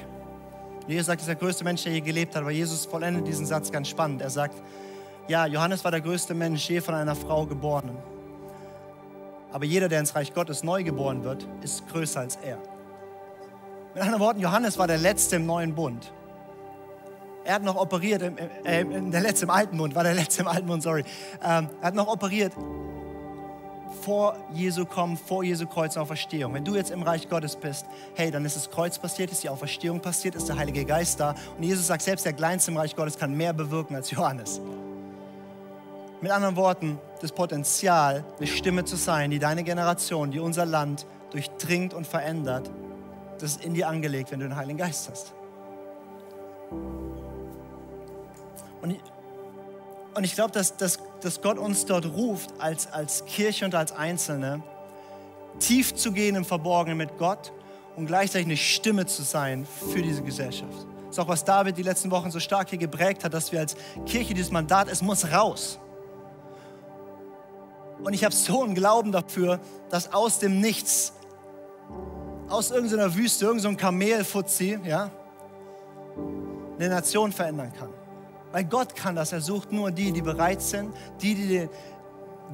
Jesus 0.87 1.05
sagt, 1.07 1.19
er 1.19 1.23
ist 1.23 1.27
der 1.27 1.35
größte 1.35 1.63
Mensch, 1.63 1.83
der 1.83 1.93
je 1.93 2.01
gelebt 2.01 2.35
hat. 2.35 2.41
Aber 2.41 2.51
Jesus 2.51 2.85
vollendet 2.85 3.27
diesen 3.27 3.45
Satz 3.45 3.71
ganz 3.71 3.87
spannend. 3.87 4.21
Er 4.21 4.29
sagt, 4.29 4.55
ja, 5.27 5.45
Johannes 5.45 5.83
war 5.83 5.91
der 5.91 6.01
größte 6.01 6.33
Mensch 6.33 6.67
je 6.69 6.81
von 6.81 6.95
einer 6.95 7.15
Frau 7.15 7.45
geboren. 7.45 7.91
Aber 9.51 9.65
jeder, 9.65 9.87
der 9.89 9.99
ins 9.99 10.15
Reich 10.15 10.33
Gottes 10.33 10.63
neu 10.63 10.83
geboren 10.83 11.23
wird, 11.23 11.47
ist 11.61 11.87
größer 11.87 12.19
als 12.19 12.35
er. 12.37 12.57
Mit 13.93 14.03
anderen 14.03 14.19
Worten, 14.19 14.39
Johannes 14.39 14.77
war 14.77 14.87
der 14.87 14.97
Letzte 14.97 15.37
im 15.37 15.45
neuen 15.45 15.73
Bund. 15.73 16.11
Er 17.45 17.55
hat 17.55 17.63
noch 17.63 17.75
operiert, 17.75 18.23
im, 18.23 18.37
äh, 18.63 18.83
der 19.11 19.21
Letzte 19.21 19.45
im 19.45 19.51
alten 19.51 19.77
Bund, 19.77 19.93
war 19.93 20.03
der 20.03 20.15
Letzte 20.15 20.41
im 20.41 20.47
alten 20.47 20.65
Bund, 20.65 20.81
sorry. 20.81 21.03
Ähm, 21.43 21.69
er 21.79 21.87
hat 21.87 21.95
noch 21.95 22.07
operiert 22.07 22.51
vor 24.01 24.35
Jesu 24.53 24.85
kommen, 24.85 25.15
vor 25.15 25.43
Jesu 25.43 25.67
Kreuz 25.67 25.95
und 25.95 26.01
Auferstehung. 26.01 26.53
Wenn 26.53 26.65
du 26.65 26.75
jetzt 26.75 26.91
im 26.91 27.03
Reich 27.03 27.29
Gottes 27.29 27.55
bist, 27.55 27.85
hey, 28.15 28.31
dann 28.31 28.45
ist 28.45 28.55
das 28.55 28.69
Kreuz 28.69 28.99
passiert, 28.99 29.31
ist 29.31 29.43
die 29.43 29.49
Auferstehung 29.49 29.99
passiert, 29.99 30.35
ist 30.35 30.49
der 30.49 30.57
Heilige 30.57 30.85
Geist 30.85 31.19
da. 31.19 31.35
Und 31.57 31.63
Jesus 31.63 31.87
sagt, 31.87 32.01
selbst 32.01 32.25
der 32.25 32.33
Kleinste 32.33 32.71
im 32.71 32.77
Reich 32.77 32.95
Gottes 32.95 33.17
kann 33.17 33.35
mehr 33.35 33.53
bewirken 33.53 33.95
als 33.95 34.09
Johannes. 34.11 34.59
Mit 36.21 36.31
anderen 36.31 36.55
Worten, 36.55 36.97
das 37.21 37.31
Potenzial, 37.31 38.23
eine 38.37 38.47
Stimme 38.47 38.85
zu 38.85 38.95
sein, 38.95 39.29
die 39.29 39.39
deine 39.39 39.63
Generation, 39.63 40.31
die 40.31 40.39
unser 40.39 40.65
Land 40.65 41.05
durchdringt 41.31 41.93
und 41.93 42.07
verändert, 42.07 42.71
das 43.39 43.51
ist 43.51 43.65
in 43.65 43.73
dir 43.73 43.87
angelegt, 43.87 44.31
wenn 44.31 44.39
du 44.39 44.47
den 44.47 44.55
Heiligen 44.55 44.77
Geist 44.77 45.09
hast. 45.09 45.33
Und 48.85 48.99
und 50.15 50.23
ich 50.23 50.33
glaube, 50.33 50.51
dass, 50.51 50.77
dass, 50.77 50.99
dass 51.21 51.41
Gott 51.41 51.57
uns 51.57 51.85
dort 51.85 52.05
ruft, 52.05 52.49
als, 52.57 52.87
als 52.87 53.25
Kirche 53.25 53.65
und 53.65 53.75
als 53.75 53.91
Einzelne, 53.91 54.63
tief 55.59 55.93
zu 55.93 56.13
gehen 56.13 56.35
im 56.35 56.45
Verborgenen 56.45 56.97
mit 56.97 57.17
Gott 57.17 57.51
und 57.97 58.05
gleichzeitig 58.07 58.47
eine 58.47 58.57
Stimme 58.57 59.05
zu 59.05 59.23
sein 59.23 59.65
für 59.65 60.01
diese 60.01 60.23
Gesellschaft. 60.23 60.87
Das 61.07 61.17
ist 61.17 61.19
auch, 61.19 61.27
was 61.27 61.43
David 61.43 61.77
die 61.77 61.83
letzten 61.83 62.11
Wochen 62.11 62.31
so 62.31 62.39
stark 62.39 62.69
hier 62.69 62.79
geprägt 62.79 63.25
hat, 63.25 63.33
dass 63.33 63.51
wir 63.51 63.59
als 63.59 63.75
Kirche 64.05 64.33
dieses 64.33 64.51
Mandat, 64.51 64.87
es 64.89 65.01
muss 65.01 65.29
raus. 65.31 65.79
Und 68.01 68.13
ich 68.13 68.23
habe 68.23 68.33
so 68.33 68.63
einen 68.63 68.73
Glauben 68.73 69.11
dafür, 69.11 69.59
dass 69.89 70.13
aus 70.13 70.39
dem 70.39 70.61
Nichts, 70.61 71.11
aus 72.47 72.71
irgendeiner 72.71 73.13
Wüste, 73.15 73.45
irgendein 73.45 73.75
Kamelfuzzi, 73.75 74.79
ja, 74.85 75.11
eine 76.77 76.89
Nation 76.89 77.33
verändern 77.33 77.73
kann. 77.77 77.89
Weil 78.55 78.63
Gott 78.63 78.95
kann 78.95 79.17
das. 79.17 79.33
Er 79.33 79.41
sucht 79.41 79.73
nur 79.73 79.91
die, 79.91 80.13
die 80.13 80.21
bereit 80.21 80.61
sind, 80.61 80.95
die, 81.21 81.35
die 81.35 81.69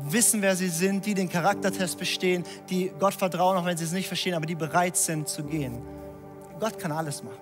wissen, 0.10 0.42
wer 0.42 0.56
sie 0.56 0.68
sind, 0.70 1.06
die 1.06 1.14
den 1.14 1.30
Charaktertest 1.30 2.00
bestehen, 2.00 2.44
die 2.72 2.92
Gott 3.00 3.14
vertrauen, 3.14 3.56
auch 3.56 3.66
wenn 3.68 3.78
sie 3.78 3.84
es 3.84 3.92
nicht 3.92 4.08
verstehen, 4.08 4.34
aber 4.34 4.48
die 4.48 4.56
bereit 4.56 4.98
sind 4.98 5.30
zu 5.30 5.44
gehen. 5.44 5.78
Gott 6.60 6.80
kann 6.80 6.92
alles 6.92 7.22
machen. 7.22 7.38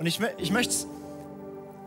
Und 0.00 0.06
ich, 0.06 0.18
ich 0.38 0.50
möchte 0.50 0.74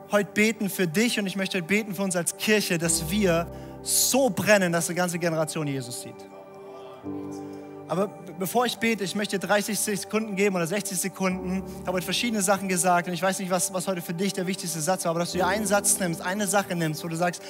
heute 0.09 0.31
beten 0.31 0.69
für 0.69 0.87
dich 0.87 1.19
und 1.19 1.27
ich 1.27 1.35
möchte 1.35 1.57
heute 1.57 1.67
beten 1.67 1.93
für 1.93 2.03
uns 2.03 2.15
als 2.15 2.37
Kirche, 2.37 2.77
dass 2.77 3.11
wir 3.11 3.45
so 3.81 4.29
brennen, 4.29 4.71
dass 4.71 4.87
die 4.87 4.95
ganze 4.95 5.19
Generation 5.19 5.67
Jesus 5.67 5.99
sieht. 5.99 6.15
Aber 7.89 8.07
bevor 8.37 8.67
ich 8.67 8.77
bete, 8.77 9.03
ich 9.03 9.15
möchte 9.15 9.39
dir 9.39 9.47
30 9.47 9.79
Sekunden 9.79 10.35
geben 10.35 10.55
oder 10.55 10.67
60 10.67 10.95
Sekunden. 10.95 11.63
Ich 11.81 11.87
habe 11.87 11.93
heute 11.93 12.05
verschiedene 12.05 12.43
Sachen 12.43 12.69
gesagt 12.69 13.07
und 13.07 13.15
ich 13.15 13.21
weiß 13.21 13.39
nicht, 13.39 13.49
was, 13.49 13.73
was 13.73 13.87
heute 13.87 14.03
für 14.03 14.13
dich 14.13 14.31
der 14.31 14.45
wichtigste 14.45 14.79
Satz 14.79 15.05
war, 15.05 15.09
aber 15.09 15.21
dass 15.21 15.31
du 15.31 15.39
dir 15.39 15.47
einen 15.47 15.65
Satz 15.65 15.99
nimmst, 15.99 16.21
eine 16.21 16.45
Sache 16.45 16.75
nimmst, 16.75 17.03
wo 17.03 17.07
du 17.07 17.15
sagst, 17.15 17.41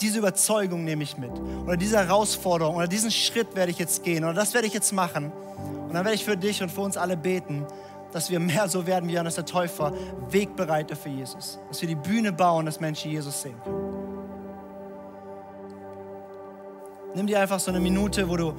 diese 0.00 0.18
Überzeugung 0.18 0.84
nehme 0.84 1.04
ich 1.04 1.16
mit. 1.16 1.30
Oder 1.64 1.76
diese 1.76 1.98
Herausforderung 1.98 2.74
oder 2.74 2.88
diesen 2.88 3.12
Schritt 3.12 3.54
werde 3.54 3.70
ich 3.70 3.78
jetzt 3.78 4.02
gehen 4.02 4.24
oder 4.24 4.34
das 4.34 4.54
werde 4.54 4.66
ich 4.66 4.74
jetzt 4.74 4.92
machen. 4.92 5.30
Und 5.30 5.94
dann 5.94 6.04
werde 6.04 6.16
ich 6.16 6.24
für 6.24 6.36
dich 6.36 6.60
und 6.64 6.70
für 6.72 6.80
uns 6.80 6.96
alle 6.96 7.16
beten, 7.16 7.64
dass 8.12 8.28
wir 8.28 8.40
mehr 8.40 8.68
so 8.68 8.88
werden 8.88 9.08
wie 9.08 9.12
Johannes 9.12 9.36
der 9.36 9.46
Täufer, 9.46 9.92
Wegbereiter 10.30 10.96
für 10.96 11.10
Jesus. 11.10 11.60
Dass 11.68 11.80
wir 11.80 11.88
die 11.88 11.94
Bühne 11.94 12.32
bauen, 12.32 12.66
dass 12.66 12.80
Menschen 12.80 13.12
Jesus 13.12 13.40
sehen 13.40 13.54
können. 13.62 13.86
Nimm 17.14 17.26
dir 17.28 17.40
einfach 17.40 17.60
so 17.60 17.70
eine 17.70 17.80
Minute, 17.80 18.28
wo 18.28 18.36
du 18.36 18.52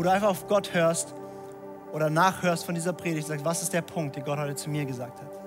wo 0.00 0.04
du 0.04 0.10
einfach 0.10 0.28
auf 0.28 0.48
Gott 0.48 0.72
hörst 0.72 1.12
oder 1.92 2.08
nachhörst 2.08 2.64
von 2.64 2.74
dieser 2.74 2.94
Predigt 2.94 3.26
sagst, 3.26 3.44
was 3.44 3.60
ist 3.60 3.74
der 3.74 3.82
Punkt, 3.82 4.16
den 4.16 4.24
Gott 4.24 4.38
heute 4.38 4.54
zu 4.54 4.70
mir 4.70 4.86
gesagt 4.86 5.20
hat. 5.20 5.39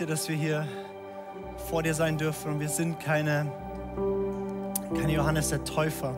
Dir, 0.00 0.06
dass 0.06 0.28
wir 0.28 0.36
hier 0.36 0.66
vor 1.68 1.82
dir 1.82 1.94
sein 1.94 2.16
dürfen 2.16 2.52
und 2.52 2.60
wir 2.60 2.70
sind 2.70 2.98
keine, 3.00 3.52
keine 4.94 5.12
Johannes 5.12 5.50
der 5.50 5.62
Täufer. 5.62 6.14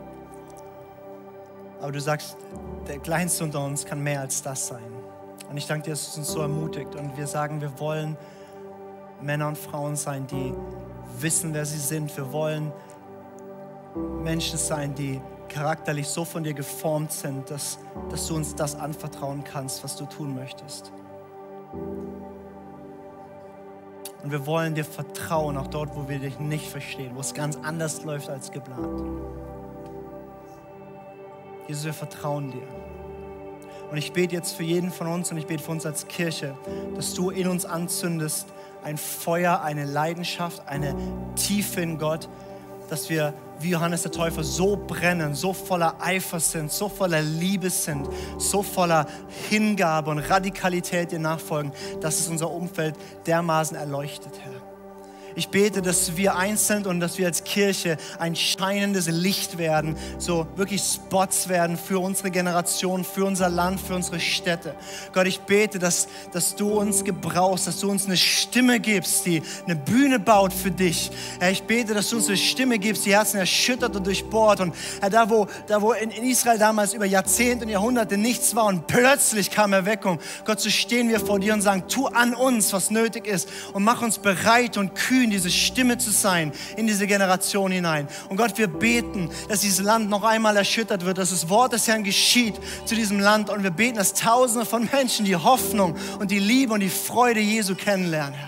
Aber 1.80 1.90
du 1.90 2.00
sagst, 2.00 2.36
der 2.86 3.00
Kleinste 3.00 3.42
unter 3.42 3.64
uns 3.64 3.84
kann 3.84 4.00
mehr 4.00 4.20
als 4.20 4.40
das 4.40 4.68
sein. 4.68 4.84
Und 5.50 5.56
ich 5.56 5.66
danke 5.66 5.86
dir, 5.86 5.90
dass 5.90 6.08
es 6.08 6.16
uns 6.16 6.28
so 6.28 6.40
ermutigt 6.40 6.94
und 6.94 7.16
wir 7.16 7.26
sagen, 7.26 7.60
wir 7.60 7.78
wollen 7.80 8.16
Männer 9.20 9.48
und 9.48 9.58
Frauen 9.58 9.96
sein, 9.96 10.28
die 10.28 10.54
wissen, 11.18 11.52
wer 11.52 11.66
sie 11.66 11.78
sind. 11.78 12.16
Wir 12.16 12.32
wollen 12.32 12.72
Menschen 14.22 14.58
sein, 14.58 14.94
die 14.94 15.20
charakterlich 15.48 16.06
so 16.06 16.24
von 16.24 16.44
dir 16.44 16.54
geformt 16.54 17.10
sind, 17.10 17.50
dass, 17.50 17.78
dass 18.10 18.28
du 18.28 18.36
uns 18.36 18.54
das 18.54 18.76
anvertrauen 18.76 19.42
kannst, 19.42 19.82
was 19.82 19.96
du 19.96 20.06
tun 20.06 20.36
möchtest. 20.36 20.92
Und 24.22 24.30
wir 24.30 24.46
wollen 24.46 24.74
dir 24.74 24.84
vertrauen, 24.84 25.56
auch 25.56 25.66
dort, 25.66 25.96
wo 25.96 26.08
wir 26.08 26.18
dich 26.18 26.38
nicht 26.38 26.68
verstehen, 26.68 27.12
wo 27.14 27.20
es 27.20 27.34
ganz 27.34 27.58
anders 27.62 28.04
läuft 28.04 28.28
als 28.28 28.52
geplant. 28.52 29.02
Jesus, 31.66 31.84
wir 31.84 31.94
vertrauen 31.94 32.50
dir. 32.50 32.66
Und 33.90 33.98
ich 33.98 34.12
bete 34.12 34.34
jetzt 34.34 34.52
für 34.52 34.62
jeden 34.62 34.90
von 34.90 35.06
uns 35.06 35.30
und 35.30 35.38
ich 35.38 35.46
bete 35.46 35.62
für 35.62 35.72
uns 35.72 35.84
als 35.84 36.08
Kirche, 36.08 36.56
dass 36.94 37.14
du 37.14 37.30
in 37.30 37.48
uns 37.48 37.64
anzündest 37.64 38.46
ein 38.82 38.96
Feuer, 38.96 39.60
eine 39.62 39.84
Leidenschaft, 39.84 40.66
eine 40.66 40.94
Tiefe 41.36 41.80
in 41.80 41.98
Gott, 41.98 42.28
dass 42.88 43.10
wir 43.10 43.34
wie 43.62 43.70
Johannes 43.70 44.02
der 44.02 44.12
Täufer 44.12 44.44
so 44.44 44.76
brennen, 44.76 45.34
so 45.34 45.52
voller 45.52 45.96
Eifer 46.00 46.40
sind, 46.40 46.72
so 46.72 46.88
voller 46.88 47.22
Liebe 47.22 47.70
sind, 47.70 48.08
so 48.38 48.62
voller 48.62 49.06
Hingabe 49.48 50.10
und 50.10 50.18
Radikalität 50.18 51.12
dir 51.12 51.18
nachfolgen, 51.18 51.72
dass 52.00 52.20
es 52.20 52.28
unser 52.28 52.50
Umfeld 52.50 52.96
dermaßen 53.26 53.76
erleuchtet, 53.76 54.32
Herr. 54.40 54.71
Ich 55.34 55.48
bete, 55.48 55.82
dass 55.82 56.16
wir 56.16 56.36
eins 56.36 56.66
sind 56.66 56.86
und 56.86 57.00
dass 57.00 57.18
wir 57.18 57.26
als 57.26 57.44
Kirche 57.44 57.96
ein 58.18 58.36
scheinendes 58.36 59.06
Licht 59.06 59.58
werden, 59.58 59.96
so 60.18 60.46
wirklich 60.56 60.82
Spots 60.82 61.48
werden 61.48 61.78
für 61.78 61.98
unsere 61.98 62.30
Generation, 62.30 63.04
für 63.04 63.24
unser 63.24 63.48
Land, 63.48 63.80
für 63.80 63.94
unsere 63.94 64.20
Städte. 64.20 64.74
Gott, 65.12 65.26
ich 65.26 65.40
bete, 65.40 65.78
dass, 65.78 66.08
dass 66.32 66.54
du 66.54 66.70
uns 66.72 67.04
gebrauchst, 67.04 67.66
dass 67.66 67.80
du 67.80 67.90
uns 67.90 68.06
eine 68.06 68.16
Stimme 68.16 68.80
gibst, 68.80 69.26
die 69.26 69.42
eine 69.64 69.76
Bühne 69.76 70.18
baut 70.18 70.52
für 70.52 70.70
dich. 70.70 71.10
Herr, 71.40 71.50
ich 71.50 71.62
bete, 71.62 71.94
dass 71.94 72.10
du 72.10 72.16
uns 72.16 72.28
eine 72.28 72.36
Stimme 72.36 72.78
gibst, 72.78 73.06
die 73.06 73.14
Herzen 73.14 73.38
erschüttert 73.38 73.96
und 73.96 74.06
durchbohrt. 74.06 74.60
Und 74.60 74.74
Herr, 75.00 75.10
da 75.10 75.30
wo, 75.30 75.46
da 75.66 75.80
wo 75.80 75.92
in, 75.92 76.10
in 76.10 76.24
Israel 76.24 76.58
damals 76.58 76.94
über 76.94 77.06
Jahrzehnte 77.06 77.64
und 77.64 77.70
Jahrhunderte 77.70 78.18
nichts 78.18 78.54
war 78.54 78.66
und 78.66 78.86
plötzlich 78.86 79.50
kam 79.50 79.72
Erweckung, 79.72 80.18
Gott, 80.44 80.60
so 80.60 80.70
stehen 80.70 81.08
wir 81.08 81.20
vor 81.20 81.40
dir 81.40 81.54
und 81.54 81.62
sagen, 81.62 81.84
tu 81.88 82.06
an 82.06 82.34
uns, 82.34 82.72
was 82.72 82.90
nötig 82.90 83.26
ist 83.26 83.48
und 83.72 83.82
mach 83.82 84.02
uns 84.02 84.18
bereit 84.18 84.76
und 84.76 84.94
kühl 84.94 85.21
bemühen, 85.22 85.30
diese 85.30 85.50
Stimme 85.50 85.98
zu 85.98 86.10
sein 86.10 86.52
in 86.76 86.86
diese 86.86 87.06
Generation 87.06 87.70
hinein. 87.72 88.08
Und 88.28 88.36
Gott, 88.36 88.58
wir 88.58 88.66
beten, 88.66 89.30
dass 89.48 89.60
dieses 89.60 89.80
Land 89.80 90.10
noch 90.10 90.24
einmal 90.24 90.56
erschüttert 90.56 91.04
wird, 91.04 91.18
dass 91.18 91.30
das 91.30 91.48
Wort 91.48 91.72
des 91.72 91.86
Herrn 91.86 92.04
geschieht 92.04 92.54
zu 92.84 92.94
diesem 92.94 93.20
Land. 93.20 93.50
Und 93.50 93.62
wir 93.62 93.70
beten, 93.70 93.96
dass 93.96 94.14
Tausende 94.14 94.66
von 94.66 94.88
Menschen 94.92 95.24
die 95.24 95.36
Hoffnung 95.36 95.96
und 96.18 96.30
die 96.30 96.38
Liebe 96.38 96.74
und 96.74 96.80
die 96.80 96.88
Freude 96.88 97.40
Jesu 97.40 97.74
kennenlernen. 97.74 98.38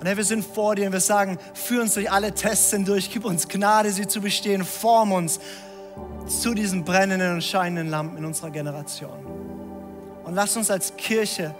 Und 0.00 0.06
Herr, 0.06 0.16
wir 0.16 0.24
sind 0.24 0.44
vor 0.44 0.76
dir 0.76 0.86
und 0.86 0.92
wir 0.92 1.00
sagen, 1.00 1.38
führ 1.54 1.82
uns 1.82 1.94
durch 1.94 2.10
alle 2.10 2.32
Tests 2.32 2.70
hindurch, 2.70 3.10
gib 3.12 3.24
uns 3.24 3.48
Gnade, 3.48 3.90
sie 3.90 4.06
zu 4.06 4.20
bestehen, 4.20 4.64
form 4.64 5.10
uns 5.10 5.40
zu 6.28 6.54
diesen 6.54 6.84
brennenden 6.84 7.34
und 7.34 7.42
scheinenden 7.42 7.88
Lampen 7.88 8.18
in 8.18 8.24
unserer 8.24 8.50
Generation. 8.50 9.18
Und 10.22 10.34
lass 10.34 10.56
uns 10.56 10.70
als 10.70 10.94
Kirche 10.96 11.52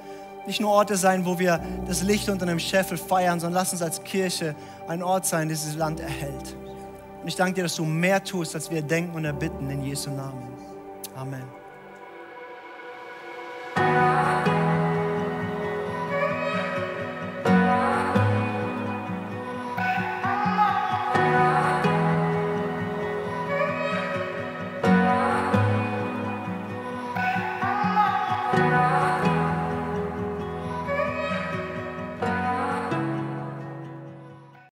nicht 0.49 0.61
nur 0.61 0.71
Orte 0.71 0.97
sein, 0.97 1.27
wo 1.27 1.39
wir 1.39 1.61
das 1.87 2.03
Licht 2.03 2.29
unter 2.29 2.47
einem 2.47 2.59
Scheffel 2.59 2.97
feiern, 2.97 3.39
sondern 3.39 3.61
lass 3.61 3.73
uns 3.73 3.83
als 3.83 4.03
Kirche 4.03 4.57
ein 4.89 5.03
Ort 5.03 5.27
sein, 5.27 5.47
der 5.49 5.57
dieses 5.57 5.77
Land 5.77 6.01
erhält. 6.01 6.57
Und 7.21 7.29
ich 7.29 7.37
danke 7.37 7.55
dir, 7.55 7.65
dass 7.65 7.77
du 7.77 7.85
mehr 7.85 8.25
tust, 8.25 8.55
als 8.55 8.71
wir 8.71 8.81
denken 8.81 9.15
und 9.15 9.27
erbitten, 9.27 9.69
in 9.69 9.85
Jesu 9.85 10.11
Namen. 10.11 10.49
Amen. 11.15 11.45